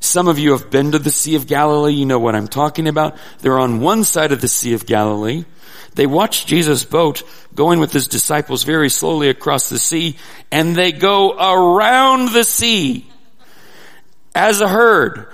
Some 0.00 0.28
of 0.28 0.38
you 0.38 0.52
have 0.52 0.70
been 0.70 0.92
to 0.92 0.98
the 0.98 1.10
Sea 1.10 1.34
of 1.34 1.46
Galilee. 1.46 1.94
You 1.94 2.06
know 2.06 2.18
what 2.18 2.36
I'm 2.36 2.48
talking 2.48 2.86
about. 2.86 3.16
They're 3.40 3.58
on 3.58 3.80
one 3.80 4.04
side 4.04 4.30
of 4.30 4.40
the 4.40 4.48
Sea 4.48 4.74
of 4.74 4.86
Galilee. 4.86 5.44
They 5.94 6.06
watch 6.06 6.46
Jesus' 6.46 6.84
boat 6.84 7.22
going 7.54 7.80
with 7.80 7.92
his 7.92 8.06
disciples 8.06 8.64
very 8.64 8.90
slowly 8.90 9.30
across 9.30 9.70
the 9.70 9.78
sea 9.78 10.16
and 10.52 10.76
they 10.76 10.92
go 10.92 11.32
around 11.32 12.32
the 12.32 12.44
sea 12.44 13.06
as 14.34 14.60
a 14.60 14.68
herd 14.68 15.26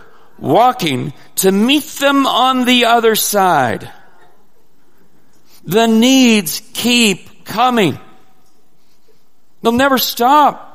walking 0.42 1.14
to 1.36 1.52
meet 1.52 1.84
them 1.84 2.26
on 2.26 2.64
the 2.66 2.86
other 2.86 3.14
side. 3.14 3.90
The 5.64 5.86
needs 5.86 6.60
keep 6.74 7.44
coming. 7.44 7.98
They'll 9.62 9.72
never 9.72 9.96
stop. 9.96 10.68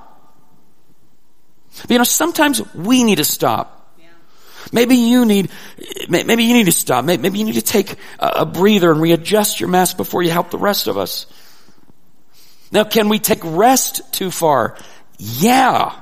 You 1.90 1.98
know, 1.98 2.06
sometimes 2.06 2.74
we 2.74 3.04
need 3.04 3.18
to 3.18 3.26
stop. 3.26 3.74
Maybe 4.72 4.96
you 4.96 5.26
need, 5.26 5.50
maybe 6.10 6.44
you 6.44 6.54
need 6.54 6.66
to 6.66 6.72
stop. 6.72 7.06
Maybe 7.06 7.38
you 7.38 7.46
need 7.46 7.56
to 7.56 7.62
take 7.62 7.96
a 8.20 8.46
breather 8.46 8.92
and 8.92 9.02
readjust 9.02 9.60
your 9.60 9.70
mask 9.70 9.98
before 9.98 10.24
you 10.24 10.32
help 10.32 10.50
the 10.50 10.58
rest 10.58 10.88
of 10.88 10.98
us. 10.98 11.26
Now, 12.72 12.84
can 12.84 13.10
we 13.10 13.20
take 13.20 13.40
rest 13.44 14.14
too 14.14 14.32
far? 14.32 14.78
Yeah. 15.20 15.94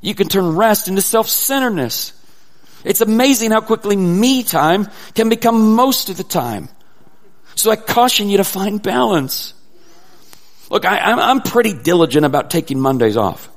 You 0.00 0.14
can 0.14 0.28
turn 0.28 0.56
rest 0.56 0.88
into 0.88 1.02
self-centeredness. 1.02 2.12
It's 2.84 3.00
amazing 3.00 3.50
how 3.50 3.60
quickly 3.60 3.96
me 3.96 4.42
time 4.42 4.88
can 5.14 5.28
become 5.28 5.74
most 5.74 6.08
of 6.08 6.16
the 6.16 6.24
time. 6.24 6.68
So 7.54 7.70
I 7.70 7.76
caution 7.76 8.28
you 8.28 8.36
to 8.36 8.44
find 8.44 8.82
balance. 8.82 9.54
Look, 10.70 10.84
I, 10.84 11.30
am 11.30 11.42
pretty 11.42 11.72
diligent 11.72 12.24
about 12.24 12.50
taking 12.50 12.78
Mondays 12.78 13.16
off. 13.16 13.48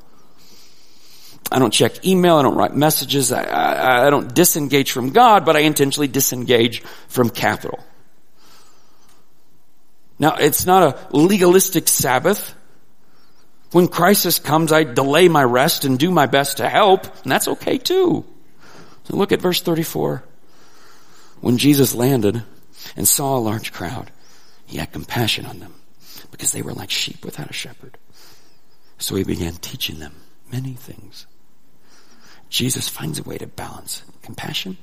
I 1.51 1.59
don't 1.59 1.73
check 1.73 2.05
email. 2.05 2.37
I 2.37 2.43
don't 2.43 2.55
write 2.55 2.75
messages. 2.75 3.31
I, 3.31 3.43
I, 3.43 4.07
I 4.07 4.09
don't 4.09 4.33
disengage 4.33 4.91
from 4.91 5.09
God, 5.09 5.45
but 5.45 5.55
I 5.57 5.59
intentionally 5.59 6.07
disengage 6.07 6.81
from 7.09 7.29
capital. 7.29 7.83
Now, 10.17 10.35
it's 10.35 10.65
not 10.65 10.83
a 10.83 11.17
legalistic 11.17 11.87
Sabbath. 11.87 12.55
When 13.71 13.87
crisis 13.87 14.39
comes, 14.39 14.71
I 14.71 14.83
delay 14.83 15.27
my 15.27 15.43
rest 15.43 15.83
and 15.83 15.99
do 15.99 16.11
my 16.11 16.25
best 16.25 16.57
to 16.57 16.69
help, 16.69 17.05
and 17.23 17.31
that's 17.31 17.47
okay 17.47 17.77
too. 17.77 18.25
Look 19.11 19.31
at 19.31 19.41
verse 19.41 19.61
34. 19.61 20.23
When 21.41 21.57
Jesus 21.57 21.93
landed 21.93 22.43
and 22.95 23.07
saw 23.07 23.37
a 23.37 23.39
large 23.39 23.73
crowd, 23.73 24.11
he 24.65 24.77
had 24.77 24.91
compassion 24.91 25.45
on 25.45 25.59
them 25.59 25.73
because 26.31 26.51
they 26.51 26.61
were 26.61 26.73
like 26.73 26.89
sheep 26.89 27.25
without 27.25 27.49
a 27.49 27.53
shepherd. 27.53 27.97
So 28.97 29.15
he 29.15 29.23
began 29.23 29.53
teaching 29.53 29.99
them 29.99 30.13
many 30.51 30.73
things. 30.73 31.25
Jesus 32.49 32.87
finds 32.87 33.19
a 33.19 33.23
way 33.23 33.37
to 33.37 33.47
balance 33.47 34.03
compassion 34.21 34.77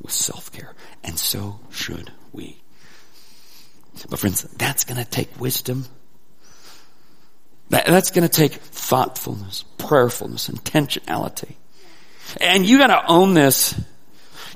with 0.00 0.12
self-care. 0.12 0.74
And 1.04 1.18
so 1.18 1.60
should 1.70 2.12
we. 2.32 2.60
But 4.08 4.18
friends, 4.18 4.42
that's 4.42 4.84
gonna 4.84 5.04
take 5.04 5.40
wisdom. 5.40 5.86
That, 7.70 7.86
that's 7.86 8.10
gonna 8.10 8.28
take 8.28 8.52
thoughtfulness, 8.52 9.64
prayerfulness, 9.76 10.48
intentionality. 10.48 11.56
And 12.40 12.66
you 12.66 12.78
gotta 12.78 13.02
own 13.06 13.34
this. 13.34 13.74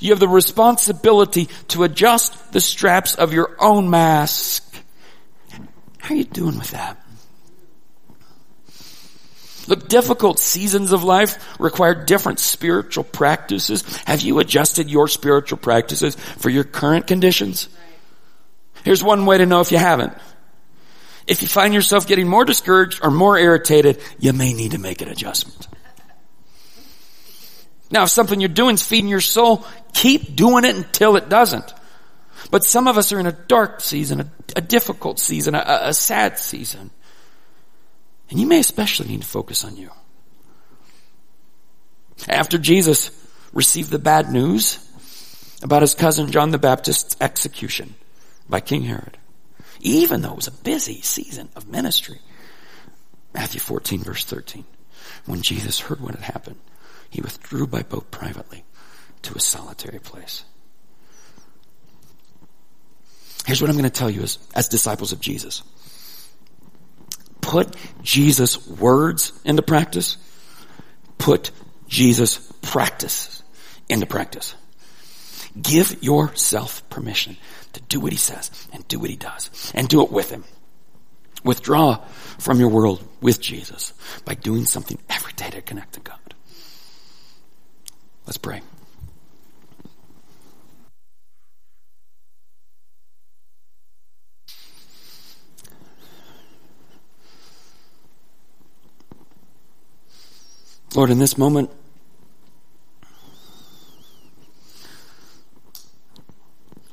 You 0.00 0.10
have 0.10 0.20
the 0.20 0.28
responsibility 0.28 1.48
to 1.68 1.84
adjust 1.84 2.52
the 2.52 2.60
straps 2.60 3.14
of 3.14 3.32
your 3.32 3.56
own 3.60 3.88
mask. 3.88 4.64
How 5.98 6.14
are 6.14 6.18
you 6.18 6.24
doing 6.24 6.58
with 6.58 6.72
that? 6.72 6.98
Look, 9.68 9.88
difficult 9.88 10.40
seasons 10.40 10.92
of 10.92 11.04
life 11.04 11.38
require 11.60 12.04
different 12.04 12.40
spiritual 12.40 13.04
practices. 13.04 13.84
Have 14.06 14.22
you 14.22 14.40
adjusted 14.40 14.90
your 14.90 15.06
spiritual 15.06 15.58
practices 15.58 16.16
for 16.16 16.50
your 16.50 16.64
current 16.64 17.06
conditions? 17.06 17.68
Here's 18.84 19.04
one 19.04 19.24
way 19.24 19.38
to 19.38 19.46
know 19.46 19.60
if 19.60 19.70
you 19.70 19.78
haven't. 19.78 20.14
If 21.28 21.42
you 21.42 21.48
find 21.48 21.72
yourself 21.72 22.08
getting 22.08 22.26
more 22.26 22.44
discouraged 22.44 23.00
or 23.04 23.12
more 23.12 23.38
irritated, 23.38 24.00
you 24.18 24.32
may 24.32 24.52
need 24.52 24.72
to 24.72 24.78
make 24.78 25.00
an 25.00 25.08
adjustment. 25.08 25.68
Now, 27.92 28.04
if 28.04 28.08
something 28.08 28.40
you're 28.40 28.48
doing 28.48 28.74
is 28.74 28.82
feeding 28.82 29.10
your 29.10 29.20
soul, 29.20 29.66
keep 29.92 30.34
doing 30.34 30.64
it 30.64 30.74
until 30.74 31.16
it 31.16 31.28
doesn't. 31.28 31.74
But 32.50 32.64
some 32.64 32.88
of 32.88 32.96
us 32.96 33.12
are 33.12 33.20
in 33.20 33.26
a 33.26 33.32
dark 33.32 33.82
season, 33.82 34.20
a, 34.20 34.30
a 34.56 34.60
difficult 34.62 35.20
season, 35.20 35.54
a, 35.54 35.80
a 35.82 35.94
sad 35.94 36.38
season. 36.38 36.90
And 38.30 38.40
you 38.40 38.46
may 38.46 38.58
especially 38.60 39.08
need 39.08 39.20
to 39.20 39.28
focus 39.28 39.62
on 39.62 39.76
you. 39.76 39.90
After 42.28 42.56
Jesus 42.56 43.10
received 43.52 43.90
the 43.90 43.98
bad 43.98 44.32
news 44.32 44.78
about 45.62 45.82
his 45.82 45.94
cousin 45.94 46.30
John 46.30 46.50
the 46.50 46.58
Baptist's 46.58 47.14
execution 47.20 47.94
by 48.48 48.60
King 48.60 48.82
Herod, 48.82 49.18
even 49.80 50.22
though 50.22 50.30
it 50.30 50.36
was 50.36 50.46
a 50.46 50.52
busy 50.52 51.02
season 51.02 51.50
of 51.54 51.68
ministry, 51.68 52.20
Matthew 53.34 53.60
14 53.60 54.00
verse 54.00 54.24
13, 54.24 54.64
when 55.26 55.42
Jesus 55.42 55.80
heard 55.80 56.00
what 56.00 56.14
had 56.14 56.24
happened, 56.24 56.56
he 57.12 57.20
withdrew 57.20 57.66
by 57.66 57.82
boat 57.82 58.10
privately 58.10 58.64
to 59.20 59.34
a 59.34 59.40
solitary 59.40 59.98
place. 59.98 60.44
Here's 63.44 63.60
what 63.60 63.68
I'm 63.68 63.76
going 63.76 63.84
to 63.84 63.90
tell 63.90 64.08
you 64.08 64.22
as, 64.22 64.38
as 64.54 64.68
disciples 64.68 65.12
of 65.12 65.20
Jesus 65.20 65.62
put 67.42 67.76
Jesus' 68.02 68.66
words 68.66 69.32
into 69.44 69.60
practice, 69.60 70.16
put 71.18 71.50
Jesus' 71.86 72.38
practice 72.62 73.42
into 73.90 74.06
practice. 74.06 74.54
Give 75.60 76.02
yourself 76.02 76.88
permission 76.88 77.36
to 77.74 77.82
do 77.82 78.00
what 78.00 78.12
he 78.12 78.16
says 78.16 78.50
and 78.72 78.88
do 78.88 78.98
what 78.98 79.10
he 79.10 79.16
does 79.16 79.50
and 79.74 79.86
do 79.86 80.02
it 80.02 80.10
with 80.10 80.30
him. 80.30 80.44
Withdraw 81.44 81.96
from 82.38 82.58
your 82.58 82.70
world 82.70 83.06
with 83.20 83.38
Jesus 83.38 83.92
by 84.24 84.32
doing 84.32 84.64
something 84.64 84.98
every 85.10 85.32
day 85.34 85.50
to 85.50 85.60
connect 85.60 85.94
to 85.94 86.00
God. 86.00 86.21
Let's 88.26 88.38
pray. 88.38 88.62
Lord, 100.94 101.08
in 101.10 101.18
this 101.18 101.38
moment, 101.38 101.70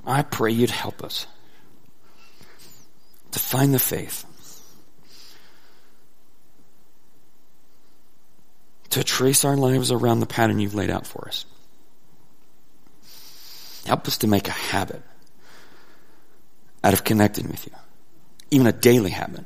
I 0.05 0.21
pray 0.23 0.51
you'd 0.51 0.69
help 0.69 1.03
us 1.03 1.27
to 3.31 3.39
find 3.39 3.73
the 3.73 3.79
faith 3.79 4.25
to 8.99 9.05
trace 9.05 9.45
our 9.45 9.55
lives 9.55 9.91
around 9.93 10.19
the 10.19 10.25
pattern 10.25 10.59
you've 10.59 10.75
laid 10.75 10.89
out 10.89 11.07
for 11.07 11.25
us. 11.27 11.45
Help 13.85 14.05
us 14.07 14.17
to 14.17 14.27
make 14.27 14.49
a 14.49 14.51
habit 14.51 15.01
out 16.83 16.91
of 16.91 17.05
connecting 17.05 17.47
with 17.47 17.65
you, 17.65 17.71
even 18.51 18.67
a 18.67 18.73
daily 18.73 19.11
habit. 19.11 19.45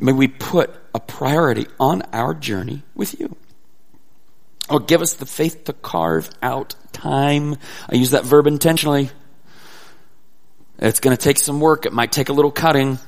May 0.00 0.12
we 0.12 0.26
put 0.26 0.74
a 0.94 0.98
priority 0.98 1.66
on 1.78 2.02
our 2.12 2.34
journey 2.34 2.82
with 2.96 3.20
you. 3.20 3.36
Or 4.68 4.80
give 4.80 5.00
us 5.00 5.14
the 5.14 5.26
faith 5.26 5.64
to 5.64 5.72
carve 5.72 6.28
out 6.42 6.74
time. 6.92 7.56
I 7.88 7.94
use 7.94 8.10
that 8.10 8.24
verb 8.24 8.48
intentionally. 8.48 9.10
It's 10.78 10.98
going 11.00 11.16
to 11.16 11.22
take 11.22 11.38
some 11.38 11.60
work. 11.60 11.86
It 11.86 11.92
might 11.92 12.10
take 12.10 12.30
a 12.30 12.32
little 12.32 12.50
cutting. 12.50 12.98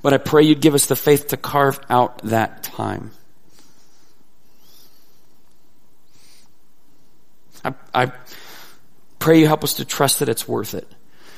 But 0.00 0.14
I 0.14 0.18
pray 0.18 0.44
you'd 0.44 0.60
give 0.60 0.74
us 0.74 0.86
the 0.86 0.96
faith 0.96 1.28
to 1.28 1.36
carve 1.36 1.78
out 1.90 2.18
that 2.22 2.62
time. 2.62 3.10
I, 7.64 7.74
I 7.94 8.12
pray 9.18 9.40
you 9.40 9.46
help 9.46 9.64
us 9.64 9.74
to 9.74 9.84
trust 9.84 10.20
that 10.20 10.28
it's 10.28 10.48
worth 10.48 10.74
it. 10.74 10.88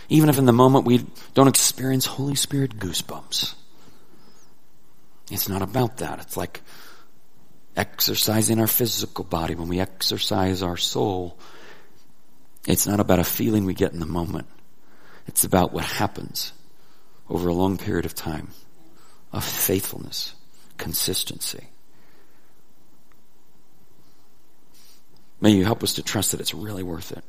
Even 0.09 0.29
if 0.29 0.39
in 0.39 0.45
the 0.45 0.53
moment 0.53 0.85
we 0.85 1.07
don't 1.33 1.49
experience 1.49 2.07
Holy 2.07 2.35
Spirit 2.35 2.79
goosebumps. 2.79 3.55
It's 5.31 5.49
not 5.49 5.63
about 5.63 5.99
that. 5.99 6.21
It's 6.21 6.37
like 6.37 6.61
exercising 7.77 8.61
our 8.61 8.67
physical 8.67 9.25
body 9.25 9.55
when 9.55 9.69
we 9.69 9.81
exercise 9.81 10.63
our 10.63 10.77
soul. 10.77 11.39
It's 12.67 12.87
not 12.87 13.01
about 13.01 13.19
a 13.19 13.25
feeling 13.25 13.65
we 13.65 13.75
get 13.75 13.93
in 13.93 14.01
the 14.01 14.07
moment. 14.07 14.47
It's 15.27 15.45
about 15.45 15.73
what 15.73 15.85
happens 15.85 16.53
over 17.29 17.49
a 17.49 17.55
long 17.55 17.79
period 17.79 18.05
of 18.05 18.15
time 18.15 18.49
of 19.33 19.45
faithfulness, 19.45 20.35
consistency. 20.79 21.69
May 25.41 25.51
you 25.51 25.65
help 25.65 25.83
us 25.83 25.95
to 25.95 26.03
trust 26.03 26.31
that 26.31 26.41
it's 26.41 26.55
really 26.55 26.83
worth 26.83 27.13
it. 27.13 27.25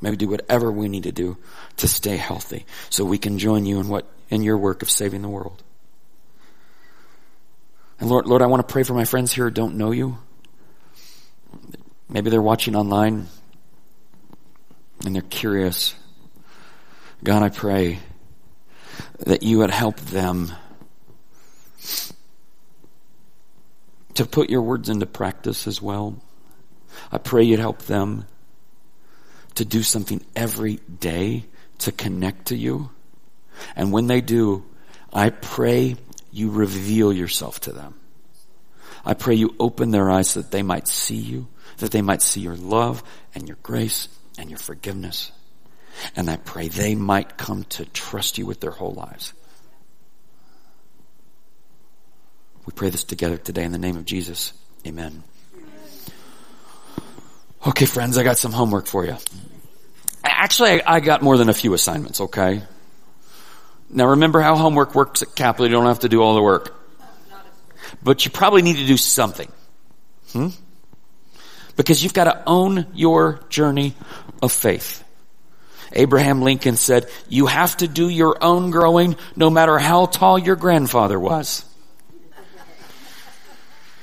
Maybe 0.00 0.16
do 0.16 0.28
whatever 0.28 0.70
we 0.70 0.88
need 0.88 1.04
to 1.04 1.12
do 1.12 1.36
to 1.78 1.88
stay 1.88 2.16
healthy 2.16 2.66
so 2.88 3.04
we 3.04 3.18
can 3.18 3.38
join 3.38 3.66
you 3.66 3.80
in 3.80 3.88
what, 3.88 4.06
in 4.30 4.42
your 4.42 4.56
work 4.56 4.82
of 4.82 4.90
saving 4.90 5.22
the 5.22 5.28
world. 5.28 5.62
And 8.00 8.08
Lord, 8.08 8.26
Lord, 8.26 8.42
I 8.42 8.46
want 8.46 8.66
to 8.66 8.72
pray 8.72 8.84
for 8.84 8.94
my 8.94 9.04
friends 9.04 9.32
here 9.32 9.46
who 9.46 9.50
don't 9.50 9.76
know 9.76 9.90
you. 9.90 10.18
Maybe 12.08 12.30
they're 12.30 12.40
watching 12.40 12.76
online 12.76 13.26
and 15.04 15.14
they're 15.14 15.22
curious. 15.22 15.94
God, 17.22 17.42
I 17.42 17.48
pray 17.48 17.98
that 19.18 19.42
you 19.42 19.58
would 19.58 19.70
help 19.70 19.98
them 20.00 20.52
to 24.14 24.24
put 24.24 24.50
your 24.50 24.62
words 24.62 24.88
into 24.88 25.06
practice 25.06 25.66
as 25.66 25.82
well. 25.82 26.20
I 27.10 27.18
pray 27.18 27.42
you'd 27.42 27.60
help 27.60 27.82
them 27.82 28.26
to 29.56 29.64
do 29.64 29.82
something 29.82 30.24
every 30.36 30.76
day 31.00 31.44
to 31.78 31.92
connect 31.92 32.46
to 32.46 32.56
you. 32.56 32.90
And 33.74 33.92
when 33.92 34.06
they 34.06 34.20
do, 34.20 34.64
I 35.12 35.30
pray 35.30 35.96
you 36.30 36.50
reveal 36.50 37.12
yourself 37.12 37.60
to 37.60 37.72
them. 37.72 37.94
I 39.04 39.14
pray 39.14 39.34
you 39.34 39.54
open 39.58 39.90
their 39.90 40.10
eyes 40.10 40.30
so 40.30 40.42
that 40.42 40.52
they 40.52 40.62
might 40.62 40.86
see 40.86 41.16
you, 41.16 41.48
that 41.78 41.90
they 41.90 42.02
might 42.02 42.22
see 42.22 42.40
your 42.40 42.56
love 42.56 43.02
and 43.34 43.48
your 43.48 43.58
grace 43.62 44.08
and 44.38 44.50
your 44.50 44.58
forgiveness. 44.58 45.32
And 46.16 46.30
I 46.30 46.36
pray 46.36 46.68
they 46.68 46.94
might 46.94 47.36
come 47.36 47.64
to 47.64 47.84
trust 47.84 48.38
you 48.38 48.46
with 48.46 48.60
their 48.60 48.70
whole 48.70 48.92
lives. 48.92 49.32
We 52.66 52.72
pray 52.72 52.90
this 52.90 53.04
together 53.04 53.36
today 53.36 53.64
in 53.64 53.72
the 53.72 53.78
name 53.78 53.96
of 53.96 54.04
Jesus. 54.04 54.52
Amen. 54.86 55.22
Okay, 57.66 57.86
friends, 57.86 58.18
I 58.18 58.22
got 58.22 58.38
some 58.38 58.52
homework 58.52 58.86
for 58.86 59.04
you. 59.04 59.16
Actually, 60.22 60.82
I 60.82 61.00
got 61.00 61.22
more 61.22 61.36
than 61.36 61.48
a 61.48 61.54
few 61.54 61.74
assignments, 61.74 62.20
okay? 62.20 62.62
Now 63.90 64.08
remember 64.08 64.40
how 64.40 64.54
homework 64.54 64.94
works 64.94 65.22
at 65.22 65.34
Capital. 65.34 65.66
You 65.66 65.72
don't 65.72 65.86
have 65.86 66.00
to 66.00 66.08
do 66.08 66.22
all 66.22 66.34
the 66.34 66.42
work. 66.42 66.74
But 68.02 68.24
you 68.24 68.30
probably 68.30 68.62
need 68.62 68.76
to 68.76 68.86
do 68.86 68.96
something. 68.96 69.50
Hmm? 70.32 70.48
Because 71.76 72.02
you've 72.02 72.14
got 72.14 72.24
to 72.24 72.42
own 72.46 72.86
your 72.92 73.40
journey 73.48 73.94
of 74.42 74.52
faith. 74.52 75.02
Abraham 75.92 76.42
Lincoln 76.42 76.76
said, 76.76 77.08
you 77.28 77.46
have 77.46 77.76
to 77.78 77.88
do 77.88 78.08
your 78.08 78.36
own 78.42 78.70
growing 78.70 79.16
no 79.36 79.50
matter 79.50 79.78
how 79.78 80.06
tall 80.06 80.38
your 80.38 80.56
grandfather 80.56 81.18
was. 81.18 81.64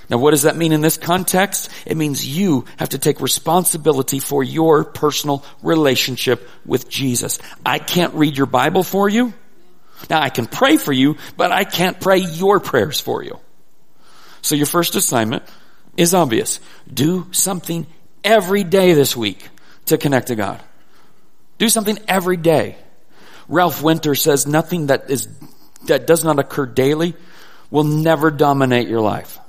Now 0.10 0.18
what 0.18 0.32
does 0.32 0.44
that 0.44 0.56
mean 0.56 0.72
in 0.72 0.82
this 0.82 0.98
context? 0.98 1.70
It 1.86 1.98
means 1.98 2.26
you 2.26 2.66
have 2.78 2.90
to 2.90 3.00
take 3.00 3.22
responsibility 3.22 4.20
for 4.20 4.44
your 4.44 4.84
personal 4.84 5.44
relationship 5.64 6.48
with 6.66 6.90
Jesus. 6.90 7.40
I 7.66 7.80
can't 7.80 8.14
read 8.14 8.38
your 8.38 8.46
Bible 8.46 8.84
for 8.84 9.10
you. 9.10 9.34
Now 10.10 10.22
I 10.22 10.30
can 10.30 10.46
pray 10.46 10.78
for 10.78 10.94
you, 10.94 11.18
but 11.38 11.52
I 11.52 11.64
can't 11.64 12.00
pray 12.00 12.18
your 12.18 12.60
prayers 12.60 13.00
for 13.00 13.24
you. 13.24 13.40
So 14.42 14.54
your 14.54 14.68
first 14.68 14.96
assignment 14.96 15.44
is 15.98 16.14
obvious. 16.14 16.60
Do 16.92 17.28
something 17.32 17.88
every 18.24 18.64
day 18.64 18.94
this 18.94 19.16
week 19.18 19.50
to 19.86 19.98
connect 19.98 20.28
to 20.28 20.36
God. 20.36 20.62
Do 21.58 21.70
something 21.70 21.98
every 22.08 22.38
day. 22.38 22.78
Ralph 23.48 23.82
Winter 23.82 24.16
says 24.16 24.48
nothing 24.48 24.88
that 24.88 25.10
is, 25.10 25.28
that 25.86 26.08
does 26.08 26.24
not 26.24 26.40
occur 26.40 26.66
daily 26.66 27.16
will 27.70 27.84
never 27.84 28.32
dominate 28.32 28.88
your 28.88 29.02
life. 29.02 29.40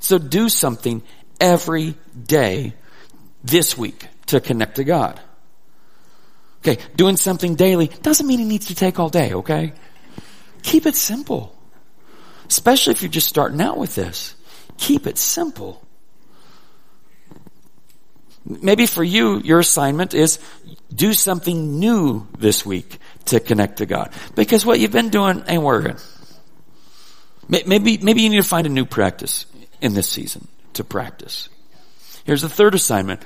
So 0.00 0.18
do 0.18 0.48
something 0.48 1.02
every 1.40 1.94
day 2.20 2.74
this 3.42 3.76
week 3.76 4.06
to 4.26 4.40
connect 4.40 4.76
to 4.76 4.84
God. 4.84 5.20
Okay, 6.60 6.82
doing 6.96 7.16
something 7.16 7.54
daily 7.54 7.88
doesn't 8.02 8.26
mean 8.26 8.40
it 8.40 8.46
needs 8.46 8.66
to 8.66 8.74
take 8.74 8.98
all 8.98 9.08
day, 9.08 9.34
okay? 9.34 9.72
Keep 10.62 10.86
it 10.86 10.96
simple. 10.96 11.56
Especially 12.48 12.92
if 12.92 13.02
you're 13.02 13.10
just 13.10 13.28
starting 13.28 13.60
out 13.60 13.78
with 13.78 13.94
this. 13.94 14.34
Keep 14.78 15.06
it 15.06 15.18
simple. 15.18 15.85
Maybe 18.48 18.86
for 18.86 19.02
you, 19.02 19.40
your 19.40 19.58
assignment 19.58 20.14
is 20.14 20.38
do 20.94 21.12
something 21.12 21.80
new 21.80 22.28
this 22.38 22.64
week 22.64 22.98
to 23.26 23.40
connect 23.40 23.78
to 23.78 23.86
God. 23.86 24.12
Because 24.36 24.64
what 24.64 24.78
you've 24.78 24.92
been 24.92 25.10
doing 25.10 25.42
ain't 25.48 25.62
working. 25.62 25.96
Maybe, 27.48 27.98
maybe 27.98 28.22
you 28.22 28.30
need 28.30 28.36
to 28.36 28.48
find 28.48 28.66
a 28.66 28.70
new 28.70 28.84
practice 28.84 29.46
in 29.80 29.94
this 29.94 30.08
season 30.08 30.46
to 30.74 30.84
practice. 30.84 31.48
Here's 32.24 32.42
the 32.42 32.48
third 32.48 32.74
assignment. 32.74 33.22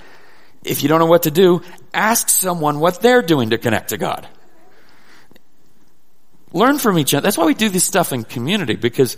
If 0.64 0.82
you 0.82 0.88
don't 0.88 0.98
know 0.98 1.06
what 1.06 1.24
to 1.24 1.30
do, 1.30 1.62
ask 1.92 2.28
someone 2.28 2.80
what 2.80 3.00
they're 3.00 3.22
doing 3.22 3.50
to 3.50 3.58
connect 3.58 3.90
to 3.90 3.98
God. 3.98 4.26
Learn 6.52 6.78
from 6.78 6.98
each 6.98 7.14
other. 7.14 7.22
That's 7.22 7.38
why 7.38 7.46
we 7.46 7.54
do 7.54 7.68
this 7.68 7.84
stuff 7.84 8.12
in 8.12 8.24
community 8.24 8.74
because, 8.74 9.16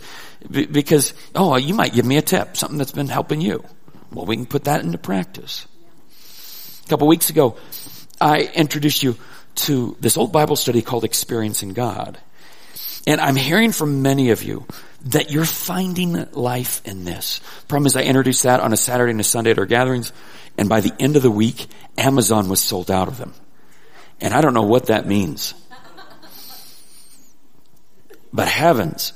because, 0.49 1.13
oh, 1.33 1.55
you 1.55 1.73
might 1.73 1.93
give 1.93 2.05
me 2.05 2.17
a 2.17 2.21
tip, 2.21 2.55
something 2.55 2.77
that's 2.77 2.91
been 2.91 3.07
helping 3.07 3.41
you. 3.41 3.63
Well, 4.11 4.25
we 4.25 4.35
can 4.35 4.45
put 4.45 4.65
that 4.65 4.83
into 4.83 4.97
practice. 4.97 5.67
A 6.85 6.89
couple 6.89 7.07
weeks 7.07 7.29
ago, 7.29 7.55
I 8.19 8.41
introduced 8.41 9.03
you 9.03 9.15
to 9.55 9.95
this 9.99 10.17
old 10.17 10.31
Bible 10.31 10.55
study 10.55 10.81
called 10.81 11.03
Experiencing 11.03 11.73
God. 11.73 12.17
And 13.07 13.21
I'm 13.21 13.35
hearing 13.35 13.71
from 13.71 14.01
many 14.01 14.31
of 14.31 14.43
you 14.43 14.65
that 15.05 15.31
you're 15.31 15.45
finding 15.45 16.31
life 16.31 16.81
in 16.85 17.05
this. 17.05 17.41
Problem 17.67 17.85
is 17.85 17.95
I 17.95 18.03
introduced 18.03 18.43
that 18.43 18.59
on 18.59 18.73
a 18.73 18.77
Saturday 18.77 19.11
and 19.11 19.19
a 19.19 19.23
Sunday 19.23 19.51
at 19.51 19.59
our 19.59 19.65
gatherings, 19.65 20.11
and 20.57 20.69
by 20.69 20.81
the 20.81 20.93
end 20.99 21.15
of 21.15 21.23
the 21.23 21.31
week, 21.31 21.67
Amazon 21.97 22.49
was 22.49 22.61
sold 22.61 22.91
out 22.91 23.07
of 23.07 23.17
them. 23.17 23.33
And 24.21 24.33
I 24.33 24.41
don't 24.41 24.53
know 24.53 24.63
what 24.63 24.87
that 24.87 25.07
means. 25.07 25.53
But 28.31 28.47
heavens, 28.47 29.13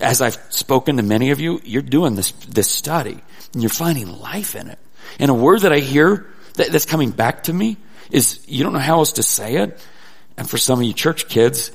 as 0.00 0.20
I've 0.20 0.38
spoken 0.50 0.96
to 0.96 1.02
many 1.02 1.30
of 1.30 1.40
you, 1.40 1.60
you're 1.64 1.82
doing 1.82 2.14
this, 2.14 2.32
this 2.32 2.70
study, 2.70 3.18
and 3.52 3.62
you're 3.62 3.70
finding 3.70 4.20
life 4.20 4.54
in 4.54 4.68
it. 4.68 4.78
And 5.18 5.30
a 5.30 5.34
word 5.34 5.62
that 5.62 5.72
I 5.72 5.78
hear 5.78 6.26
that, 6.60 6.72
that's 6.72 6.86
coming 6.86 7.10
back 7.10 7.44
to 7.44 7.52
me 7.52 7.76
is 8.10 8.44
you 8.46 8.62
don't 8.62 8.72
know 8.72 8.78
how 8.78 8.98
else 8.98 9.12
to 9.12 9.22
say 9.22 9.56
it. 9.56 9.78
And 10.36 10.48
for 10.48 10.58
some 10.58 10.78
of 10.78 10.84
you 10.84 10.92
church 10.92 11.28
kids, 11.28 11.70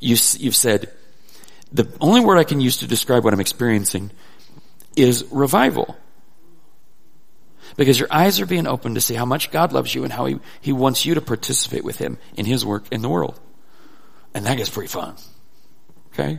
you, 0.00 0.16
you've 0.38 0.56
said, 0.56 0.90
the 1.72 1.92
only 2.00 2.20
word 2.20 2.38
I 2.38 2.44
can 2.44 2.60
use 2.60 2.78
to 2.78 2.86
describe 2.86 3.24
what 3.24 3.34
I'm 3.34 3.40
experiencing 3.40 4.10
is 4.96 5.24
revival. 5.30 5.96
Because 7.76 7.98
your 7.98 8.08
eyes 8.10 8.40
are 8.40 8.46
being 8.46 8.68
opened 8.68 8.94
to 8.94 9.00
see 9.00 9.14
how 9.14 9.24
much 9.24 9.50
God 9.50 9.72
loves 9.72 9.92
you 9.92 10.04
and 10.04 10.12
how 10.12 10.26
he, 10.26 10.38
he 10.60 10.72
wants 10.72 11.04
you 11.04 11.14
to 11.14 11.20
participate 11.20 11.82
with 11.82 11.98
Him 11.98 12.18
in 12.36 12.46
His 12.46 12.64
work 12.64 12.84
in 12.92 13.02
the 13.02 13.08
world. 13.08 13.40
And 14.32 14.46
that 14.46 14.56
gets 14.56 14.70
pretty 14.70 14.88
fun. 14.88 15.16
Okay? 16.12 16.38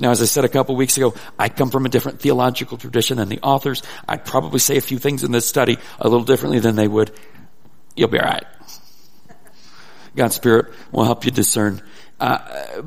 Now, 0.00 0.10
as 0.10 0.22
I 0.22 0.24
said 0.24 0.44
a 0.44 0.48
couple 0.48 0.74
weeks 0.76 0.96
ago, 0.96 1.14
I 1.38 1.48
come 1.48 1.70
from 1.70 1.86
a 1.86 1.88
different 1.88 2.20
theological 2.20 2.78
tradition 2.78 3.18
than 3.18 3.28
the 3.28 3.40
authors. 3.40 3.82
I'd 4.08 4.24
probably 4.24 4.58
say 4.58 4.76
a 4.76 4.80
few 4.80 4.98
things 4.98 5.24
in 5.24 5.32
this 5.32 5.46
study 5.46 5.76
a 5.98 6.08
little 6.08 6.24
differently 6.24 6.58
than 6.58 6.76
they 6.76 6.88
would. 6.88 7.12
You'll 7.96 8.08
be 8.08 8.18
alright. 8.18 8.44
God's 10.16 10.34
Spirit 10.34 10.72
will 10.90 11.04
help 11.04 11.24
you 11.24 11.30
discern. 11.30 11.82
Uh, 12.18 12.82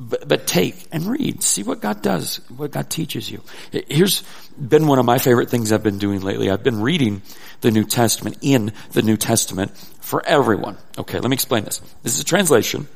but, 0.00 0.28
but, 0.28 0.46
take 0.46 0.86
and 0.92 1.04
read. 1.06 1.42
See 1.42 1.64
what 1.64 1.80
God 1.80 2.02
does, 2.02 2.40
what 2.56 2.70
God 2.70 2.88
teaches 2.88 3.28
you. 3.28 3.42
Here's 3.72 4.22
been 4.56 4.86
one 4.86 5.00
of 5.00 5.04
my 5.04 5.18
favorite 5.18 5.50
things 5.50 5.72
I've 5.72 5.82
been 5.82 5.98
doing 5.98 6.20
lately. 6.20 6.50
I've 6.50 6.62
been 6.62 6.80
reading 6.80 7.22
the 7.62 7.72
New 7.72 7.84
Testament 7.84 8.38
in 8.40 8.72
the 8.92 9.02
New 9.02 9.16
Testament 9.16 9.76
for 10.00 10.24
everyone. 10.24 10.78
Okay, 10.96 11.18
let 11.18 11.28
me 11.28 11.34
explain 11.34 11.64
this. 11.64 11.80
This 12.04 12.14
is 12.14 12.20
a 12.20 12.24
translation 12.24 12.86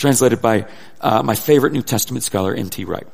translated 0.00 0.40
by 0.40 0.66
uh, 1.00 1.22
my 1.22 1.36
favorite 1.36 1.72
New 1.72 1.82
Testament 1.82 2.24
scholar, 2.24 2.54
N.T. 2.54 2.84
Wright. 2.84 3.06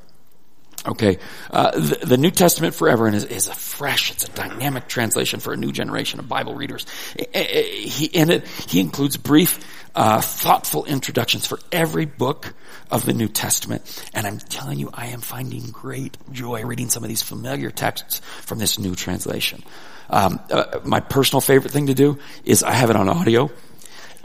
Okay, 0.87 1.19
uh, 1.51 1.73
the, 1.73 2.07
the, 2.07 2.17
New 2.17 2.31
Testament 2.31 2.73
for 2.73 2.89
Everyone 2.89 3.15
is, 3.15 3.25
is, 3.25 3.49
a 3.49 3.55
fresh, 3.55 4.13
it's 4.13 4.23
a 4.23 4.31
dynamic 4.31 4.87
translation 4.87 5.41
for 5.41 5.53
a 5.53 5.57
new 5.57 5.73
generation 5.73 6.21
of 6.21 6.29
Bible 6.29 6.55
readers. 6.55 6.87
He, 7.35 8.07
in 8.07 8.31
it, 8.31 8.47
he 8.47 8.79
includes 8.79 9.17
brief, 9.17 9.59
uh, 9.97 10.21
thoughtful 10.21 10.85
introductions 10.85 11.45
for 11.45 11.59
every 11.73 12.05
book 12.05 12.55
of 12.89 13.05
the 13.05 13.15
New 13.15 13.27
Testament. 13.27 13.83
And 14.15 14.29
I'm 14.29 14.39
telling 14.39 14.79
you, 14.79 14.91
I 14.95 15.09
am 15.09 15.23
finding 15.23 15.71
great 15.71 16.17
joy 16.31 16.65
reading 16.65 16.89
some 16.89 17.03
of 17.03 17.09
these 17.09 17.23
familiar 17.23 17.73
texts 17.73 18.21
from 18.43 18.61
this 18.61 18.79
new 18.79 18.95
translation. 18.95 19.65
Um, 20.09 20.39
uh, 20.53 20.79
my 20.85 21.01
personal 21.01 21.41
favorite 21.41 21.73
thing 21.73 21.89
to 21.89 21.95
do 21.95 22.19
is 22.45 22.63
I 22.63 22.73
have 22.73 22.91
it 22.91 22.97
on 22.97 23.09
audio. 23.09 23.51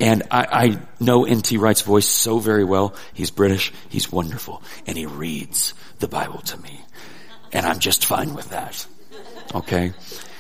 And 0.02 0.24
I, 0.32 0.48
I 0.52 0.78
know 1.00 1.26
N.T. 1.26 1.58
Wright's 1.58 1.84
voice 1.84 2.08
so 2.08 2.40
very 2.40 2.64
well. 2.64 2.96
He's 3.14 3.30
British. 3.30 3.72
He's 3.88 4.12
wonderful. 4.12 4.64
And 4.88 4.98
he 4.98 5.06
reads 5.06 5.76
the 6.00 6.08
Bible 6.08 6.40
to 6.42 6.58
me. 6.58 6.82
And 7.54 7.68
I'm 7.68 7.78
just 7.78 8.06
fine 8.06 8.34
with 8.34 8.50
that. 8.50 8.88
Okay? 9.54 9.94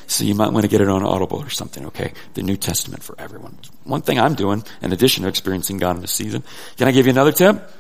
So 0.07 0.24
you 0.24 0.34
might 0.34 0.51
want 0.51 0.64
to 0.64 0.68
get 0.68 0.82
it 0.82 0.89
on 0.89 1.03
Audible 1.03 1.38
or 1.38 1.51
something, 1.51 1.86
okay? 1.86 2.14
The 2.34 2.41
New 2.41 2.57
Testament 2.57 3.03
for 3.03 3.16
everyone. 3.20 3.55
One 3.84 4.01
thing 4.01 4.20
I'm 4.20 4.34
doing, 4.34 4.64
in 4.82 4.93
addition 4.93 5.24
to 5.24 5.30
experiencing 5.30 5.78
God 5.78 5.95
in 5.95 6.01
this 6.01 6.12
season, 6.12 6.43
can 6.78 6.88
I 6.88 6.91
give 6.91 7.05
you 7.05 7.12
another 7.12 7.32
tip? 7.32 7.72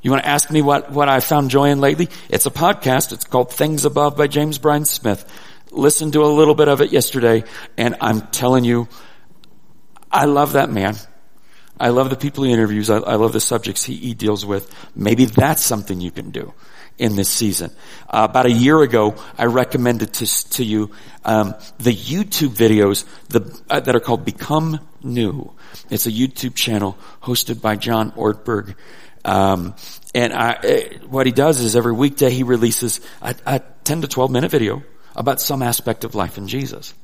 You 0.00 0.10
want 0.10 0.22
to 0.22 0.28
ask 0.28 0.50
me 0.50 0.62
what, 0.62 0.90
what 0.90 1.10
I 1.10 1.20
found 1.20 1.50
joy 1.50 1.68
in 1.68 1.80
lately? 1.80 2.08
It's 2.30 2.46
a 2.46 2.50
podcast. 2.50 3.12
It's 3.12 3.24
called 3.24 3.52
Things 3.52 3.84
Above 3.84 4.16
by 4.16 4.26
James 4.26 4.56
Bryan 4.56 4.86
Smith. 4.86 5.30
Listened 5.70 6.14
to 6.14 6.24
a 6.24 6.26
little 6.26 6.54
bit 6.54 6.68
of 6.68 6.80
it 6.80 6.92
yesterday, 6.92 7.44
and 7.76 7.96
I'm 8.00 8.22
telling 8.22 8.64
you, 8.64 8.88
I 10.10 10.24
love 10.24 10.54
that 10.54 10.70
man. 10.70 10.96
I 11.78 11.90
love 11.90 12.10
the 12.10 12.16
people 12.16 12.44
he 12.44 12.52
interviews. 12.52 12.90
I, 12.90 12.98
I 12.98 13.14
love 13.16 13.32
the 13.32 13.40
subjects 13.40 13.84
he, 13.84 13.96
he, 13.96 14.14
deals 14.14 14.46
with. 14.46 14.72
Maybe 14.94 15.26
that's 15.26 15.62
something 15.62 16.00
you 16.00 16.10
can 16.10 16.30
do 16.30 16.54
in 16.98 17.16
this 17.16 17.28
season. 17.28 17.70
Uh, 18.08 18.26
about 18.30 18.46
a 18.46 18.50
year 18.50 18.80
ago, 18.80 19.14
I 19.36 19.44
recommended 19.44 20.14
to, 20.14 20.48
to 20.50 20.64
you 20.64 20.90
um, 21.24 21.54
the 21.78 21.94
YouTube 21.94 22.50
videos 22.50 23.04
the, 23.28 23.60
uh, 23.68 23.80
that 23.80 23.94
are 23.94 24.00
called 24.00 24.24
Become 24.24 24.80
New. 25.02 25.52
It's 25.90 26.06
a 26.06 26.12
YouTube 26.12 26.54
channel 26.54 26.96
hosted 27.22 27.60
by 27.60 27.76
John 27.76 28.12
Ortberg. 28.12 28.74
Um, 29.24 29.74
and 30.14 30.32
I, 30.32 30.52
uh, 30.52 31.06
what 31.08 31.26
he 31.26 31.32
does 31.32 31.60
is 31.60 31.76
every 31.76 31.92
weekday 31.92 32.30
he 32.30 32.42
releases 32.42 33.00
a, 33.20 33.34
a 33.44 33.60
10 33.84 34.02
to 34.02 34.08
12 34.08 34.30
minute 34.30 34.50
video 34.50 34.82
about 35.14 35.40
some 35.40 35.62
aspect 35.62 36.04
of 36.04 36.14
life 36.14 36.38
in 36.38 36.48
Jesus. 36.48 36.94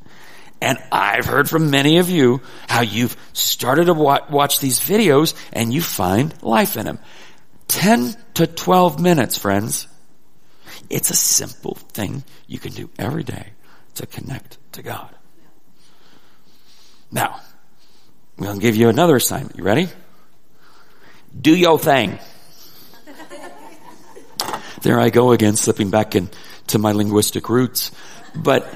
And 0.62 0.78
I've 0.92 1.26
heard 1.26 1.50
from 1.50 1.72
many 1.72 1.98
of 1.98 2.08
you 2.08 2.40
how 2.68 2.82
you've 2.82 3.16
started 3.32 3.86
to 3.86 3.94
watch 3.94 4.60
these 4.60 4.78
videos 4.78 5.34
and 5.52 5.74
you 5.74 5.82
find 5.82 6.40
life 6.40 6.76
in 6.76 6.86
them. 6.86 7.00
10 7.66 8.16
to 8.34 8.46
12 8.46 9.00
minutes, 9.00 9.36
friends. 9.36 9.88
It's 10.88 11.10
a 11.10 11.16
simple 11.16 11.74
thing 11.74 12.22
you 12.46 12.60
can 12.60 12.70
do 12.70 12.88
every 12.96 13.24
day 13.24 13.54
to 13.96 14.06
connect 14.06 14.56
to 14.74 14.82
God. 14.82 15.12
Now, 17.10 17.40
I'm 18.38 18.44
going 18.44 18.60
to 18.60 18.62
give 18.62 18.76
you 18.76 18.88
another 18.88 19.16
assignment. 19.16 19.56
You 19.56 19.64
ready? 19.64 19.88
Do 21.38 21.56
your 21.56 21.76
thing. 21.76 22.20
there 24.82 25.00
I 25.00 25.10
go 25.10 25.32
again, 25.32 25.56
slipping 25.56 25.90
back 25.90 26.14
into 26.14 26.78
my 26.78 26.92
linguistic 26.92 27.48
roots. 27.48 27.90
But 28.36 28.72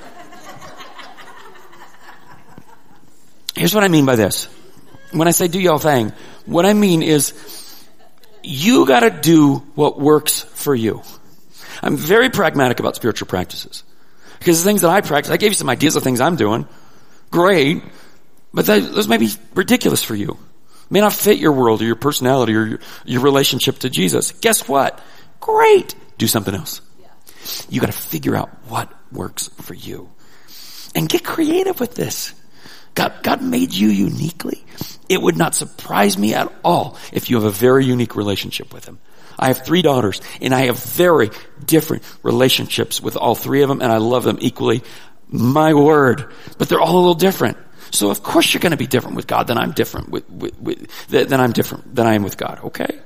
Here's 3.56 3.74
what 3.74 3.84
I 3.84 3.88
mean 3.88 4.04
by 4.04 4.16
this. 4.16 4.48
When 5.12 5.28
I 5.28 5.30
say 5.30 5.48
do 5.48 5.58
your 5.58 5.78
thing, 5.78 6.12
what 6.44 6.66
I 6.66 6.74
mean 6.74 7.02
is 7.02 7.32
you 8.42 8.86
gotta 8.86 9.10
do 9.10 9.56
what 9.74 9.98
works 9.98 10.42
for 10.42 10.74
you. 10.74 11.02
I'm 11.82 11.96
very 11.96 12.28
pragmatic 12.28 12.80
about 12.80 12.96
spiritual 12.96 13.28
practices. 13.28 13.82
Because 14.38 14.62
the 14.62 14.68
things 14.68 14.82
that 14.82 14.90
I 14.90 15.00
practice, 15.00 15.32
I 15.32 15.38
gave 15.38 15.52
you 15.52 15.56
some 15.56 15.70
ideas 15.70 15.96
of 15.96 16.02
things 16.02 16.20
I'm 16.20 16.36
doing. 16.36 16.68
Great. 17.30 17.82
But 18.52 18.66
those 18.66 19.08
may 19.08 19.16
be 19.16 19.30
ridiculous 19.54 20.02
for 20.02 20.14
you. 20.14 20.38
May 20.90 21.00
not 21.00 21.12
fit 21.12 21.38
your 21.38 21.52
world 21.52 21.82
or 21.82 21.84
your 21.84 21.96
personality 21.96 22.54
or 22.54 22.64
your, 22.64 22.80
your 23.04 23.22
relationship 23.22 23.78
to 23.80 23.90
Jesus. 23.90 24.32
Guess 24.32 24.68
what? 24.68 25.00
Great. 25.40 25.94
Do 26.18 26.26
something 26.26 26.54
else. 26.54 26.80
You 27.70 27.80
gotta 27.80 27.92
figure 27.92 28.36
out 28.36 28.50
what 28.68 28.92
works 29.10 29.48
for 29.48 29.74
you. 29.74 30.10
And 30.94 31.08
get 31.08 31.24
creative 31.24 31.80
with 31.80 31.94
this. 31.94 32.34
God, 32.96 33.12
God 33.22 33.42
made 33.42 33.72
you 33.72 33.88
uniquely. 33.88 34.64
It 35.08 35.22
would 35.22 35.36
not 35.36 35.54
surprise 35.54 36.18
me 36.18 36.34
at 36.34 36.52
all 36.64 36.98
if 37.12 37.30
you 37.30 37.36
have 37.36 37.44
a 37.44 37.50
very 37.50 37.84
unique 37.84 38.16
relationship 38.16 38.72
with 38.74 38.86
Him. 38.86 38.98
I 39.38 39.48
have 39.48 39.64
three 39.64 39.82
daughters 39.82 40.20
and 40.40 40.54
I 40.54 40.66
have 40.66 40.82
very 40.82 41.30
different 41.64 42.02
relationships 42.22 43.00
with 43.00 43.16
all 43.16 43.34
three 43.34 43.62
of 43.62 43.68
them 43.68 43.82
and 43.82 43.92
I 43.92 43.98
love 43.98 44.24
them 44.24 44.38
equally. 44.40 44.82
My 45.28 45.74
word. 45.74 46.32
But 46.56 46.68
they're 46.68 46.80
all 46.80 46.96
a 46.96 46.98
little 46.98 47.14
different. 47.14 47.58
So 47.90 48.10
of 48.10 48.22
course 48.22 48.52
you're 48.52 48.62
going 48.62 48.70
to 48.70 48.78
be 48.78 48.86
different 48.86 49.14
with 49.14 49.26
God 49.26 49.46
than 49.46 49.58
I'm 49.58 49.72
different 49.72 50.08
with, 50.08 50.28
with, 50.30 50.58
with 50.58 51.08
than 51.08 51.38
I'm 51.38 51.52
different 51.52 51.94
than 51.94 52.06
I 52.06 52.14
am 52.14 52.22
with 52.22 52.38
God. 52.38 52.60
Okay. 52.64 52.98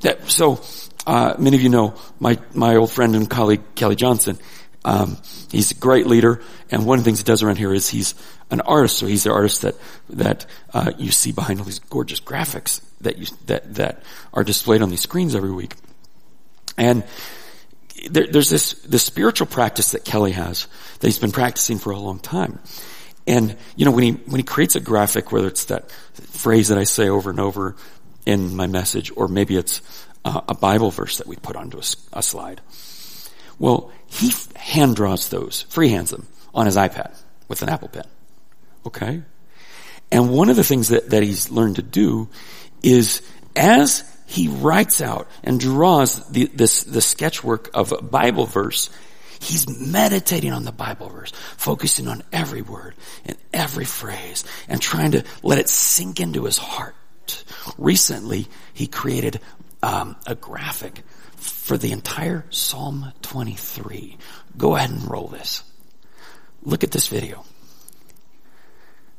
That, 0.00 0.30
so, 0.30 0.62
uh, 1.06 1.34
many 1.38 1.56
of 1.56 1.62
you 1.62 1.68
know 1.68 1.94
my, 2.18 2.38
my 2.54 2.76
old 2.76 2.90
friend 2.90 3.14
and 3.14 3.28
colleague 3.28 3.62
Kelly 3.74 3.96
Johnson. 3.96 4.38
Um, 4.84 5.18
he's 5.50 5.70
a 5.72 5.74
great 5.74 6.06
leader, 6.06 6.40
and 6.70 6.86
one 6.86 6.98
of 6.98 7.04
the 7.04 7.08
things 7.08 7.18
he 7.18 7.24
does 7.24 7.42
around 7.42 7.56
here 7.56 7.72
is 7.72 7.88
he's 7.88 8.14
an 8.50 8.60
artist. 8.62 8.98
So 8.98 9.06
he's 9.06 9.24
the 9.24 9.32
artist 9.32 9.62
that 9.62 9.74
that 10.10 10.46
uh, 10.72 10.92
you 10.98 11.10
see 11.10 11.32
behind 11.32 11.60
all 11.60 11.66
these 11.66 11.78
gorgeous 11.80 12.20
graphics 12.20 12.80
that 13.02 13.18
you 13.18 13.26
that 13.46 13.74
that 13.74 14.02
are 14.32 14.44
displayed 14.44 14.82
on 14.82 14.90
these 14.90 15.02
screens 15.02 15.34
every 15.34 15.52
week. 15.52 15.74
And 16.78 17.04
there, 18.08 18.26
there's 18.26 18.48
this 18.48 18.72
this 18.82 19.04
spiritual 19.04 19.46
practice 19.46 19.90
that 19.92 20.04
Kelly 20.04 20.32
has 20.32 20.66
that 21.00 21.06
he's 21.06 21.18
been 21.18 21.32
practicing 21.32 21.78
for 21.78 21.90
a 21.90 21.98
long 21.98 22.18
time. 22.18 22.58
And 23.26 23.56
you 23.76 23.84
know 23.84 23.90
when 23.90 24.04
he 24.04 24.12
when 24.12 24.38
he 24.38 24.44
creates 24.44 24.76
a 24.76 24.80
graphic, 24.80 25.30
whether 25.30 25.48
it's 25.48 25.66
that 25.66 25.90
phrase 25.90 26.68
that 26.68 26.78
I 26.78 26.84
say 26.84 27.08
over 27.08 27.28
and 27.28 27.38
over 27.38 27.76
in 28.24 28.56
my 28.56 28.66
message, 28.66 29.12
or 29.14 29.28
maybe 29.28 29.56
it's 29.56 29.82
uh, 30.24 30.40
a 30.48 30.54
Bible 30.54 30.90
verse 30.90 31.18
that 31.18 31.26
we 31.26 31.36
put 31.36 31.56
onto 31.56 31.78
a, 31.78 31.84
a 32.14 32.22
slide. 32.22 32.60
Well, 33.60 33.92
he 34.06 34.32
hand 34.56 34.96
draws 34.96 35.28
those, 35.28 35.66
freehands 35.68 36.10
them 36.10 36.26
on 36.52 36.66
his 36.66 36.76
iPad 36.76 37.14
with 37.46 37.62
an 37.62 37.68
Apple 37.68 37.88
Pen. 37.88 38.06
Okay? 38.86 39.22
And 40.10 40.30
one 40.30 40.48
of 40.48 40.56
the 40.56 40.64
things 40.64 40.88
that, 40.88 41.10
that 41.10 41.22
he's 41.22 41.50
learned 41.50 41.76
to 41.76 41.82
do 41.82 42.28
is 42.82 43.22
as 43.54 44.02
he 44.26 44.48
writes 44.48 45.02
out 45.02 45.28
and 45.44 45.60
draws 45.60 46.26
the, 46.30 46.46
this, 46.46 46.84
the 46.84 47.00
sketchwork 47.00 47.68
of 47.74 47.92
a 47.92 48.00
Bible 48.00 48.46
verse, 48.46 48.88
he's 49.40 49.68
meditating 49.68 50.52
on 50.52 50.64
the 50.64 50.72
Bible 50.72 51.10
verse, 51.10 51.32
focusing 51.58 52.08
on 52.08 52.22
every 52.32 52.62
word 52.62 52.94
and 53.26 53.36
every 53.52 53.84
phrase 53.84 54.44
and 54.68 54.80
trying 54.80 55.12
to 55.12 55.24
let 55.42 55.58
it 55.58 55.68
sink 55.68 56.18
into 56.18 56.44
his 56.44 56.56
heart. 56.56 56.94
Recently, 57.76 58.48
he 58.72 58.86
created 58.86 59.38
um, 59.82 60.16
a 60.26 60.34
graphic 60.34 61.02
for 61.40 61.76
the 61.76 61.92
entire 61.92 62.44
Psalm 62.50 63.12
23. 63.22 64.18
Go 64.56 64.76
ahead 64.76 64.90
and 64.90 65.10
roll 65.10 65.28
this. 65.28 65.62
Look 66.62 66.84
at 66.84 66.90
this 66.90 67.08
video. 67.08 67.44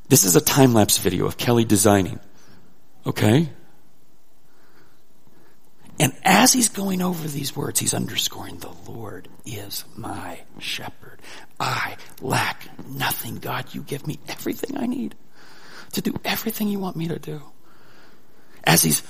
This 0.08 0.24
is 0.24 0.36
a 0.36 0.42
time 0.42 0.74
lapse 0.74 0.98
video 0.98 1.26
of 1.26 1.38
Kelly 1.38 1.66
designing. 1.66 2.20
Okay? 3.06 3.50
And 6.00 6.14
as 6.24 6.54
he's 6.54 6.70
going 6.70 7.02
over 7.02 7.28
these 7.28 7.56
words, 7.56 7.80
he's 7.80 7.94
underscoring 7.94 8.58
the 8.58 8.74
Lord 8.90 9.28
is 9.46 9.86
my 9.96 10.42
shepherd. 10.60 11.22
I 11.60 11.98
lack 12.22 12.68
nothing. 12.88 13.38
God, 13.38 13.74
you 13.74 13.82
give 13.82 14.08
me 14.08 14.20
everything 14.28 14.78
I 14.78 14.86
need 14.86 15.16
to 15.94 16.02
do 16.02 16.14
everything 16.24 16.68
you 16.68 16.80
want 16.80 16.96
me 16.96 17.08
to 17.08 17.20
do. 17.20 17.42
As 18.64 18.82
he's 18.82 19.04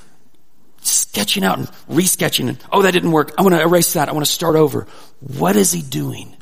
sketching 0.81 1.43
out 1.43 1.57
and 1.57 1.67
resketching 1.89 2.49
and, 2.49 2.63
oh, 2.71 2.81
that 2.81 2.91
didn't 2.91 3.11
work. 3.11 3.33
I 3.37 3.41
want 3.41 3.55
to 3.55 3.61
erase 3.61 3.93
that. 3.93 4.09
I 4.09 4.11
want 4.13 4.25
to 4.25 4.31
start 4.31 4.55
over. 4.55 4.87
What 5.19 5.55
is 5.55 5.71
he 5.71 5.81
doing? 5.81 6.35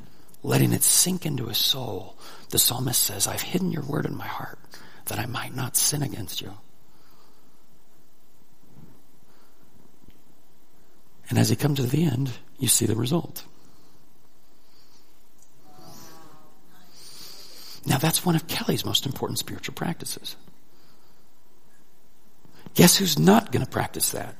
Letting 0.44 0.74
it 0.74 0.84
sink 0.84 1.26
into 1.26 1.48
his 1.48 1.58
soul. 1.58 2.16
The 2.50 2.60
psalmist 2.60 3.02
says, 3.02 3.28
I've 3.28 3.42
hidden 3.42 3.72
your 3.72 3.84
word 3.84 4.06
in 4.06 4.16
my 4.16 4.28
heart 4.28 4.60
that 5.06 5.20
I 5.20 5.26
might 5.26 5.56
not 5.56 5.76
sin 5.76 6.02
against 6.02 6.42
you. 6.42 6.54
And 11.30 11.38
as 11.38 11.50
he 11.50 11.56
comes 11.56 11.80
to 11.80 11.86
the 11.86 12.06
end, 12.06 12.32
you 12.58 12.68
see 12.68 12.86
the 12.86 12.96
result. 12.96 13.44
Now 17.86 17.98
that's 17.98 18.26
one 18.26 18.36
of 18.36 18.48
Kelly's 18.48 18.86
most 18.86 19.06
important 19.06 19.40
spiritual 19.40 19.74
practices. 19.74 20.36
Guess 22.76 22.98
who's 22.98 23.20
not 23.20 23.52
going 23.52 23.66
to 23.66 23.70
practice 23.70 24.12
that? 24.12 24.36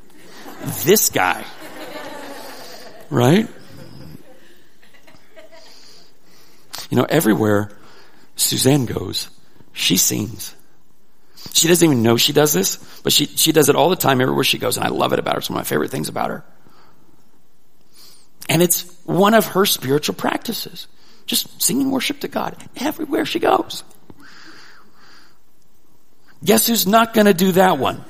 This 0.84 1.10
guy. 1.10 1.46
Right? 3.10 3.48
You 6.90 6.98
know, 6.98 7.06
everywhere 7.08 7.72
Suzanne 8.36 8.86
goes, 8.86 9.30
she 9.74 9.98
sings. 9.98 10.56
She 11.54 11.68
doesn't 11.68 11.86
even 11.86 12.04
know 12.04 12.18
she 12.18 12.34
does 12.34 12.54
this, 12.54 12.78
but 13.04 13.14
she, 13.14 13.26
she 13.26 13.52
does 13.52 13.70
it 13.70 13.76
all 13.76 13.90
the 13.90 13.96
time 13.96 14.22
everywhere 14.22 14.44
she 14.44 14.58
goes, 14.58 14.78
and 14.78 14.86
I 14.86 14.90
love 14.90 15.14
it 15.14 15.20
about 15.20 15.36
her. 15.36 15.40
It's 15.40 15.50
one 15.50 15.58
of 15.58 15.66
my 15.66 15.70
favorite 15.70 15.92
things 15.92 16.10
about 16.10 16.30
her. 16.30 16.44
And 18.50 18.62
it's 18.62 18.82
one 19.06 19.34
of 19.34 19.46
her 19.48 19.66
spiritual 19.66 20.16
practices. 20.16 20.88
Just 21.26 21.62
singing 21.62 21.92
worship 21.92 22.22
to 22.22 22.28
God 22.28 22.58
everywhere 22.76 23.26
she 23.26 23.40
goes. 23.40 23.84
Guess 26.44 26.68
who's 26.68 26.88
not 26.88 27.14
gonna 27.14 27.34
do 27.34 27.52
that 27.54 27.78
one? 27.78 28.04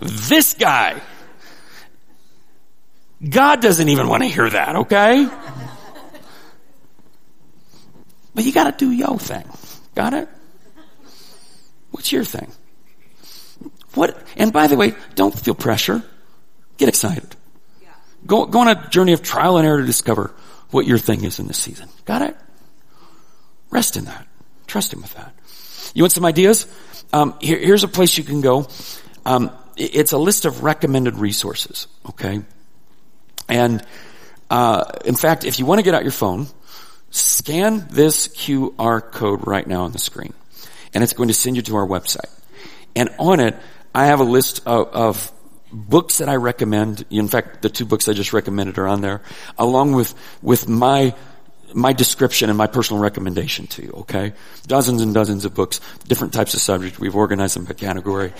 This 0.00 0.54
guy. 0.54 1.00
God 3.26 3.62
doesn't 3.62 3.88
even 3.88 4.08
want 4.08 4.22
to 4.22 4.28
hear 4.28 4.48
that, 4.48 4.76
okay? 4.76 5.28
But 8.34 8.44
you 8.44 8.52
gotta 8.52 8.76
do 8.76 8.90
your 8.90 9.18
thing. 9.18 9.44
Got 9.94 10.12
it? 10.12 10.28
What's 11.90 12.12
your 12.12 12.24
thing? 12.24 12.52
What, 13.94 14.22
and 14.36 14.52
by 14.52 14.66
the 14.66 14.76
way, 14.76 14.94
don't 15.14 15.36
feel 15.36 15.54
pressure. 15.54 16.02
Get 16.76 16.90
excited. 16.90 17.34
Go, 18.26 18.44
go 18.44 18.60
on 18.60 18.68
a 18.68 18.88
journey 18.90 19.14
of 19.14 19.22
trial 19.22 19.56
and 19.56 19.66
error 19.66 19.80
to 19.80 19.86
discover 19.86 20.34
what 20.70 20.86
your 20.86 20.98
thing 20.98 21.24
is 21.24 21.38
in 21.38 21.46
this 21.46 21.56
season. 21.56 21.88
Got 22.04 22.22
it? 22.22 22.36
Rest 23.70 23.96
in 23.96 24.04
that. 24.04 24.26
Trust 24.66 24.92
Him 24.92 25.00
with 25.00 25.14
that. 25.14 25.34
You 25.94 26.02
want 26.02 26.12
some 26.12 26.26
ideas? 26.26 26.66
Um, 27.14 27.34
here, 27.40 27.58
here's 27.58 27.84
a 27.84 27.88
place 27.88 28.18
you 28.18 28.24
can 28.24 28.42
go. 28.42 28.68
Um, 29.24 29.50
it's 29.76 30.12
a 30.12 30.18
list 30.18 30.44
of 30.44 30.62
recommended 30.62 31.16
resources, 31.16 31.86
okay? 32.08 32.42
And, 33.48 33.84
uh, 34.50 34.84
in 35.04 35.14
fact, 35.14 35.44
if 35.44 35.58
you 35.58 35.66
want 35.66 35.78
to 35.78 35.82
get 35.82 35.94
out 35.94 36.02
your 36.02 36.12
phone, 36.12 36.46
scan 37.10 37.86
this 37.90 38.28
QR 38.28 39.00
code 39.00 39.46
right 39.46 39.66
now 39.66 39.82
on 39.82 39.92
the 39.92 39.98
screen. 39.98 40.34
And 40.94 41.04
it's 41.04 41.12
going 41.12 41.28
to 41.28 41.34
send 41.34 41.56
you 41.56 41.62
to 41.62 41.76
our 41.76 41.86
website. 41.86 42.30
And 42.94 43.10
on 43.18 43.40
it, 43.40 43.56
I 43.94 44.06
have 44.06 44.20
a 44.20 44.24
list 44.24 44.62
of, 44.66 44.88
of 44.88 45.32
books 45.72 46.18
that 46.18 46.28
I 46.28 46.36
recommend. 46.36 47.04
In 47.10 47.28
fact, 47.28 47.62
the 47.62 47.68
two 47.68 47.84
books 47.84 48.08
I 48.08 48.12
just 48.14 48.32
recommended 48.32 48.78
are 48.78 48.88
on 48.88 49.02
there, 49.02 49.20
along 49.58 49.92
with, 49.92 50.14
with 50.42 50.68
my 50.68 51.14
my 51.74 51.92
description 51.92 52.48
and 52.48 52.56
my 52.56 52.66
personal 52.66 53.02
recommendation 53.02 53.66
to 53.66 53.82
you, 53.82 53.90
okay? 53.90 54.32
Dozens 54.66 55.02
and 55.02 55.12
dozens 55.12 55.44
of 55.44 55.54
books, 55.54 55.80
different 56.06 56.32
types 56.32 56.54
of 56.54 56.60
subjects. 56.60 56.98
We've 56.98 57.14
organized 57.14 57.56
them 57.56 57.64
by 57.64 57.74
category. 57.74 58.32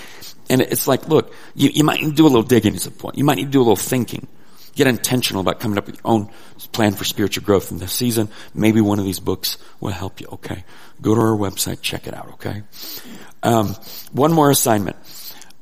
And 0.49 0.61
it's 0.61 0.87
like, 0.87 1.09
look, 1.09 1.33
you, 1.55 1.71
you 1.71 1.85
might 1.85 2.01
need 2.01 2.11
to 2.11 2.17
do 2.17 2.25
a 2.25 2.29
little 2.29 2.43
digging 2.43 2.75
at 2.75 2.81
some 2.81 2.93
point. 2.93 3.19
You 3.19 3.25
might 3.25 3.37
need 3.37 3.47
to 3.47 3.51
do 3.51 3.61
a 3.61 3.63
little 3.63 3.77
thinking. 3.77 4.27
Get 4.75 4.87
intentional 4.87 5.41
about 5.41 5.59
coming 5.59 5.79
up 5.79 5.87
with 5.87 5.97
your 5.97 6.07
own 6.07 6.31
plan 6.73 6.93
for 6.93 7.05
spiritual 7.05 7.45
growth 7.45 7.73
in 7.73 7.79
this 7.79 7.93
season. 7.93 8.29
Maybe 8.55 8.81
one 8.81 8.99
of 8.99 9.07
these 9.07 9.21
books 9.21 9.57
will 9.81 9.91
help 9.91 10.21
you, 10.21 10.29
okay? 10.33 10.65
Go 11.01 11.15
to 11.15 11.21
our 11.21 11.37
website, 11.37 11.81
check 11.81 12.07
it 12.07 12.15
out, 12.15 12.29
okay? 12.35 12.63
Um, 13.43 13.75
one 14.13 14.33
more 14.33 14.51
assignment. 14.51 14.97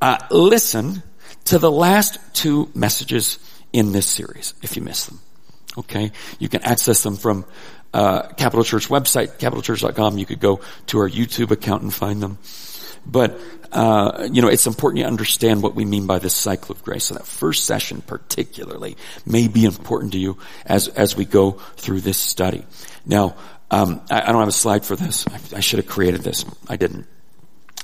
Uh, 0.01 0.19
listen 0.31 1.03
to 1.45 1.59
the 1.59 1.71
last 1.71 2.19
two 2.35 2.71
messages 2.75 3.39
in 3.73 3.93
this 3.93 4.07
series, 4.07 4.55
if 4.63 4.77
you 4.77 4.83
miss 4.83 5.07
them. 5.07 5.21
Okay? 5.79 6.13
You 6.39 6.49
can 6.49 6.63
access 6.63 7.03
them 7.03 7.17
from 7.17 7.45
uh, 7.93 8.23
Capital 8.35 8.65
Church 8.65 8.89
website, 8.89 9.39
capitalchurch.com. 9.39 10.19
You 10.19 10.27
could 10.27 10.41
go 10.41 10.61
to 10.87 10.99
our 10.99 11.09
YouTube 11.09 11.51
account 11.51 11.83
and 11.83 11.93
find 11.93 12.23
them. 12.23 12.39
But, 13.07 13.39
uh, 13.75 14.29
you 14.31 14.41
know, 14.41 14.47
it's 14.49 14.69
important 14.69 15.01
you 15.01 15.05
understand 15.05 15.61
what 15.61 15.75
we 15.75 15.85
mean 15.85 16.07
by 16.07 16.21
this 16.21 16.35
cycle 16.35 16.73
of 16.73 16.83
grace. 16.85 17.07
So 17.07 17.15
that 17.15 17.27
first 17.27 17.65
session 17.65 18.03
particularly 18.03 18.97
may 19.27 19.49
be 19.49 19.65
important 19.65 20.13
to 20.13 20.19
you 20.19 20.39
as, 20.65 20.87
as 20.87 21.17
we 21.17 21.25
go 21.25 21.53
through 21.77 22.01
this 22.01 22.17
study. 22.17 22.65
Now, 23.05 23.35
um, 23.73 24.01
I, 24.11 24.23
I, 24.23 24.27
don't 24.27 24.39
have 24.39 24.49
a 24.49 24.53
slide 24.53 24.85
for 24.85 24.95
this. 24.95 25.27
I, 25.27 25.57
I 25.57 25.61
should 25.61 25.81
have 25.81 25.89
created 25.89 26.21
this. 26.21 26.45
I 26.69 26.77
didn't. 26.77 27.09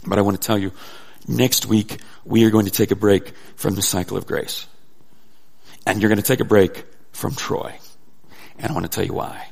But 0.07 0.21
I 0.21 0.23
want 0.23 0.41
to 0.41 0.47
tell 0.47 0.59
you, 0.59 0.71
next 1.27 1.67
week 1.67 1.99
we 2.25 2.45
are 2.45 2.51
going 2.51 2.67
to 2.67 2.71
take 2.71 2.93
a 2.93 2.97
break 2.97 3.33
from 3.57 3.75
the 3.75 3.83
cycle 3.83 4.17
of 4.17 4.27
grace. 4.27 4.69
And 5.87 6.01
you're 6.01 6.09
going 6.09 6.23
to 6.23 6.23
take 6.23 6.41
a 6.41 6.45
break 6.45 6.85
from 7.11 7.35
Troy. 7.35 7.75
And 8.59 8.71
I 8.71 8.75
want 8.75 8.85
to 8.85 8.91
tell 8.91 9.05
you 9.05 9.15
why. 9.15 9.49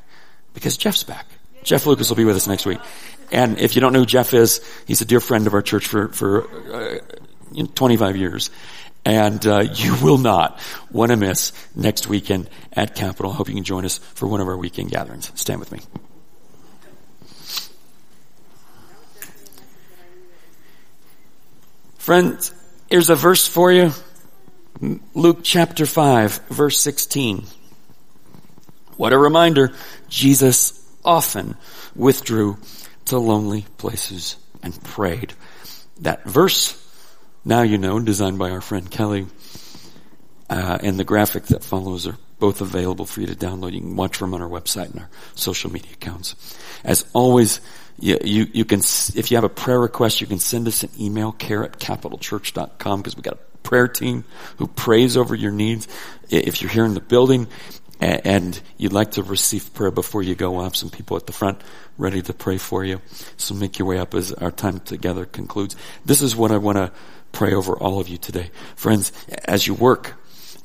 Because 0.53 0.77
Jeff's 0.77 1.03
back. 1.03 1.25
Jeff 1.69 1.85
Lucas 1.85 2.09
will 2.09 2.15
be 2.15 2.25
with 2.25 2.35
us 2.35 2.47
next 2.47 2.65
week. 2.65 2.79
And 3.31 3.59
if 3.59 3.75
you 3.75 3.81
don't 3.81 3.93
know 3.93 3.99
who 3.99 4.05
Jeff 4.07 4.33
is, 4.33 4.67
he's 4.87 5.01
a 5.01 5.05
dear 5.05 5.19
friend 5.19 5.45
of 5.45 5.53
our 5.53 5.61
church 5.61 5.85
for, 5.85 6.07
for 6.07 6.49
uh, 6.73 6.97
25 7.75 8.17
years. 8.17 8.49
And 9.05 9.45
uh, 9.45 9.59
you 9.75 9.95
will 10.01 10.17
not 10.17 10.59
want 10.91 11.11
to 11.11 11.15
miss 11.15 11.53
next 11.75 12.07
weekend 12.07 12.49
at 12.73 12.95
Capital. 12.95 13.31
I 13.31 13.35
hope 13.35 13.49
you 13.49 13.53
can 13.53 13.65
join 13.65 13.85
us 13.85 13.99
for 13.99 14.27
one 14.27 14.41
of 14.41 14.47
our 14.47 14.57
weekend 14.57 14.89
gatherings. 14.89 15.31
Stand 15.35 15.59
with 15.59 15.71
me. 15.71 15.79
Friends, 21.99 22.51
here's 22.89 23.11
a 23.11 23.15
verse 23.15 23.47
for 23.47 23.71
you. 23.71 23.91
Luke 25.13 25.41
chapter 25.43 25.85
5 25.85 26.47
verse 26.49 26.79
16. 26.79 27.45
What 28.97 29.13
a 29.13 29.19
reminder. 29.19 29.71
Jesus 30.09 30.78
often 31.03 31.55
withdrew 31.95 32.57
to 33.05 33.17
lonely 33.17 33.65
places 33.77 34.35
and 34.61 34.81
prayed. 34.83 35.33
That 36.01 36.23
verse, 36.23 36.75
now 37.43 37.61
you 37.61 37.77
know, 37.77 37.99
designed 37.99 38.39
by 38.39 38.51
our 38.51 38.61
friend 38.61 38.89
Kelly, 38.89 39.27
uh, 40.49 40.79
and 40.81 40.99
the 40.99 41.03
graphic 41.03 41.45
that 41.45 41.63
follows 41.63 42.07
are 42.07 42.17
both 42.39 42.61
available 42.61 43.05
for 43.05 43.21
you 43.21 43.27
to 43.27 43.35
download. 43.35 43.73
You 43.73 43.81
can 43.81 43.95
watch 43.95 44.17
them 44.19 44.33
on 44.33 44.41
our 44.41 44.49
website 44.49 44.91
and 44.91 45.01
our 45.01 45.09
social 45.35 45.71
media 45.71 45.91
accounts. 45.93 46.35
As 46.83 47.05
always, 47.13 47.59
you, 47.99 48.17
you, 48.23 48.47
you 48.53 48.65
can, 48.65 48.79
if 48.79 49.29
you 49.29 49.37
have 49.37 49.43
a 49.43 49.49
prayer 49.49 49.79
request, 49.79 50.21
you 50.21 50.27
can 50.27 50.39
send 50.39 50.67
us 50.67 50.83
an 50.83 50.89
email, 50.99 51.33
care 51.33 51.63
at 51.63 51.79
capitalchurch.com 51.79 53.01
because 53.01 53.15
we've 53.15 53.23
got 53.23 53.33
a 53.33 53.57
prayer 53.63 53.87
team 53.87 54.23
who 54.57 54.67
prays 54.67 55.17
over 55.17 55.35
your 55.35 55.51
needs. 55.51 55.87
If 56.29 56.61
you're 56.61 56.71
here 56.71 56.85
in 56.85 56.93
the 56.93 57.01
building 57.01 57.47
and 57.99 58.59
you'd 58.77 58.93
like 58.93 59.11
to 59.11 59.23
receive 59.23 59.73
prayer 59.73 59.91
before 59.91 60.23
you 60.23 60.35
go, 60.35 60.61
have 60.61 60.75
some 60.75 60.89
people 60.89 61.17
at 61.17 61.25
the 61.25 61.33
front 61.33 61.61
ready 61.97 62.21
to 62.21 62.33
pray 62.33 62.57
for 62.57 62.83
you. 62.83 63.01
So 63.37 63.53
make 63.53 63.77
your 63.77 63.87
way 63.87 63.99
up 63.99 64.13
as 64.13 64.31
our 64.33 64.51
time 64.51 64.79
together 64.79 65.25
concludes. 65.25 65.75
This 66.05 66.21
is 66.21 66.35
what 66.35 66.51
I 66.51 66.57
want 66.57 66.77
to 66.77 66.91
pray 67.31 67.53
over 67.53 67.77
all 67.77 67.99
of 67.99 68.07
you 68.07 68.17
today. 68.17 68.51
Friends, 68.75 69.11
as 69.45 69.67
you 69.67 69.73
work 69.73 70.13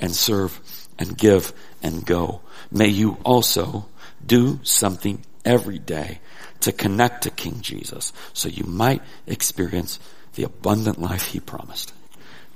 and 0.01 0.15
serve 0.15 0.61
and 0.99 1.17
give 1.17 1.53
and 1.83 2.07
go, 2.07 2.41
may 2.71 2.89
you 2.89 3.19
also 3.25 3.87
do 4.25 4.61
something 4.63 5.25
every 5.45 5.79
day 5.79 6.21
to 6.61 6.73
connect 6.73 7.25
to 7.25 7.31
King 7.31 7.61
Jesus 7.61 8.13
so 8.33 8.49
you 8.49 8.65
might 8.65 9.03
experience 9.27 9.99
the 10.35 10.45
abundant 10.45 11.01
life 11.01 11.27
he 11.27 11.41
promised. 11.41 11.93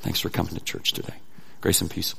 Thanks 0.00 0.20
for 0.20 0.30
coming 0.30 0.54
to 0.54 0.60
church 0.64 0.92
today. 0.92 1.14
Grace 1.60 1.80
and 1.80 1.90
peace. 1.90 2.14